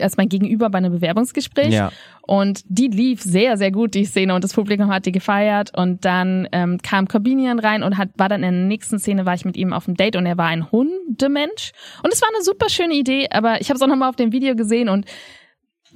als 0.01 0.16
mein 0.16 0.29
Gegenüber 0.29 0.70
bei 0.70 0.79
einem 0.79 0.92
Bewerbungsgespräch. 0.92 1.72
Ja. 1.72 1.92
Und 2.22 2.62
die 2.68 2.88
lief 2.88 3.22
sehr, 3.22 3.57
sehr 3.57 3.70
gut, 3.70 3.94
die 3.94 4.05
Szene, 4.05 4.35
und 4.35 4.42
das 4.42 4.53
Publikum 4.53 4.88
hat 4.88 5.07
die 5.07 5.12
gefeiert. 5.12 5.77
Und 5.77 6.05
dann 6.05 6.49
ähm, 6.53 6.79
kam 6.83 7.09
Corbinian 7.09 7.59
rein 7.59 7.83
und 7.83 7.99
hat, 7.99 8.11
war 8.16 8.29
dann 8.29 8.42
in 8.42 8.53
der 8.53 8.66
nächsten 8.66 8.99
Szene, 8.99 9.27
war 9.27 9.35
ich 9.35 9.44
mit 9.44 9.57
ihm 9.57 9.72
auf 9.72 9.85
dem 9.85 9.94
Date 9.94 10.16
und 10.16 10.27
er 10.27 10.37
war 10.37 10.46
ein 10.46 10.70
Hundemensch. 10.70 11.72
Und 12.03 12.12
es 12.12 12.20
war 12.20 12.29
eine 12.35 12.42
super 12.42 12.68
schöne 12.68 12.94
Idee, 12.94 13.29
aber 13.31 13.61
ich 13.61 13.68
habe 13.68 13.77
es 13.77 13.83
auch 13.83 13.88
nochmal 13.88 14.09
auf 14.09 14.16
dem 14.16 14.33
Video 14.33 14.55
gesehen 14.57 14.88
und 14.88 15.07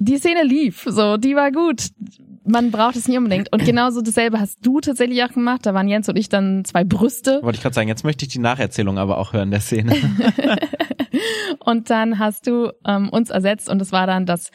die 0.03 0.17
Szene 0.17 0.43
lief, 0.43 0.85
so, 0.87 1.17
die 1.17 1.35
war 1.35 1.51
gut. 1.51 1.89
Man 2.43 2.71
braucht 2.71 2.95
es 2.95 3.07
nicht 3.07 3.17
unbedingt. 3.19 3.53
Und 3.53 3.63
genauso 3.63 4.01
dasselbe 4.01 4.39
hast 4.39 4.57
du 4.65 4.79
tatsächlich 4.79 5.23
auch 5.23 5.29
gemacht. 5.29 5.63
Da 5.63 5.75
waren 5.75 5.87
Jens 5.87 6.09
und 6.09 6.17
ich 6.17 6.27
dann 6.27 6.65
zwei 6.65 6.83
Brüste. 6.83 7.39
Wollte 7.43 7.57
ich 7.57 7.61
gerade 7.61 7.75
sagen, 7.75 7.87
jetzt 7.87 8.03
möchte 8.03 8.25
ich 8.25 8.31
die 8.31 8.39
Nacherzählung 8.39 8.97
aber 8.97 9.19
auch 9.19 9.33
hören 9.33 9.51
der 9.51 9.59
Szene. 9.59 9.95
Und 11.59 11.89
dann 11.89 12.19
hast 12.19 12.47
du 12.47 12.71
ähm, 12.85 13.09
uns 13.09 13.29
ersetzt 13.29 13.69
und 13.69 13.81
es 13.81 13.91
war 13.91 14.07
dann 14.07 14.25
das 14.25 14.51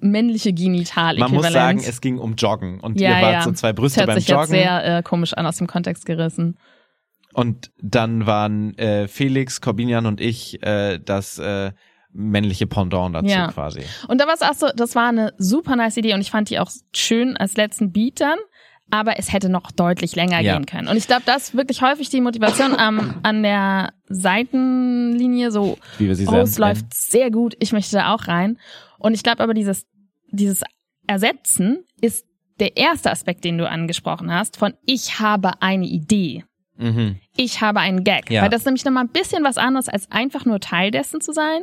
männliche 0.00 0.52
Genital-Äquivalent. 0.52 1.32
Man 1.32 1.42
muss 1.42 1.52
sagen, 1.52 1.78
es 1.78 2.00
ging 2.00 2.18
um 2.18 2.34
Joggen 2.34 2.80
und 2.80 3.00
ja, 3.00 3.10
ihr 3.16 3.22
wart 3.22 3.32
ja. 3.32 3.42
so 3.42 3.52
zwei 3.52 3.72
Brüste 3.72 4.00
das 4.00 4.06
hört 4.06 4.14
beim 4.14 4.20
sich 4.20 4.28
jetzt 4.28 4.36
Joggen 4.36 4.48
sehr 4.48 4.98
äh, 4.98 5.02
komisch 5.02 5.34
an, 5.34 5.46
aus 5.46 5.56
dem 5.56 5.66
Kontext 5.66 6.06
gerissen. 6.06 6.58
und 7.34 7.70
dann 7.82 8.26
waren 8.26 8.76
äh, 8.78 9.08
Felix, 9.08 9.60
Corbinian 9.60 10.06
und 10.06 10.20
ich 10.20 10.62
äh, 10.62 10.98
das 10.98 11.38
äh, 11.38 11.72
männliche 12.12 12.66
Pendant 12.66 13.14
dazu 13.14 13.26
Ja. 13.26 13.48
quasi. 13.48 13.82
Und 14.08 14.20
da 14.20 14.26
war 14.26 14.34
es 14.34 14.42
auch 14.42 14.54
so, 14.54 14.68
das 14.74 14.94
war 14.94 15.08
eine 15.08 15.34
super 15.36 15.76
nice 15.76 15.98
Idee 15.98 16.14
und 16.14 16.20
ich 16.20 16.30
fand 16.30 16.48
die 16.50 16.58
auch 16.58 16.70
schön 16.94 17.36
als 17.36 17.56
letzten 17.56 17.92
Beat 17.92 18.20
dann. 18.20 18.38
Aber 18.90 19.18
es 19.18 19.32
hätte 19.32 19.48
noch 19.48 19.72
deutlich 19.72 20.14
länger 20.14 20.40
Ja. 20.40 20.54
gehen 20.54 20.66
können. 20.66 20.86
Und 20.88 20.96
ich 20.96 21.06
glaube, 21.06 21.22
das 21.26 21.48
ist 21.48 21.56
wirklich 21.56 21.82
häufig 21.82 22.08
die 22.08 22.20
Motivation 22.20 22.74
am, 22.76 23.16
an 23.22 23.42
der 23.42 23.92
Seitenlinie, 24.08 25.50
so, 25.50 25.78
Wie 25.98 26.06
wir 26.06 26.14
sie 26.14 26.26
oh, 26.26 26.36
es 26.36 26.58
läuft 26.58 26.94
sehr 26.94 27.30
gut, 27.30 27.54
ich 27.58 27.72
möchte 27.72 27.96
da 27.96 28.14
auch 28.14 28.28
rein. 28.28 28.58
Und 28.98 29.14
ich 29.14 29.22
glaube 29.22 29.42
aber, 29.42 29.54
dieses, 29.54 29.86
dieses 30.30 30.62
Ersetzen 31.06 31.84
ist 32.00 32.26
der 32.58 32.76
erste 32.76 33.10
Aspekt, 33.10 33.44
den 33.44 33.58
du 33.58 33.68
angesprochen 33.68 34.32
hast, 34.32 34.56
von 34.56 34.74
ich 34.84 35.20
habe 35.20 35.62
eine 35.62 35.86
Idee. 35.86 36.44
Mhm. 36.78 37.16
ich 37.36 37.62
habe 37.62 37.80
einen 37.80 38.04
Gag. 38.04 38.30
Ja. 38.30 38.42
Weil 38.42 38.50
das 38.50 38.66
nämlich 38.66 38.84
nochmal 38.84 39.04
ein 39.04 39.10
bisschen 39.10 39.42
was 39.44 39.56
anderes, 39.56 39.88
als 39.88 40.12
einfach 40.12 40.44
nur 40.44 40.60
Teil 40.60 40.90
dessen 40.90 41.22
zu 41.22 41.32
sein. 41.32 41.62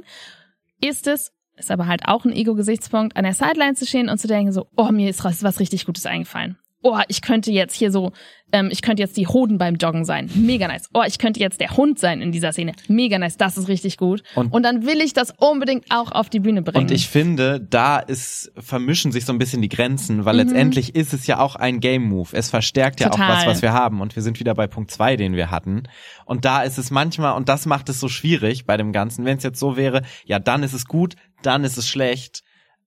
Ist 0.82 1.06
es, 1.06 1.32
ist 1.56 1.70
aber 1.70 1.86
halt 1.86 2.08
auch 2.08 2.26
ein 2.26 2.34
Ego-Gesichtspunkt, 2.34 3.16
an 3.16 3.24
der 3.24 3.34
Sideline 3.34 3.76
zu 3.76 3.86
stehen 3.86 4.10
und 4.10 4.18
zu 4.18 4.28
denken 4.28 4.52
so, 4.52 4.66
oh, 4.76 4.92
mir 4.92 5.10
ist 5.10 5.24
was 5.24 5.60
richtig 5.60 5.86
Gutes 5.86 6.08
eingefallen. 6.08 6.58
Oh, 6.84 7.00
ich 7.08 7.22
könnte 7.22 7.52
jetzt 7.52 7.74
hier 7.76 7.92
so, 7.92 8.12
ähm, 8.52 8.70
ich 8.72 8.82
könnte 8.84 9.02
jetzt 9.02 9.18
die 9.18 9.26
Hoden 9.26 9.58
beim 9.58 9.76
Joggen 9.76 10.06
sein. 10.06 10.30
Mega 10.36 10.68
nice. 10.68 10.88
Oh, 10.94 11.02
ich 11.08 11.18
könnte 11.18 11.40
jetzt 11.40 11.60
der 11.60 11.76
Hund 11.76 11.98
sein 11.98 12.22
in 12.22 12.32
dieser 12.32 12.52
Szene. 12.52 12.74
Mega 12.88 13.18
nice. 13.18 13.38
Das 13.38 13.58
ist 13.58 13.68
richtig 13.68 13.98
gut. 13.98 14.22
Und- 14.36 14.54
Und, 14.54 14.64
dann 14.64 14.86
will 14.86 15.02
ich 15.02 15.14
das 15.14 15.34
unbedingt 15.38 15.86
auch 15.90 16.12
auf 16.12 16.30
die 16.30 16.40
Bühne 16.40 16.62
bringen. 16.62 16.84
Und 16.86 16.92
ich 16.92 17.08
finde, 17.10 17.60
da 17.60 17.98
ist, 17.98 18.52
vermischen 18.58 19.12
sich 19.12 19.26
so 19.26 19.34
ein 19.34 19.40
bisschen 19.40 19.62
die 19.64 19.70
Grenzen, 19.70 20.18
Mhm. 20.18 20.26
weil 20.26 20.36
letztendlich 20.36 20.96
ist 20.96 21.14
es 21.14 21.26
ja 21.26 21.40
auch 21.40 21.56
ein 21.56 21.80
Game 21.80 22.04
Move. 22.04 22.30
Es 22.34 22.50
verstärkt 22.52 23.00
ja 23.00 23.08
auch 23.08 23.12
Total. 23.12 23.38
was, 23.38 23.46
was 23.48 23.62
wir 23.64 23.74
haben. 23.74 24.02
Und 24.02 24.16
wir 24.16 24.22
sind 24.22 24.40
wieder 24.40 24.54
bei 24.54 24.68
Punkt 24.68 24.92
zwei, 24.92 25.16
den 25.16 25.36
wir 25.36 25.50
hatten. 25.50 25.84
Und 26.26 26.46
da 26.46 26.62
ist 26.62 26.78
es 26.78 26.92
manchmal, 26.92 27.36
und 27.36 27.50
das 27.50 27.66
macht 27.66 27.90
es 27.90 28.00
so 28.00 28.08
schwierig 28.08 28.66
bei 28.66 28.78
dem 28.78 28.92
Ganzen, 28.92 29.26
wenn 29.26 29.38
es 29.38 29.44
jetzt 29.44 29.60
so 29.60 29.78
wäre, 29.78 30.04
ja, 30.26 30.38
dann 30.40 30.62
ist 30.64 30.74
es 30.74 30.86
gut, 30.86 31.16
dann 31.42 31.64
ist 31.64 31.78
es 31.78 31.88
schlecht, 31.88 32.44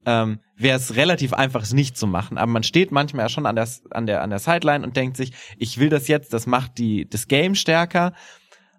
ähm, 0.07 0.39
wäre 0.57 0.77
es 0.79 0.97
relativ 0.97 1.33
einfach, 1.35 1.63
es 1.63 1.75
nicht 1.75 1.99
zu 1.99 2.07
machen. 2.07 2.39
Aber 2.39 2.51
man 2.51 2.63
steht 2.63 2.93
manchmal 2.93 3.25
ja 3.25 3.29
schon 3.29 3.45
an 3.45 3.57
der, 3.57 3.69
an 3.91 4.07
der, 4.07 4.23
an 4.23 4.31
der 4.31 4.39
Sideline 4.39 4.87
und 4.87 4.97
denkt 4.97 5.17
sich, 5.17 5.33
ich 5.59 5.79
will 5.79 5.91
das 5.91 6.09
jetzt, 6.09 6.33
das 6.33 6.47
macht 6.47 6.79
die, 6.79 7.07
das 7.09 7.27
Game 7.29 7.55
stärker. 7.55 8.13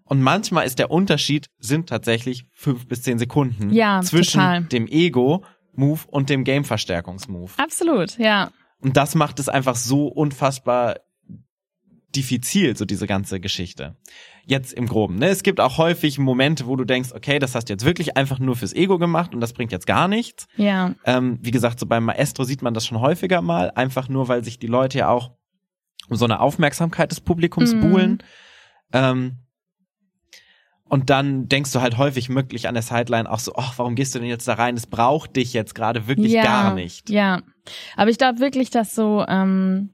Und 0.05 0.21
manchmal 0.21 0.65
ist 0.65 0.79
der 0.79 0.89
Unterschied, 0.89 1.47
sind 1.59 1.89
tatsächlich 1.89 2.45
fünf 2.53 2.87
bis 2.87 3.03
zehn 3.03 3.19
Sekunden 3.19 3.71
Ja, 3.71 4.01
zwischen 4.01 4.39
total. 4.39 4.63
dem 4.63 4.87
Ego-Move 4.87 5.99
und 6.07 6.29
dem 6.29 6.45
Game-Verstärkungs-Move. 6.45 7.51
Absolut, 7.57 8.17
ja. 8.17 8.49
Und 8.79 8.95
das 8.95 9.15
macht 9.15 9.39
es 9.39 9.49
einfach 9.49 9.75
so 9.75 10.07
unfassbar 10.07 10.95
diffizil, 12.17 12.75
so 12.75 12.83
diese 12.85 13.07
ganze 13.07 13.39
Geschichte. 13.39 13.95
Jetzt 14.45 14.73
im 14.73 14.87
Groben. 14.87 15.17
Ne? 15.17 15.27
Es 15.27 15.43
gibt 15.43 15.59
auch 15.59 15.77
häufig 15.77 16.17
Momente, 16.19 16.67
wo 16.67 16.75
du 16.75 16.83
denkst, 16.85 17.11
okay, 17.13 17.37
das 17.39 17.53
hast 17.55 17.69
du 17.69 17.73
jetzt 17.73 17.85
wirklich 17.85 18.17
einfach 18.17 18.39
nur 18.39 18.55
fürs 18.55 18.73
Ego 18.73 18.97
gemacht 18.97 19.33
und 19.33 19.41
das 19.41 19.53
bringt 19.53 19.71
jetzt 19.71 19.87
gar 19.87 20.07
nichts. 20.07 20.47
Ja. 20.57 20.95
Ähm, 21.05 21.37
wie 21.41 21.51
gesagt, 21.51 21.79
so 21.79 21.85
beim 21.85 22.05
Maestro 22.05 22.43
sieht 22.43 22.61
man 22.61 22.73
das 22.73 22.85
schon 22.85 22.99
häufiger 22.99 23.41
mal, 23.41 23.71
einfach 23.71 24.09
nur, 24.09 24.27
weil 24.27 24.43
sich 24.43 24.57
die 24.59 24.67
Leute 24.67 24.99
ja 24.99 25.09
auch 25.09 25.31
um 26.09 26.15
so 26.17 26.25
eine 26.25 26.39
Aufmerksamkeit 26.39 27.11
des 27.11 27.21
Publikums 27.21 27.73
Mhm. 27.73 27.81
buhlen. 27.81 28.23
Ähm, 28.93 29.37
und 30.89 31.09
dann 31.09 31.49
denkst 31.49 31.73
du 31.73 31.81
halt 31.81 31.97
häufig 31.97 32.29
möglich 32.29 32.67
an 32.69 32.73
der 32.73 32.83
Sideline 32.83 33.29
auch 33.29 33.39
so, 33.39 33.53
ach, 33.57 33.73
warum 33.77 33.95
gehst 33.95 34.15
du 34.15 34.19
denn 34.19 34.29
jetzt 34.29 34.47
da 34.47 34.53
rein? 34.53 34.75
Es 34.75 34.87
braucht 34.87 35.35
dich 35.35 35.51
jetzt 35.51 35.75
gerade 35.75 36.07
wirklich 36.07 36.31
ja, 36.31 36.43
gar 36.43 36.73
nicht. 36.73 37.09
Ja. 37.09 37.41
Aber 37.97 38.09
ich 38.09 38.17
glaube 38.17 38.39
wirklich, 38.39 38.69
dass 38.69 38.95
so, 38.95 39.25
ähm, 39.27 39.89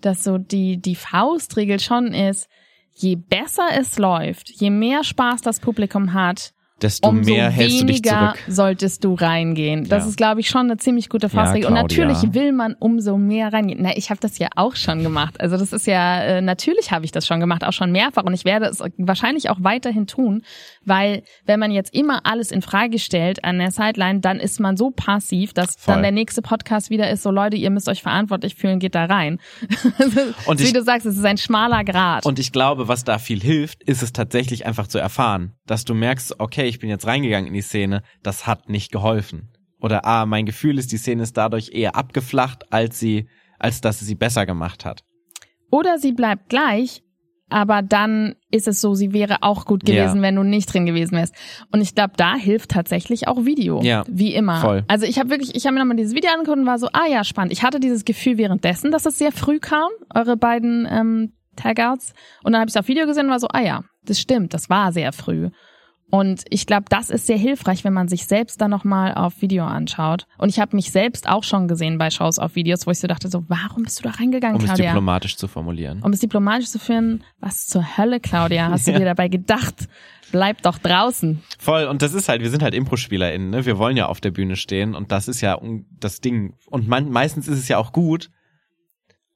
dass 0.00 0.24
so 0.24 0.38
die, 0.38 0.78
die 0.78 0.96
Faustregel 0.96 1.80
schon 1.80 2.14
ist, 2.14 2.48
je 2.94 3.16
besser 3.16 3.68
es 3.74 3.98
läuft, 3.98 4.50
je 4.50 4.70
mehr 4.70 5.04
Spaß 5.04 5.42
das 5.42 5.60
Publikum 5.60 6.12
hat, 6.12 6.52
Desto 6.82 7.08
umso 7.08 7.30
mehr 7.32 7.50
hältst 7.50 7.80
du 7.80 7.84
dich 7.86 7.96
weniger 7.98 8.34
zurück. 8.34 8.44
solltest 8.48 9.04
du 9.04 9.14
reingehen. 9.14 9.88
Das 9.88 10.04
Ja. 10.04 10.08
ist, 10.10 10.16
glaube 10.16 10.40
ich, 10.40 10.48
schon 10.48 10.62
eine 10.62 10.76
ziemlich 10.76 11.08
gute 11.08 11.28
Faustregel. 11.28 11.68
Und 11.68 11.74
Claudia. 11.76 12.06
natürlich 12.06 12.34
will 12.34 12.52
man 12.52 12.74
umso 12.78 13.16
mehr 13.18 13.52
reingehen. 13.52 13.80
Na, 13.82 13.96
ich 13.96 14.10
habe 14.10 14.20
das 14.20 14.38
ja 14.38 14.48
auch 14.56 14.76
schon 14.76 15.02
gemacht. 15.02 15.40
Also 15.40 15.56
das 15.56 15.72
ist 15.72 15.86
ja, 15.86 16.22
äh, 16.22 16.40
natürlich 16.40 16.90
habe 16.92 17.04
ich 17.04 17.12
das 17.12 17.26
schon 17.26 17.40
gemacht, 17.40 17.64
auch 17.64 17.72
schon 17.72 17.92
mehrfach. 17.92 18.24
Und 18.24 18.34
ich 18.34 18.44
werde 18.44 18.66
es 18.66 18.82
wahrscheinlich 18.98 19.50
auch 19.50 19.58
weiterhin 19.60 20.06
tun, 20.06 20.42
weil 20.84 21.22
wenn 21.46 21.60
man 21.60 21.70
jetzt 21.70 21.94
immer 21.94 22.20
alles 22.24 22.50
in 22.52 22.62
Frage 22.62 22.98
stellt 22.98 23.44
an 23.44 23.58
der 23.58 23.70
Sideline, 23.70 24.20
dann 24.20 24.38
ist 24.40 24.60
man 24.60 24.76
so 24.76 24.90
passiv, 24.90 25.52
dass 25.52 25.76
Voll. 25.76 25.94
dann 25.94 26.02
der 26.02 26.12
nächste 26.12 26.42
Podcast 26.42 26.90
wieder 26.90 27.10
ist, 27.10 27.22
so 27.22 27.30
Leute, 27.30 27.56
ihr 27.56 27.70
müsst 27.70 27.88
euch 27.88 28.02
verantwortlich 28.02 28.54
fühlen, 28.54 28.78
geht 28.78 28.94
da 28.94 29.04
rein. 29.04 29.38
Und 30.46 30.58
Wie 30.60 30.64
ich- 30.64 30.72
du 30.72 30.82
sagst, 30.82 31.06
es 31.06 31.16
ist 31.16 31.24
ein 31.24 31.38
schmaler 31.38 31.84
Grad. 31.84 32.24
Und 32.26 32.38
ich 32.38 32.52
glaube, 32.52 32.88
was 32.88 33.04
da 33.04 33.18
viel 33.18 33.40
hilft, 33.40 33.82
ist 33.84 34.02
es 34.02 34.12
tatsächlich 34.12 34.66
einfach 34.66 34.86
zu 34.86 34.98
erfahren, 34.98 35.52
dass 35.66 35.84
du 35.84 35.94
merkst, 35.94 36.36
okay, 36.40 36.66
ich 36.70 36.78
bin 36.78 36.88
jetzt 36.88 37.06
reingegangen 37.06 37.46
in 37.48 37.52
die 37.54 37.60
Szene, 37.62 38.02
das 38.22 38.46
hat 38.46 38.68
nicht 38.68 38.90
geholfen. 38.92 39.50
Oder 39.80 40.04
ah, 40.06 40.26
mein 40.26 40.46
Gefühl 40.46 40.78
ist, 40.78 40.92
die 40.92 40.96
Szene 40.98 41.22
ist 41.22 41.36
dadurch 41.36 41.70
eher 41.72 41.96
abgeflacht, 41.96 42.72
als 42.72 42.98
sie, 42.98 43.28
als 43.58 43.80
dass 43.80 43.98
sie 43.98 44.04
sie 44.04 44.14
besser 44.14 44.46
gemacht 44.46 44.84
hat. 44.84 45.02
Oder 45.70 45.98
sie 45.98 46.12
bleibt 46.12 46.48
gleich, 46.48 47.02
aber 47.48 47.82
dann 47.82 48.34
ist 48.50 48.68
es 48.68 48.80
so, 48.80 48.94
sie 48.94 49.12
wäre 49.12 49.38
auch 49.42 49.64
gut 49.64 49.88
Ja. 49.88 50.04
gewesen, 50.04 50.22
wenn 50.22 50.36
du 50.36 50.42
nicht 50.42 50.72
drin 50.72 50.86
gewesen 50.86 51.16
wärst. 51.16 51.34
Und 51.72 51.80
ich 51.80 51.94
glaube, 51.94 52.12
da 52.16 52.34
hilft 52.36 52.70
tatsächlich 52.70 53.26
auch 53.26 53.44
Video. 53.44 53.80
Ja, 53.82 54.04
Wie 54.08 54.34
immer. 54.34 54.60
voll. 54.60 54.84
Also 54.88 55.06
ich 55.06 55.18
habe 55.18 55.30
wirklich, 55.30 55.54
ich 55.54 55.66
habe 55.66 55.74
mir 55.74 55.80
nochmal 55.80 55.96
dieses 55.96 56.14
Video 56.14 56.30
angeguckt 56.30 56.58
und 56.58 56.66
war 56.66 56.78
so, 56.78 56.88
ah 56.92 57.06
ja, 57.08 57.24
spannend. 57.24 57.52
Ich 57.52 57.62
hatte 57.62 57.80
dieses 57.80 58.04
Gefühl 58.04 58.38
währenddessen, 58.38 58.90
dass 58.92 59.06
es 59.06 59.18
sehr 59.18 59.32
früh 59.32 59.58
kam, 59.58 59.88
eure 60.14 60.36
beiden 60.36 60.86
ähm, 60.90 61.32
Tagouts. 61.56 62.12
Und 62.44 62.52
dann 62.52 62.60
habe 62.60 62.68
ich 62.68 62.74
es 62.74 62.80
auf 62.80 62.88
Video 62.88 63.06
gesehen 63.06 63.26
und 63.26 63.30
war 63.30 63.40
so, 63.40 63.48
ah 63.48 63.60
ja, 63.62 63.82
das 64.04 64.20
stimmt, 64.20 64.54
das 64.54 64.70
war 64.70 64.92
sehr 64.92 65.12
früh. 65.12 65.50
Und 66.10 66.42
ich 66.50 66.66
glaube, 66.66 66.84
das 66.88 67.08
ist 67.08 67.26
sehr 67.26 67.36
hilfreich, 67.38 67.84
wenn 67.84 67.92
man 67.92 68.08
sich 68.08 68.26
selbst 68.26 68.60
dann 68.60 68.70
nochmal 68.70 69.14
auf 69.14 69.40
Video 69.42 69.64
anschaut. 69.64 70.26
Und 70.38 70.48
ich 70.48 70.58
habe 70.58 70.74
mich 70.74 70.90
selbst 70.90 71.28
auch 71.28 71.44
schon 71.44 71.68
gesehen 71.68 71.98
bei 71.98 72.10
Shows 72.10 72.38
auf 72.40 72.56
Videos, 72.56 72.86
wo 72.86 72.90
ich 72.90 72.98
so 72.98 73.06
dachte, 73.06 73.28
so, 73.28 73.44
warum 73.48 73.84
bist 73.84 74.00
du 74.00 74.02
da 74.02 74.10
reingegangen, 74.10 74.56
Um 74.56 74.62
es 74.62 74.66
Claudia? 74.66 74.86
diplomatisch 74.90 75.36
zu 75.36 75.46
formulieren. 75.46 76.02
Um 76.02 76.12
es 76.12 76.18
diplomatisch 76.18 76.68
zu 76.68 76.78
führen, 76.80 77.22
was 77.38 77.66
zur 77.68 77.96
Hölle, 77.96 78.18
Claudia, 78.20 78.70
hast 78.70 78.86
du 78.88 78.92
Ja. 78.92 78.98
dir 78.98 79.04
dabei 79.04 79.28
gedacht? 79.28 79.88
Bleib 80.32 80.62
doch 80.62 80.78
draußen. 80.78 81.42
Voll, 81.58 81.84
und 81.86 82.02
das 82.02 82.14
ist 82.14 82.28
halt, 82.28 82.40
wir 82.42 82.50
sind 82.50 82.62
halt 82.62 82.74
Impro-SpielerInnen, 82.74 83.50
ne? 83.50 83.66
Wir 83.66 83.78
wollen 83.78 83.96
ja 83.96 84.06
auf 84.06 84.20
der 84.20 84.30
Bühne 84.30 84.56
stehen 84.56 84.94
und 84.94 85.10
das 85.12 85.26
ist 85.28 85.40
ja 85.40 85.58
das 85.98 86.20
Ding. 86.20 86.54
Und 86.66 86.86
man, 86.88 87.10
meistens 87.10 87.48
ist 87.48 87.58
es 87.58 87.68
ja 87.68 87.78
auch 87.78 87.92
gut. 87.92 88.30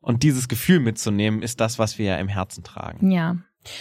Und 0.00 0.22
dieses 0.22 0.48
Gefühl 0.48 0.80
mitzunehmen, 0.80 1.40
ist 1.42 1.60
das, 1.60 1.78
was 1.78 1.98
wir 1.98 2.06
ja 2.06 2.16
im 2.18 2.28
Herzen 2.28 2.62
tragen. 2.62 3.10
Ja. 3.10 3.36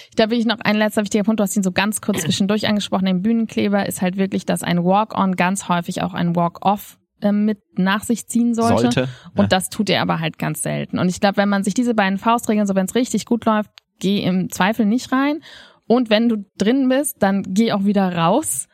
Ich 0.10 0.16
glaube 0.16 0.32
wirklich 0.32 0.46
noch 0.46 0.60
ein 0.60 0.76
letzter 0.76 1.02
wichtiger 1.02 1.24
Punkt, 1.24 1.40
du 1.40 1.44
hast 1.44 1.56
ihn 1.56 1.64
so 1.64 1.72
ganz 1.72 2.02
kurz 2.02 2.22
zwischendurch 2.24 2.68
angesprochen, 2.68 3.08
im 3.08 3.22
Bühnenkleber 3.22 3.86
ist 3.86 4.02
halt 4.02 4.18
wirklich, 4.18 4.46
dass 4.46 4.64
ein 4.64 4.84
Walk-on 4.84 5.36
ganz 5.36 5.70
häufig 5.70 6.02
auch 6.02 6.14
ein 6.14 6.36
Walk-off 6.36 6.98
äh, 7.22 7.32
mit 7.32 7.60
nach 7.76 8.04
sich 8.04 8.28
ziehen 8.28 8.54
sollte. 8.54 8.82
Sollte. 8.82 9.10
Und 9.36 9.44
ja. 9.44 9.48
das 9.48 9.70
tut 9.70 9.90
er 9.90 10.02
aber 10.02 10.20
halt 10.20 10.38
ganz 10.38 10.62
selten. 10.62 11.00
Und 11.00 11.10
ich 11.10 11.20
glaube, 11.20 11.38
wenn 11.38 11.50
man 11.50 11.64
sich 11.64 11.74
diese 11.74 11.96
beiden 11.96 12.18
Faustregeln, 12.18 12.68
so 12.68 12.76
wenn 12.76 12.86
es 12.86 12.96
richtig 12.96 13.26
gut 13.26 13.46
läuft, 13.46 13.72
geh 14.00 14.22
im 14.22 14.52
Zweifel 14.52 14.86
nicht 14.86 15.12
rein. 15.12 15.40
Und 15.88 16.10
wenn 16.10 16.30
du 16.30 16.46
drin 16.58 16.90
bist, 16.90 17.18
dann 17.22 17.44
geh 17.48 17.72
auch 17.72 17.86
wieder 17.86 18.16
raus. 18.16 18.68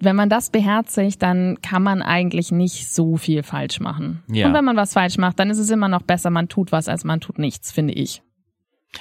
Wenn 0.00 0.14
man 0.14 0.28
das 0.28 0.50
beherzigt, 0.50 1.22
dann 1.22 1.60
kann 1.60 1.82
man 1.82 2.02
eigentlich 2.02 2.52
nicht 2.52 2.92
so 2.92 3.16
viel 3.16 3.42
falsch 3.42 3.80
machen. 3.80 4.22
Ja. 4.30 4.46
Und 4.46 4.54
wenn 4.54 4.64
man 4.64 4.76
was 4.76 4.92
falsch 4.92 5.18
macht, 5.18 5.40
dann 5.40 5.50
ist 5.50 5.58
es 5.58 5.70
immer 5.70 5.88
noch 5.88 6.02
besser, 6.02 6.30
man 6.30 6.48
tut 6.48 6.70
was, 6.70 6.88
als 6.88 7.04
man 7.04 7.20
tut 7.20 7.38
nichts, 7.38 7.72
finde 7.72 7.94
ich. 7.94 8.22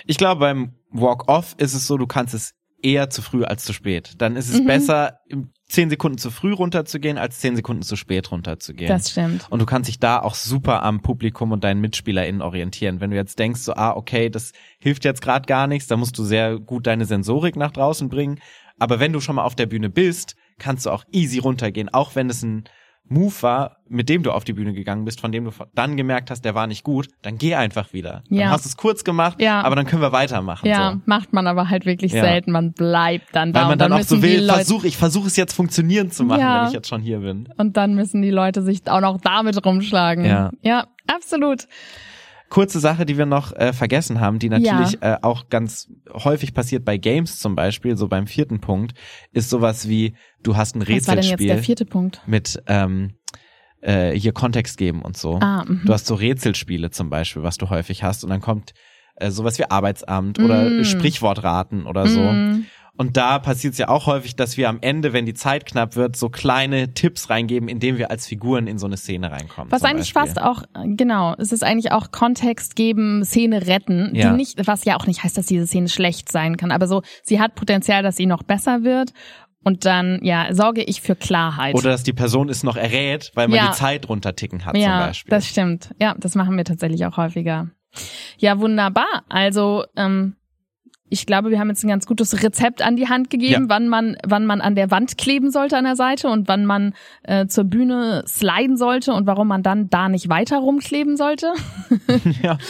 Ich 0.06 0.18
glaube, 0.18 0.40
beim 0.40 0.74
Walk-Off 0.92 1.56
ist 1.58 1.74
es 1.74 1.88
so, 1.88 1.98
du 1.98 2.08
kannst 2.08 2.34
es 2.34 2.54
eher 2.82 3.10
zu 3.10 3.22
früh 3.22 3.44
als 3.44 3.64
zu 3.66 3.74
spät. 3.74 4.14
Dann 4.20 4.36
ist 4.36 4.50
es 4.50 4.60
Mhm. 4.62 4.66
besser, 4.66 5.20
zehn 5.68 5.90
Sekunden 5.90 6.18
zu 6.18 6.30
früh 6.32 6.54
runterzugehen, 6.54 7.18
als 7.18 7.40
zehn 7.40 7.56
Sekunden 7.56 7.82
zu 7.82 7.96
spät 7.96 8.32
runterzugehen. 8.32 8.88
Das 8.88 9.12
stimmt. 9.12 9.48
und 9.50 9.60
du 9.60 9.66
kannst 9.66 9.88
dich 9.90 10.00
da 10.00 10.20
auch 10.22 10.36
super 10.36 10.84
am 10.84 11.02
Publikum 11.02 11.52
und 11.52 11.64
deinen 11.64 11.82
MitspielerInnen 11.82 12.42
orientieren. 12.42 13.02
Wenn 13.02 13.10
du 13.10 13.16
jetzt 13.18 13.40
denkst, 13.40 13.62
so, 13.62 13.74
ah, 13.74 13.94
okay, 13.96 14.30
das 14.30 14.52
hilft 14.80 15.04
jetzt 15.06 15.22
gerade 15.22 15.46
gar 15.48 15.68
nichts, 15.68 15.88
da 15.88 15.98
musst 15.98 16.18
du 16.18 16.24
sehr 16.24 16.60
gut 16.60 16.88
deine 16.88 17.06
Sensorik 17.06 17.56
nach 17.56 17.72
draußen 17.72 18.10
bringen. 18.10 18.40
Aber 18.80 19.00
wenn 19.00 19.12
du 19.12 19.20
schon 19.20 19.36
mal 19.36 19.44
auf 19.44 19.56
der 19.56 19.66
Bühne 19.66 19.90
bist, 19.90 20.36
kannst 20.60 20.86
du 20.86 20.92
auch 20.92 21.04
easy 21.12 21.40
runtergehen, 21.40 21.90
auch 21.90 22.16
wenn 22.16 22.30
es 22.30 22.44
ein 22.44 22.66
Move 23.10 23.34
war, 23.42 23.78
mit 23.90 24.10
dem 24.10 24.24
du 24.24 24.32
auf 24.32 24.44
die 24.44 24.54
Bühne 24.54 24.74
gegangen 24.74 25.06
bist, 25.06 25.22
von 25.22 25.32
dem 25.32 25.46
du 25.46 25.52
dann 25.76 25.96
gemerkt 25.98 26.30
hast, 26.30 26.44
der 26.44 26.56
war 26.56 26.68
nicht 26.68 26.84
gut, 26.84 27.08
dann 27.22 27.38
geh 27.38 27.56
einfach 27.56 27.94
wieder. 27.94 28.24
Dann 28.30 28.40
Ja. 28.40 28.50
hast 28.50 28.66
du 28.66 28.70
es 28.70 28.78
kurz 28.78 29.04
gemacht, 29.04 29.42
Ja. 29.42 29.62
aber 29.62 29.76
dann 29.76 29.86
können 29.86 30.02
wir 30.02 30.12
weitermachen. 30.12 30.68
Ja, 30.68 30.92
So. 30.94 31.02
macht 31.06 31.32
man 31.34 31.48
aber 31.48 31.70
halt 31.70 31.86
wirklich 31.86 32.12
Ja. 32.12 32.24
selten. 32.24 32.52
Man 32.52 32.74
bleibt 32.74 33.28
dann 33.34 33.54
da 33.54 33.60
Weil 33.60 33.66
man 33.66 33.72
und 33.74 33.80
dann, 33.80 33.92
dann 33.92 34.00
auch 34.02 34.06
so 34.06 34.22
will, 34.22 34.46
versuch, 34.48 34.84
ich 34.84 34.98
versuche 34.98 35.28
es 35.28 35.36
jetzt 35.38 35.54
funktionieren 35.54 36.12
zu 36.12 36.24
machen, 36.26 36.42
Ja. 36.42 36.62
wenn 36.62 36.68
ich 36.68 36.74
jetzt 36.74 36.88
schon 36.90 37.02
hier 37.02 37.20
bin. 37.20 37.48
und 37.58 37.78
dann 37.78 37.96
müssen 37.96 38.22
die 38.22 38.32
Leute 38.32 38.62
sich 38.62 38.82
auch 38.90 39.02
noch 39.02 39.20
damit 39.22 39.66
rumschlagen. 39.66 40.26
Ja. 40.26 40.52
Ja, 40.62 40.86
absolut. 41.08 41.68
Kurze 42.50 42.80
Sache, 42.80 43.06
die 43.06 43.18
wir 43.18 43.26
noch 43.26 43.54
äh, 43.54 43.74
vergessen 43.74 44.20
haben, 44.20 44.40
die 44.40 44.50
natürlich 44.50 45.02
äh, 45.02 45.18
auch 45.22 45.50
ganz 45.50 45.90
häufig 46.14 46.54
passiert 46.54 46.86
bei 46.86 46.98
Games 46.98 47.40
zum 47.40 47.56
Beispiel, 47.56 47.98
so 47.98 48.08
beim 48.08 48.28
vierten 48.28 48.60
Punkt, 48.60 48.94
ist 49.32 49.50
sowas 49.50 49.88
wie, 49.88 50.16
du 50.44 50.56
hast 50.56 50.76
ein 50.76 50.82
Was 50.82 50.88
war 50.88 50.96
denn 50.96 50.98
jetzt 50.98 51.10
Rätselspiel 51.10 51.48
der 51.48 51.58
vierte 51.60 51.86
Punkt? 51.86 52.22
mit 52.26 52.62
ähm, 52.68 53.14
äh, 53.82 54.12
hier 54.12 54.32
Kontext 54.32 54.78
geben 54.78 55.02
und 55.02 55.18
so. 55.18 55.40
Ah, 55.42 55.66
mhm. 55.68 55.82
Du 55.86 55.94
hast 55.94 56.06
so 56.06 56.16
Rätselspiele 56.16 56.90
zum 56.92 57.10
Beispiel, 57.10 57.44
was 57.44 57.58
du 57.58 57.70
häufig 57.70 58.04
hast 58.04 58.24
und 58.24 58.30
dann 58.30 58.42
kommt 58.42 58.74
äh, 59.16 59.32
sowas 59.32 59.60
wie 59.60 59.70
Arbeitsamt 59.70 60.40
oder 60.40 60.70
Mm. 60.70 60.84
Sprichwortraten 60.84 61.86
oder 61.86 62.08
so. 62.08 62.20
Mm. 62.22 62.66
Und 62.98 63.16
da 63.16 63.38
passiert 63.40 63.74
es 63.74 63.78
ja 63.78 63.90
auch 63.90 64.08
häufig, 64.08 64.36
dass 64.36 64.58
wir 64.58 64.70
am 64.70 64.80
Ende, 64.82 65.14
wenn 65.14 65.26
die 65.28 65.36
Zeit 65.36 65.66
knapp 65.66 65.96
wird, 65.96 66.16
so 66.16 66.30
kleine 66.30 66.94
Tipps 66.96 67.30
reingeben, 67.30 67.70
indem 67.70 67.98
wir 67.98 68.10
als 68.10 68.26
Figuren 68.26 68.66
in 68.68 68.80
so 68.80 68.88
eine 68.88 68.98
Szene 68.98 69.32
reinkommen. 69.32 69.72
Was 69.72 69.84
eigentlich 69.84 70.14
Beispiel. 70.14 70.34
fast 70.36 70.42
auch, 70.42 70.64
genau, 70.96 71.36
es 71.38 71.52
ist 71.52 71.64
eigentlich 71.64 71.92
auch 71.92 72.12
Kontext 72.12 72.76
geben, 72.76 73.24
Szene 73.24 73.68
retten, 73.68 74.12
Ja. 74.16 74.32
die 74.32 74.36
nicht, 74.38 74.66
was 74.68 74.84
ja 74.86 74.98
auch 74.98 75.06
nicht 75.06 75.24
heißt, 75.24 75.38
dass 75.38 75.46
diese 75.46 75.68
Szene 75.68 75.90
schlecht 75.90 76.32
sein 76.32 76.58
kann, 76.58 76.72
aber 76.72 76.88
so, 76.88 77.04
sie 77.24 77.40
hat 77.40 77.54
Potenzial, 77.56 78.02
dass 78.02 78.16
sie 78.18 78.26
noch 78.26 78.42
besser 78.44 78.84
wird 78.84 79.12
und 79.64 79.86
dann, 79.86 80.20
ja, 80.24 80.54
sorge 80.56 80.82
ich 80.84 81.02
für 81.02 81.16
Klarheit. 81.16 81.76
Oder 81.76 81.92
dass 81.92 82.02
die 82.04 82.14
Person 82.14 82.50
es 82.50 82.64
noch 82.64 82.78
errät, 82.78 83.32
weil 83.36 83.48
man 83.48 83.58
Ja. 83.58 83.68
die 83.68 83.74
Zeit 83.78 84.10
runterticken 84.10 84.66
hat 84.66 84.76
ja, 84.76 84.82
zum 85.02 85.08
Beispiel. 85.08 85.30
das 85.30 85.46
stimmt. 85.48 85.94
Ja, 86.02 86.16
das 86.18 86.34
machen 86.36 86.58
wir 86.58 86.64
tatsächlich 86.66 87.06
auch 87.06 87.18
häufiger. 87.18 87.70
Ja, 88.40 88.60
wunderbar. 88.60 89.24
Also, 89.30 89.84
ähm, 89.96 90.36
ich 91.10 91.26
glaube, 91.26 91.50
wir 91.52 91.60
haben 91.60 91.70
jetzt 91.70 91.84
ein 91.84 91.88
ganz 91.90 92.06
gutes 92.06 92.44
Rezept 92.44 92.82
an 92.82 92.96
die 92.96 93.08
Hand 93.08 93.30
gegeben, 93.30 93.64
Ja. 93.64 93.70
wann 93.70 93.88
man, 93.88 94.18
wann 94.26 94.46
man 94.46 94.62
an 94.62 94.76
der 94.76 94.92
Wand 94.92 95.18
kleben 95.18 95.52
sollte 95.52 95.78
an 95.78 95.84
der 95.86 95.96
Seite 95.96 96.28
und 96.30 96.48
wann 96.48 96.66
man 96.66 96.94
äh, 97.24 97.48
zur 97.48 97.64
Bühne 97.64 98.24
sliden 98.28 98.78
sollte 98.78 99.14
und 99.14 99.26
warum 99.28 99.48
man 99.48 99.64
dann 99.64 99.90
da 99.90 100.10
nicht 100.10 100.30
weiter 100.30 100.58
rumkleben 100.60 101.18
sollte. 101.18 101.54
Ja. 102.42 102.58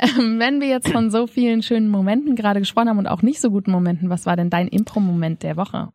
Ähm, 0.00 0.38
Wenn 0.38 0.60
wir 0.60 0.68
jetzt 0.68 0.88
von 0.92 1.10
so 1.10 1.26
vielen 1.26 1.62
schönen 1.62 1.88
Momenten 1.88 2.36
gerade 2.36 2.60
gesprochen 2.60 2.88
haben 2.90 2.98
und 2.98 3.06
auch 3.08 3.22
nicht 3.22 3.40
so 3.40 3.50
guten 3.50 3.70
Momenten, 3.72 4.10
was 4.10 4.26
war 4.26 4.36
denn 4.36 4.50
dein 4.50 4.68
Impro-Moment 4.68 5.42
der 5.42 5.56
Woche? 5.56 5.88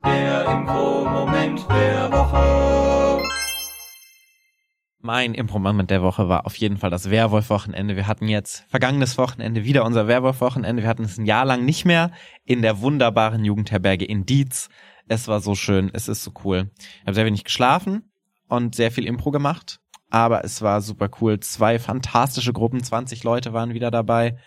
Mein 5.06 5.34
Impro-Moment 5.34 5.92
der 5.92 6.02
Woche 6.02 6.30
war 6.30 6.46
auf 6.46 6.56
jeden 6.56 6.78
Fall 6.78 6.90
das 6.90 7.10
Werwolf-Wochenende. 7.10 7.98
Wir 7.98 8.08
hatten 8.08 8.30
jetzt 8.30 8.64
vergangenes 8.70 9.18
Wochenende 9.18 9.66
wieder 9.66 9.84
unser 9.84 10.08
Werwolf-Wochenende. 10.08 10.82
Wir 10.82 10.88
hatten 10.88 11.04
es 11.04 11.18
ein 11.18 11.26
Jahr 11.26 11.44
lang 11.44 11.66
nicht 11.66 11.84
mehr 11.84 12.12
in 12.46 12.62
der 12.62 12.80
wunderbaren 12.80 13.44
Jugendherberge 13.44 14.06
in 14.06 14.26
Dietz. 14.26 14.70
Es 15.10 15.28
war 15.28 15.42
so 15.42 15.56
schön, 15.56 15.92
es 15.92 16.08
ist 16.08 16.24
so 16.24 16.32
cool. 16.46 16.72
Ich 16.80 17.02
habe 17.02 17.16
sehr 17.16 17.26
wenig 17.26 17.44
geschlafen 17.44 18.14
und 18.48 18.76
sehr 18.76 18.92
viel 18.92 19.06
Impro 19.06 19.32
gemacht, 19.32 19.82
aber 20.10 20.46
es 20.46 20.62
war 20.62 20.80
super 20.80 21.10
cool. 21.20 21.38
Zwei 21.42 21.80
fantastische 21.80 22.54
Gruppen, 22.54 22.82
20 22.82 23.26
Leute 23.26 23.52
waren 23.52 23.74
wieder 23.74 23.92
dabei 23.92 24.38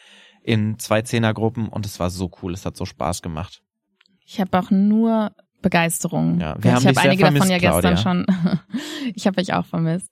in 0.42 0.78
zwei 0.78 1.02
Zehnergruppen 1.02 1.68
und 1.68 1.84
es 1.84 2.00
war 2.00 2.08
so 2.08 2.30
cool, 2.40 2.54
es 2.54 2.64
hat 2.64 2.78
so 2.78 2.86
Spaß 2.86 3.20
gemacht. 3.20 3.60
Ich 4.24 4.40
habe 4.40 4.58
auch 4.58 4.70
nur 4.70 5.32
Begeisterung. 5.60 6.40
Ja, 6.40 6.56
wir 6.58 6.72
haben 6.72 6.80
ich 6.80 6.96
habe 6.96 7.00
einige 7.00 7.24
davon 7.24 7.36
vermisst, 7.36 7.50
ja 7.50 7.58
gestern 7.58 7.96
Claudia. 7.96 7.96
schon. 7.98 8.60
ich 9.14 9.26
habe 9.26 9.38
euch 9.38 9.52
auch 9.52 9.66
vermisst. 9.66 10.10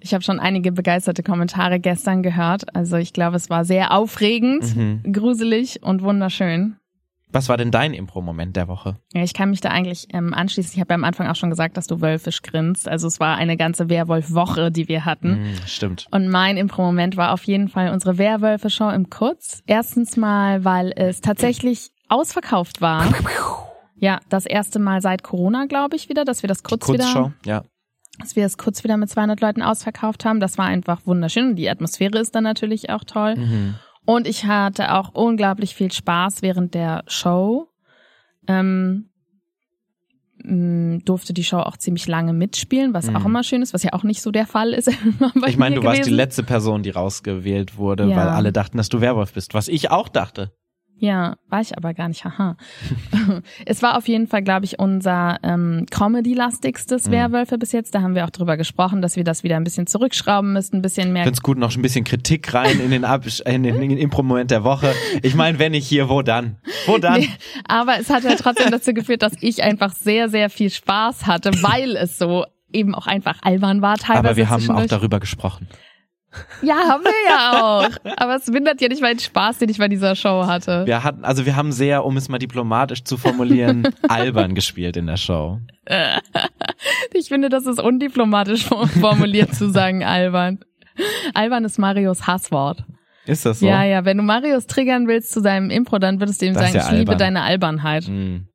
Ich 0.00 0.14
habe 0.14 0.22
schon 0.22 0.38
einige 0.40 0.72
begeisterte 0.72 1.22
Kommentare 1.22 1.80
gestern 1.80 2.22
gehört. 2.22 2.74
Also 2.76 2.96
ich 2.96 3.12
glaube, 3.12 3.36
es 3.36 3.50
war 3.50 3.64
sehr 3.64 3.92
aufregend, 3.92 4.76
Mhm. 4.76 5.02
gruselig 5.12 5.82
und 5.82 6.02
wunderschön. 6.02 6.76
Was 7.30 7.50
war 7.50 7.58
denn 7.58 7.70
dein 7.70 7.92
Impro-Moment 7.92 8.56
der 8.56 8.68
Woche? 8.68 8.96
Ja, 9.12 9.22
ich 9.22 9.34
kann 9.34 9.50
mich 9.50 9.60
da 9.60 9.68
eigentlich 9.68 10.06
ähm, 10.14 10.32
anschließen. 10.32 10.72
Ich 10.74 10.80
habe 10.80 10.90
ja 10.90 10.94
am 10.94 11.04
Anfang 11.04 11.26
auch 11.26 11.36
schon 11.36 11.50
gesagt, 11.50 11.76
dass 11.76 11.86
du 11.86 12.00
wölfisch 12.00 12.40
grinst. 12.40 12.88
Also 12.88 13.06
es 13.06 13.20
war 13.20 13.36
eine 13.36 13.58
ganze 13.58 13.90
Werwolf-Woche, 13.90 14.70
die 14.70 14.88
wir 14.88 15.04
hatten. 15.04 15.42
Mhm, 15.42 15.54
stimmt. 15.66 16.06
Und 16.10 16.28
mein 16.28 16.56
Impro-Moment 16.56 17.18
war 17.18 17.32
auf 17.34 17.42
jeden 17.44 17.68
Fall 17.68 17.92
unsere 17.92 18.16
Werwölfe-Show 18.16 18.88
im 18.90 19.10
Kurz. 19.10 19.62
Erstens 19.66 20.16
mal, 20.16 20.64
weil 20.64 20.90
es 20.96 21.20
tatsächlich 21.20 21.90
ausverkauft 22.08 22.80
war. 22.80 23.04
Ja, 24.00 24.20
das 24.28 24.46
erste 24.46 24.78
Mal 24.78 25.02
seit 25.02 25.24
Corona, 25.24 25.66
glaube 25.66 25.96
ich, 25.96 26.08
wieder, 26.08 26.24
dass 26.24 26.44
wir 26.44 26.48
das 26.48 26.62
kurz 26.62 26.88
wieder 26.88 27.02
Kurzschau, 27.02 27.32
ja. 27.44 27.64
Dass 28.20 28.36
wir 28.36 28.44
es 28.44 28.58
kurz 28.58 28.82
wieder 28.84 28.96
mit 28.96 29.08
200 29.10 29.40
Leuten 29.40 29.62
ausverkauft 29.62 30.24
haben. 30.24 30.40
Das 30.40 30.58
war 30.58 30.66
einfach 30.66 31.06
wunderschön 31.06 31.50
und 31.50 31.56
die 31.56 31.68
Atmosphäre 31.70 32.18
ist 32.18 32.34
dann 32.34 32.44
natürlich 32.44 32.90
auch 32.90 33.04
toll. 33.04 33.36
Mhm. 33.36 33.74
Und 34.04 34.26
ich 34.26 34.44
hatte 34.46 34.94
auch 34.94 35.14
unglaublich 35.14 35.74
viel 35.74 35.92
Spaß 35.92 36.42
während 36.42 36.74
der 36.74 37.04
Show. 37.06 37.68
Ähm, 38.46 39.10
mh, 40.42 41.00
durfte 41.04 41.32
die 41.34 41.44
Show 41.44 41.58
auch 41.58 41.76
ziemlich 41.76 42.06
lange 42.08 42.32
mitspielen, 42.32 42.94
was 42.94 43.08
Mhm. 43.10 43.16
auch 43.16 43.24
immer 43.26 43.42
schön 43.42 43.60
ist, 43.62 43.74
was 43.74 43.82
ja 43.82 43.92
auch 43.92 44.04
nicht 44.04 44.22
so 44.22 44.30
der 44.30 44.46
Fall 44.46 44.72
ist. 44.72 44.88
Ich 45.46 45.56
meine, 45.58 45.76
du 45.76 45.82
warst 45.82 45.98
die 45.98 46.02
gewesen. 46.02 46.14
letzte 46.16 46.42
Person, 46.42 46.82
die 46.82 46.90
rausgewählt 46.90 47.76
wurde, 47.76 48.04
Ja. 48.08 48.16
weil 48.16 48.28
alle 48.28 48.52
dachten, 48.52 48.76
dass 48.78 48.88
du 48.88 49.00
Werwolf 49.00 49.32
bist, 49.34 49.52
was 49.54 49.68
ich 49.68 49.90
auch 49.90 50.08
dachte. 50.08 50.52
Ja, 51.00 51.36
war 51.48 51.60
ich 51.60 51.76
aber 51.76 51.94
gar 51.94 52.08
nicht, 52.08 52.24
haha. 52.24 52.56
es 53.66 53.82
war 53.82 53.96
auf 53.96 54.08
jeden 54.08 54.26
Fall, 54.26 54.42
glaube 54.42 54.64
ich, 54.64 54.80
unser 54.80 55.38
ähm, 55.44 55.86
Comedy-lastigstes 55.90 57.06
Mhm. 57.06 57.12
Werwölfe 57.12 57.56
bis 57.56 57.70
jetzt. 57.72 57.94
Da 57.94 58.02
haben 58.02 58.14
wir 58.16 58.24
auch 58.24 58.30
drüber 58.30 58.56
gesprochen, 58.56 59.00
dass 59.00 59.14
wir 59.14 59.22
das 59.22 59.44
wieder 59.44 59.56
ein 59.56 59.64
bisschen 59.64 59.86
zurückschrauben 59.86 60.52
müssten, 60.52 60.78
ein 60.78 60.82
bisschen 60.82 61.12
mehr 61.12 61.22
Ich 61.22 61.26
find's 61.26 61.42
gut, 61.42 61.56
noch 61.56 61.74
ein 61.74 61.82
bisschen 61.82 62.04
Kritik 62.04 62.52
rein 62.52 62.80
in 62.80 62.90
den, 62.90 63.04
Ab 63.04 63.24
in 63.46 63.62
den, 63.62 63.80
in 63.80 63.90
den 63.90 63.98
Impro-Moment 63.98 64.50
der 64.50 64.64
Woche. 64.64 64.92
Ich 65.22 65.34
meine, 65.36 65.58
wenn 65.60 65.72
nicht 65.72 65.86
hier, 65.86 66.08
wo 66.08 66.22
dann? 66.22 66.56
Wo 66.86 66.98
dann? 66.98 67.20
Nee, 67.20 67.28
aber 67.68 68.00
es 68.00 68.10
hat 68.10 68.24
ja 68.24 68.34
trotzdem 68.34 68.70
dazu 68.70 68.92
geführt, 68.92 69.22
dass 69.22 69.34
ich 69.40 69.62
einfach 69.62 69.92
sehr, 69.92 70.28
sehr 70.28 70.50
viel 70.50 70.70
Spaß 70.70 71.26
hatte, 71.26 71.50
weil 71.62 71.96
es 71.96 72.18
so 72.18 72.44
eben 72.72 72.94
auch 72.94 73.06
einfach 73.06 73.38
albern 73.42 73.82
war 73.82 73.96
teilweise. 73.96 74.18
Aber 74.18 74.36
wir 74.36 74.50
haben 74.50 74.70
auch 74.70 74.86
darüber 74.86 75.20
gesprochen. 75.20 75.68
Ja, 76.62 76.76
haben 76.76 77.04
wir 77.04 77.12
ja 77.28 77.62
auch. 77.62 78.16
Aber 78.16 78.36
es 78.36 78.46
mindert 78.48 78.80
ja 78.80 78.88
nicht 78.88 79.00
meinen 79.00 79.18
Spaß, 79.18 79.58
den 79.58 79.68
ich 79.68 79.78
bei 79.78 79.88
dieser 79.88 80.14
Show 80.14 80.46
hatte. 80.46 80.86
Wir 80.86 81.02
hatten, 81.02 81.24
also 81.24 81.46
wir 81.46 81.56
haben 81.56 81.72
sehr, 81.72 82.04
um 82.04 82.16
es 82.16 82.28
mal 82.28 82.38
diplomatisch 82.38 83.04
zu 83.04 83.16
formulieren, 83.16 83.88
albern 84.08 84.54
gespielt 84.54 84.96
in 84.96 85.06
der 85.06 85.16
Show. 85.16 85.60
Ich 87.14 87.28
finde, 87.28 87.48
das 87.48 87.66
ist 87.66 87.80
undiplomatisch 87.80 88.64
formuliert 88.64 89.54
zu 89.54 89.70
sagen, 89.70 90.04
albern. 90.04 90.60
Albern 91.34 91.64
ist 91.64 91.78
Marios 91.78 92.26
Hasswort. 92.26 92.84
Ist 93.24 93.44
das 93.44 93.60
so? 93.60 93.66
Ja, 93.66 93.84
ja, 93.84 94.04
wenn 94.04 94.16
du 94.16 94.22
Marius 94.22 94.66
triggern 94.66 95.06
willst 95.06 95.32
zu 95.32 95.40
seinem 95.40 95.70
Impro, 95.70 95.98
dann 95.98 96.18
würdest 96.20 96.40
du 96.40 96.46
ihm 96.46 96.54
Das 96.54 96.62
sagen, 96.62 96.74
ja 96.74 96.86
ich 96.86 96.98
liebe 96.98 97.16
deine 97.16 97.42
Albernheit. 97.42 98.04
Hm. 98.04 98.48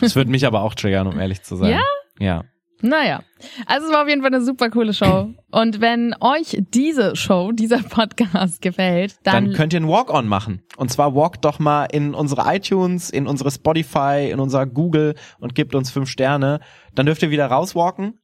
Das 0.00 0.16
würde 0.16 0.30
mich 0.30 0.46
aber 0.46 0.62
auch 0.62 0.74
triggern, 0.74 1.06
um 1.06 1.18
ehrlich 1.18 1.42
zu 1.42 1.56
sein. 1.56 1.70
Ja? 1.70 1.82
Ja. 2.18 2.44
Naja, 2.80 3.22
also 3.66 3.86
es 3.86 3.92
war 3.92 4.02
auf 4.02 4.08
jeden 4.08 4.22
Fall 4.22 4.32
eine 4.32 4.44
super 4.44 4.70
coole 4.70 4.94
Show. 4.94 5.30
Und 5.50 5.80
wenn 5.80 6.14
euch 6.20 6.56
diese 6.70 7.16
Show, 7.16 7.50
dieser 7.52 7.78
Podcast 7.82 8.62
gefällt, 8.62 9.16
dann, 9.24 9.46
Dann 9.46 9.54
könnt 9.54 9.72
ihr 9.72 9.78
einen 9.78 9.88
Walk-On 9.88 10.28
machen. 10.28 10.62
Und 10.76 10.90
zwar 10.90 11.14
walkt 11.14 11.44
doch 11.44 11.58
mal 11.58 11.86
in 11.86 12.14
unsere 12.14 12.42
iTunes, 12.54 13.10
in 13.10 13.26
unsere 13.26 13.50
Spotify, 13.50 14.28
in 14.30 14.38
unser 14.40 14.66
Google 14.66 15.14
und 15.40 15.54
gebt 15.54 15.74
uns 15.74 15.90
fünf 15.90 16.08
Sterne. 16.08 16.60
Dann 16.94 17.06
dürft 17.06 17.22
ihr 17.22 17.30
wieder 17.30 17.46
rauswalken, 17.46 18.20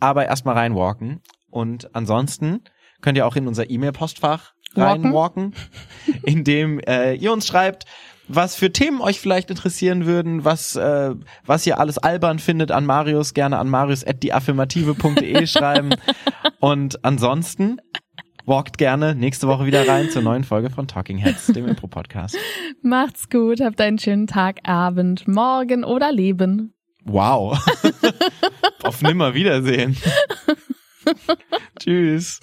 aber 0.00 0.26
erstmal 0.26 0.56
reinwalken. 0.56 1.20
Und 1.50 1.94
ansonsten 1.94 2.62
könnt 3.02 3.16
ihr 3.18 3.26
auch 3.26 3.36
in 3.36 3.46
unser 3.46 3.70
E-Mail-Postfach 3.70 4.52
Walken. 4.74 5.04
reinwalken, 5.06 5.54
indem 6.24 6.80
äh, 6.80 7.14
ihr 7.14 7.32
uns 7.32 7.46
schreibt, 7.46 7.84
was 8.28 8.54
für 8.54 8.72
Themen 8.72 9.00
euch 9.00 9.20
vielleicht 9.20 9.50
interessieren 9.50 10.06
würden, 10.06 10.44
was 10.44 10.76
äh, 10.76 11.14
was 11.44 11.66
ihr 11.66 11.78
alles 11.78 11.98
albern 11.98 12.38
findet 12.38 12.70
an 12.70 12.86
Marius, 12.86 13.34
gerne 13.34 13.58
an 13.58 13.68
marius@dieaffirmative.de 13.68 15.46
schreiben. 15.46 15.94
Und 16.60 17.04
ansonsten 17.04 17.80
walkt 18.44 18.78
gerne 18.78 19.14
nächste 19.14 19.46
Woche 19.46 19.66
wieder 19.66 19.86
rein 19.86 20.10
zur 20.10 20.22
neuen 20.22 20.44
Folge 20.44 20.70
von 20.70 20.88
Talking 20.88 21.18
Heads, 21.18 21.46
dem 21.48 21.66
Impro-Podcast. 21.68 22.36
macht's 22.82 23.28
gut, 23.28 23.60
habt 23.60 23.80
einen 23.80 23.98
schönen 23.98 24.26
Tag, 24.26 24.60
Abend, 24.64 25.28
Morgen 25.28 25.84
oder 25.84 26.12
Leben. 26.12 26.74
Wow. 27.04 27.58
Auf 28.82 29.02
Nimmerwiedersehen. 29.02 29.96
Tschüss. 31.78 32.40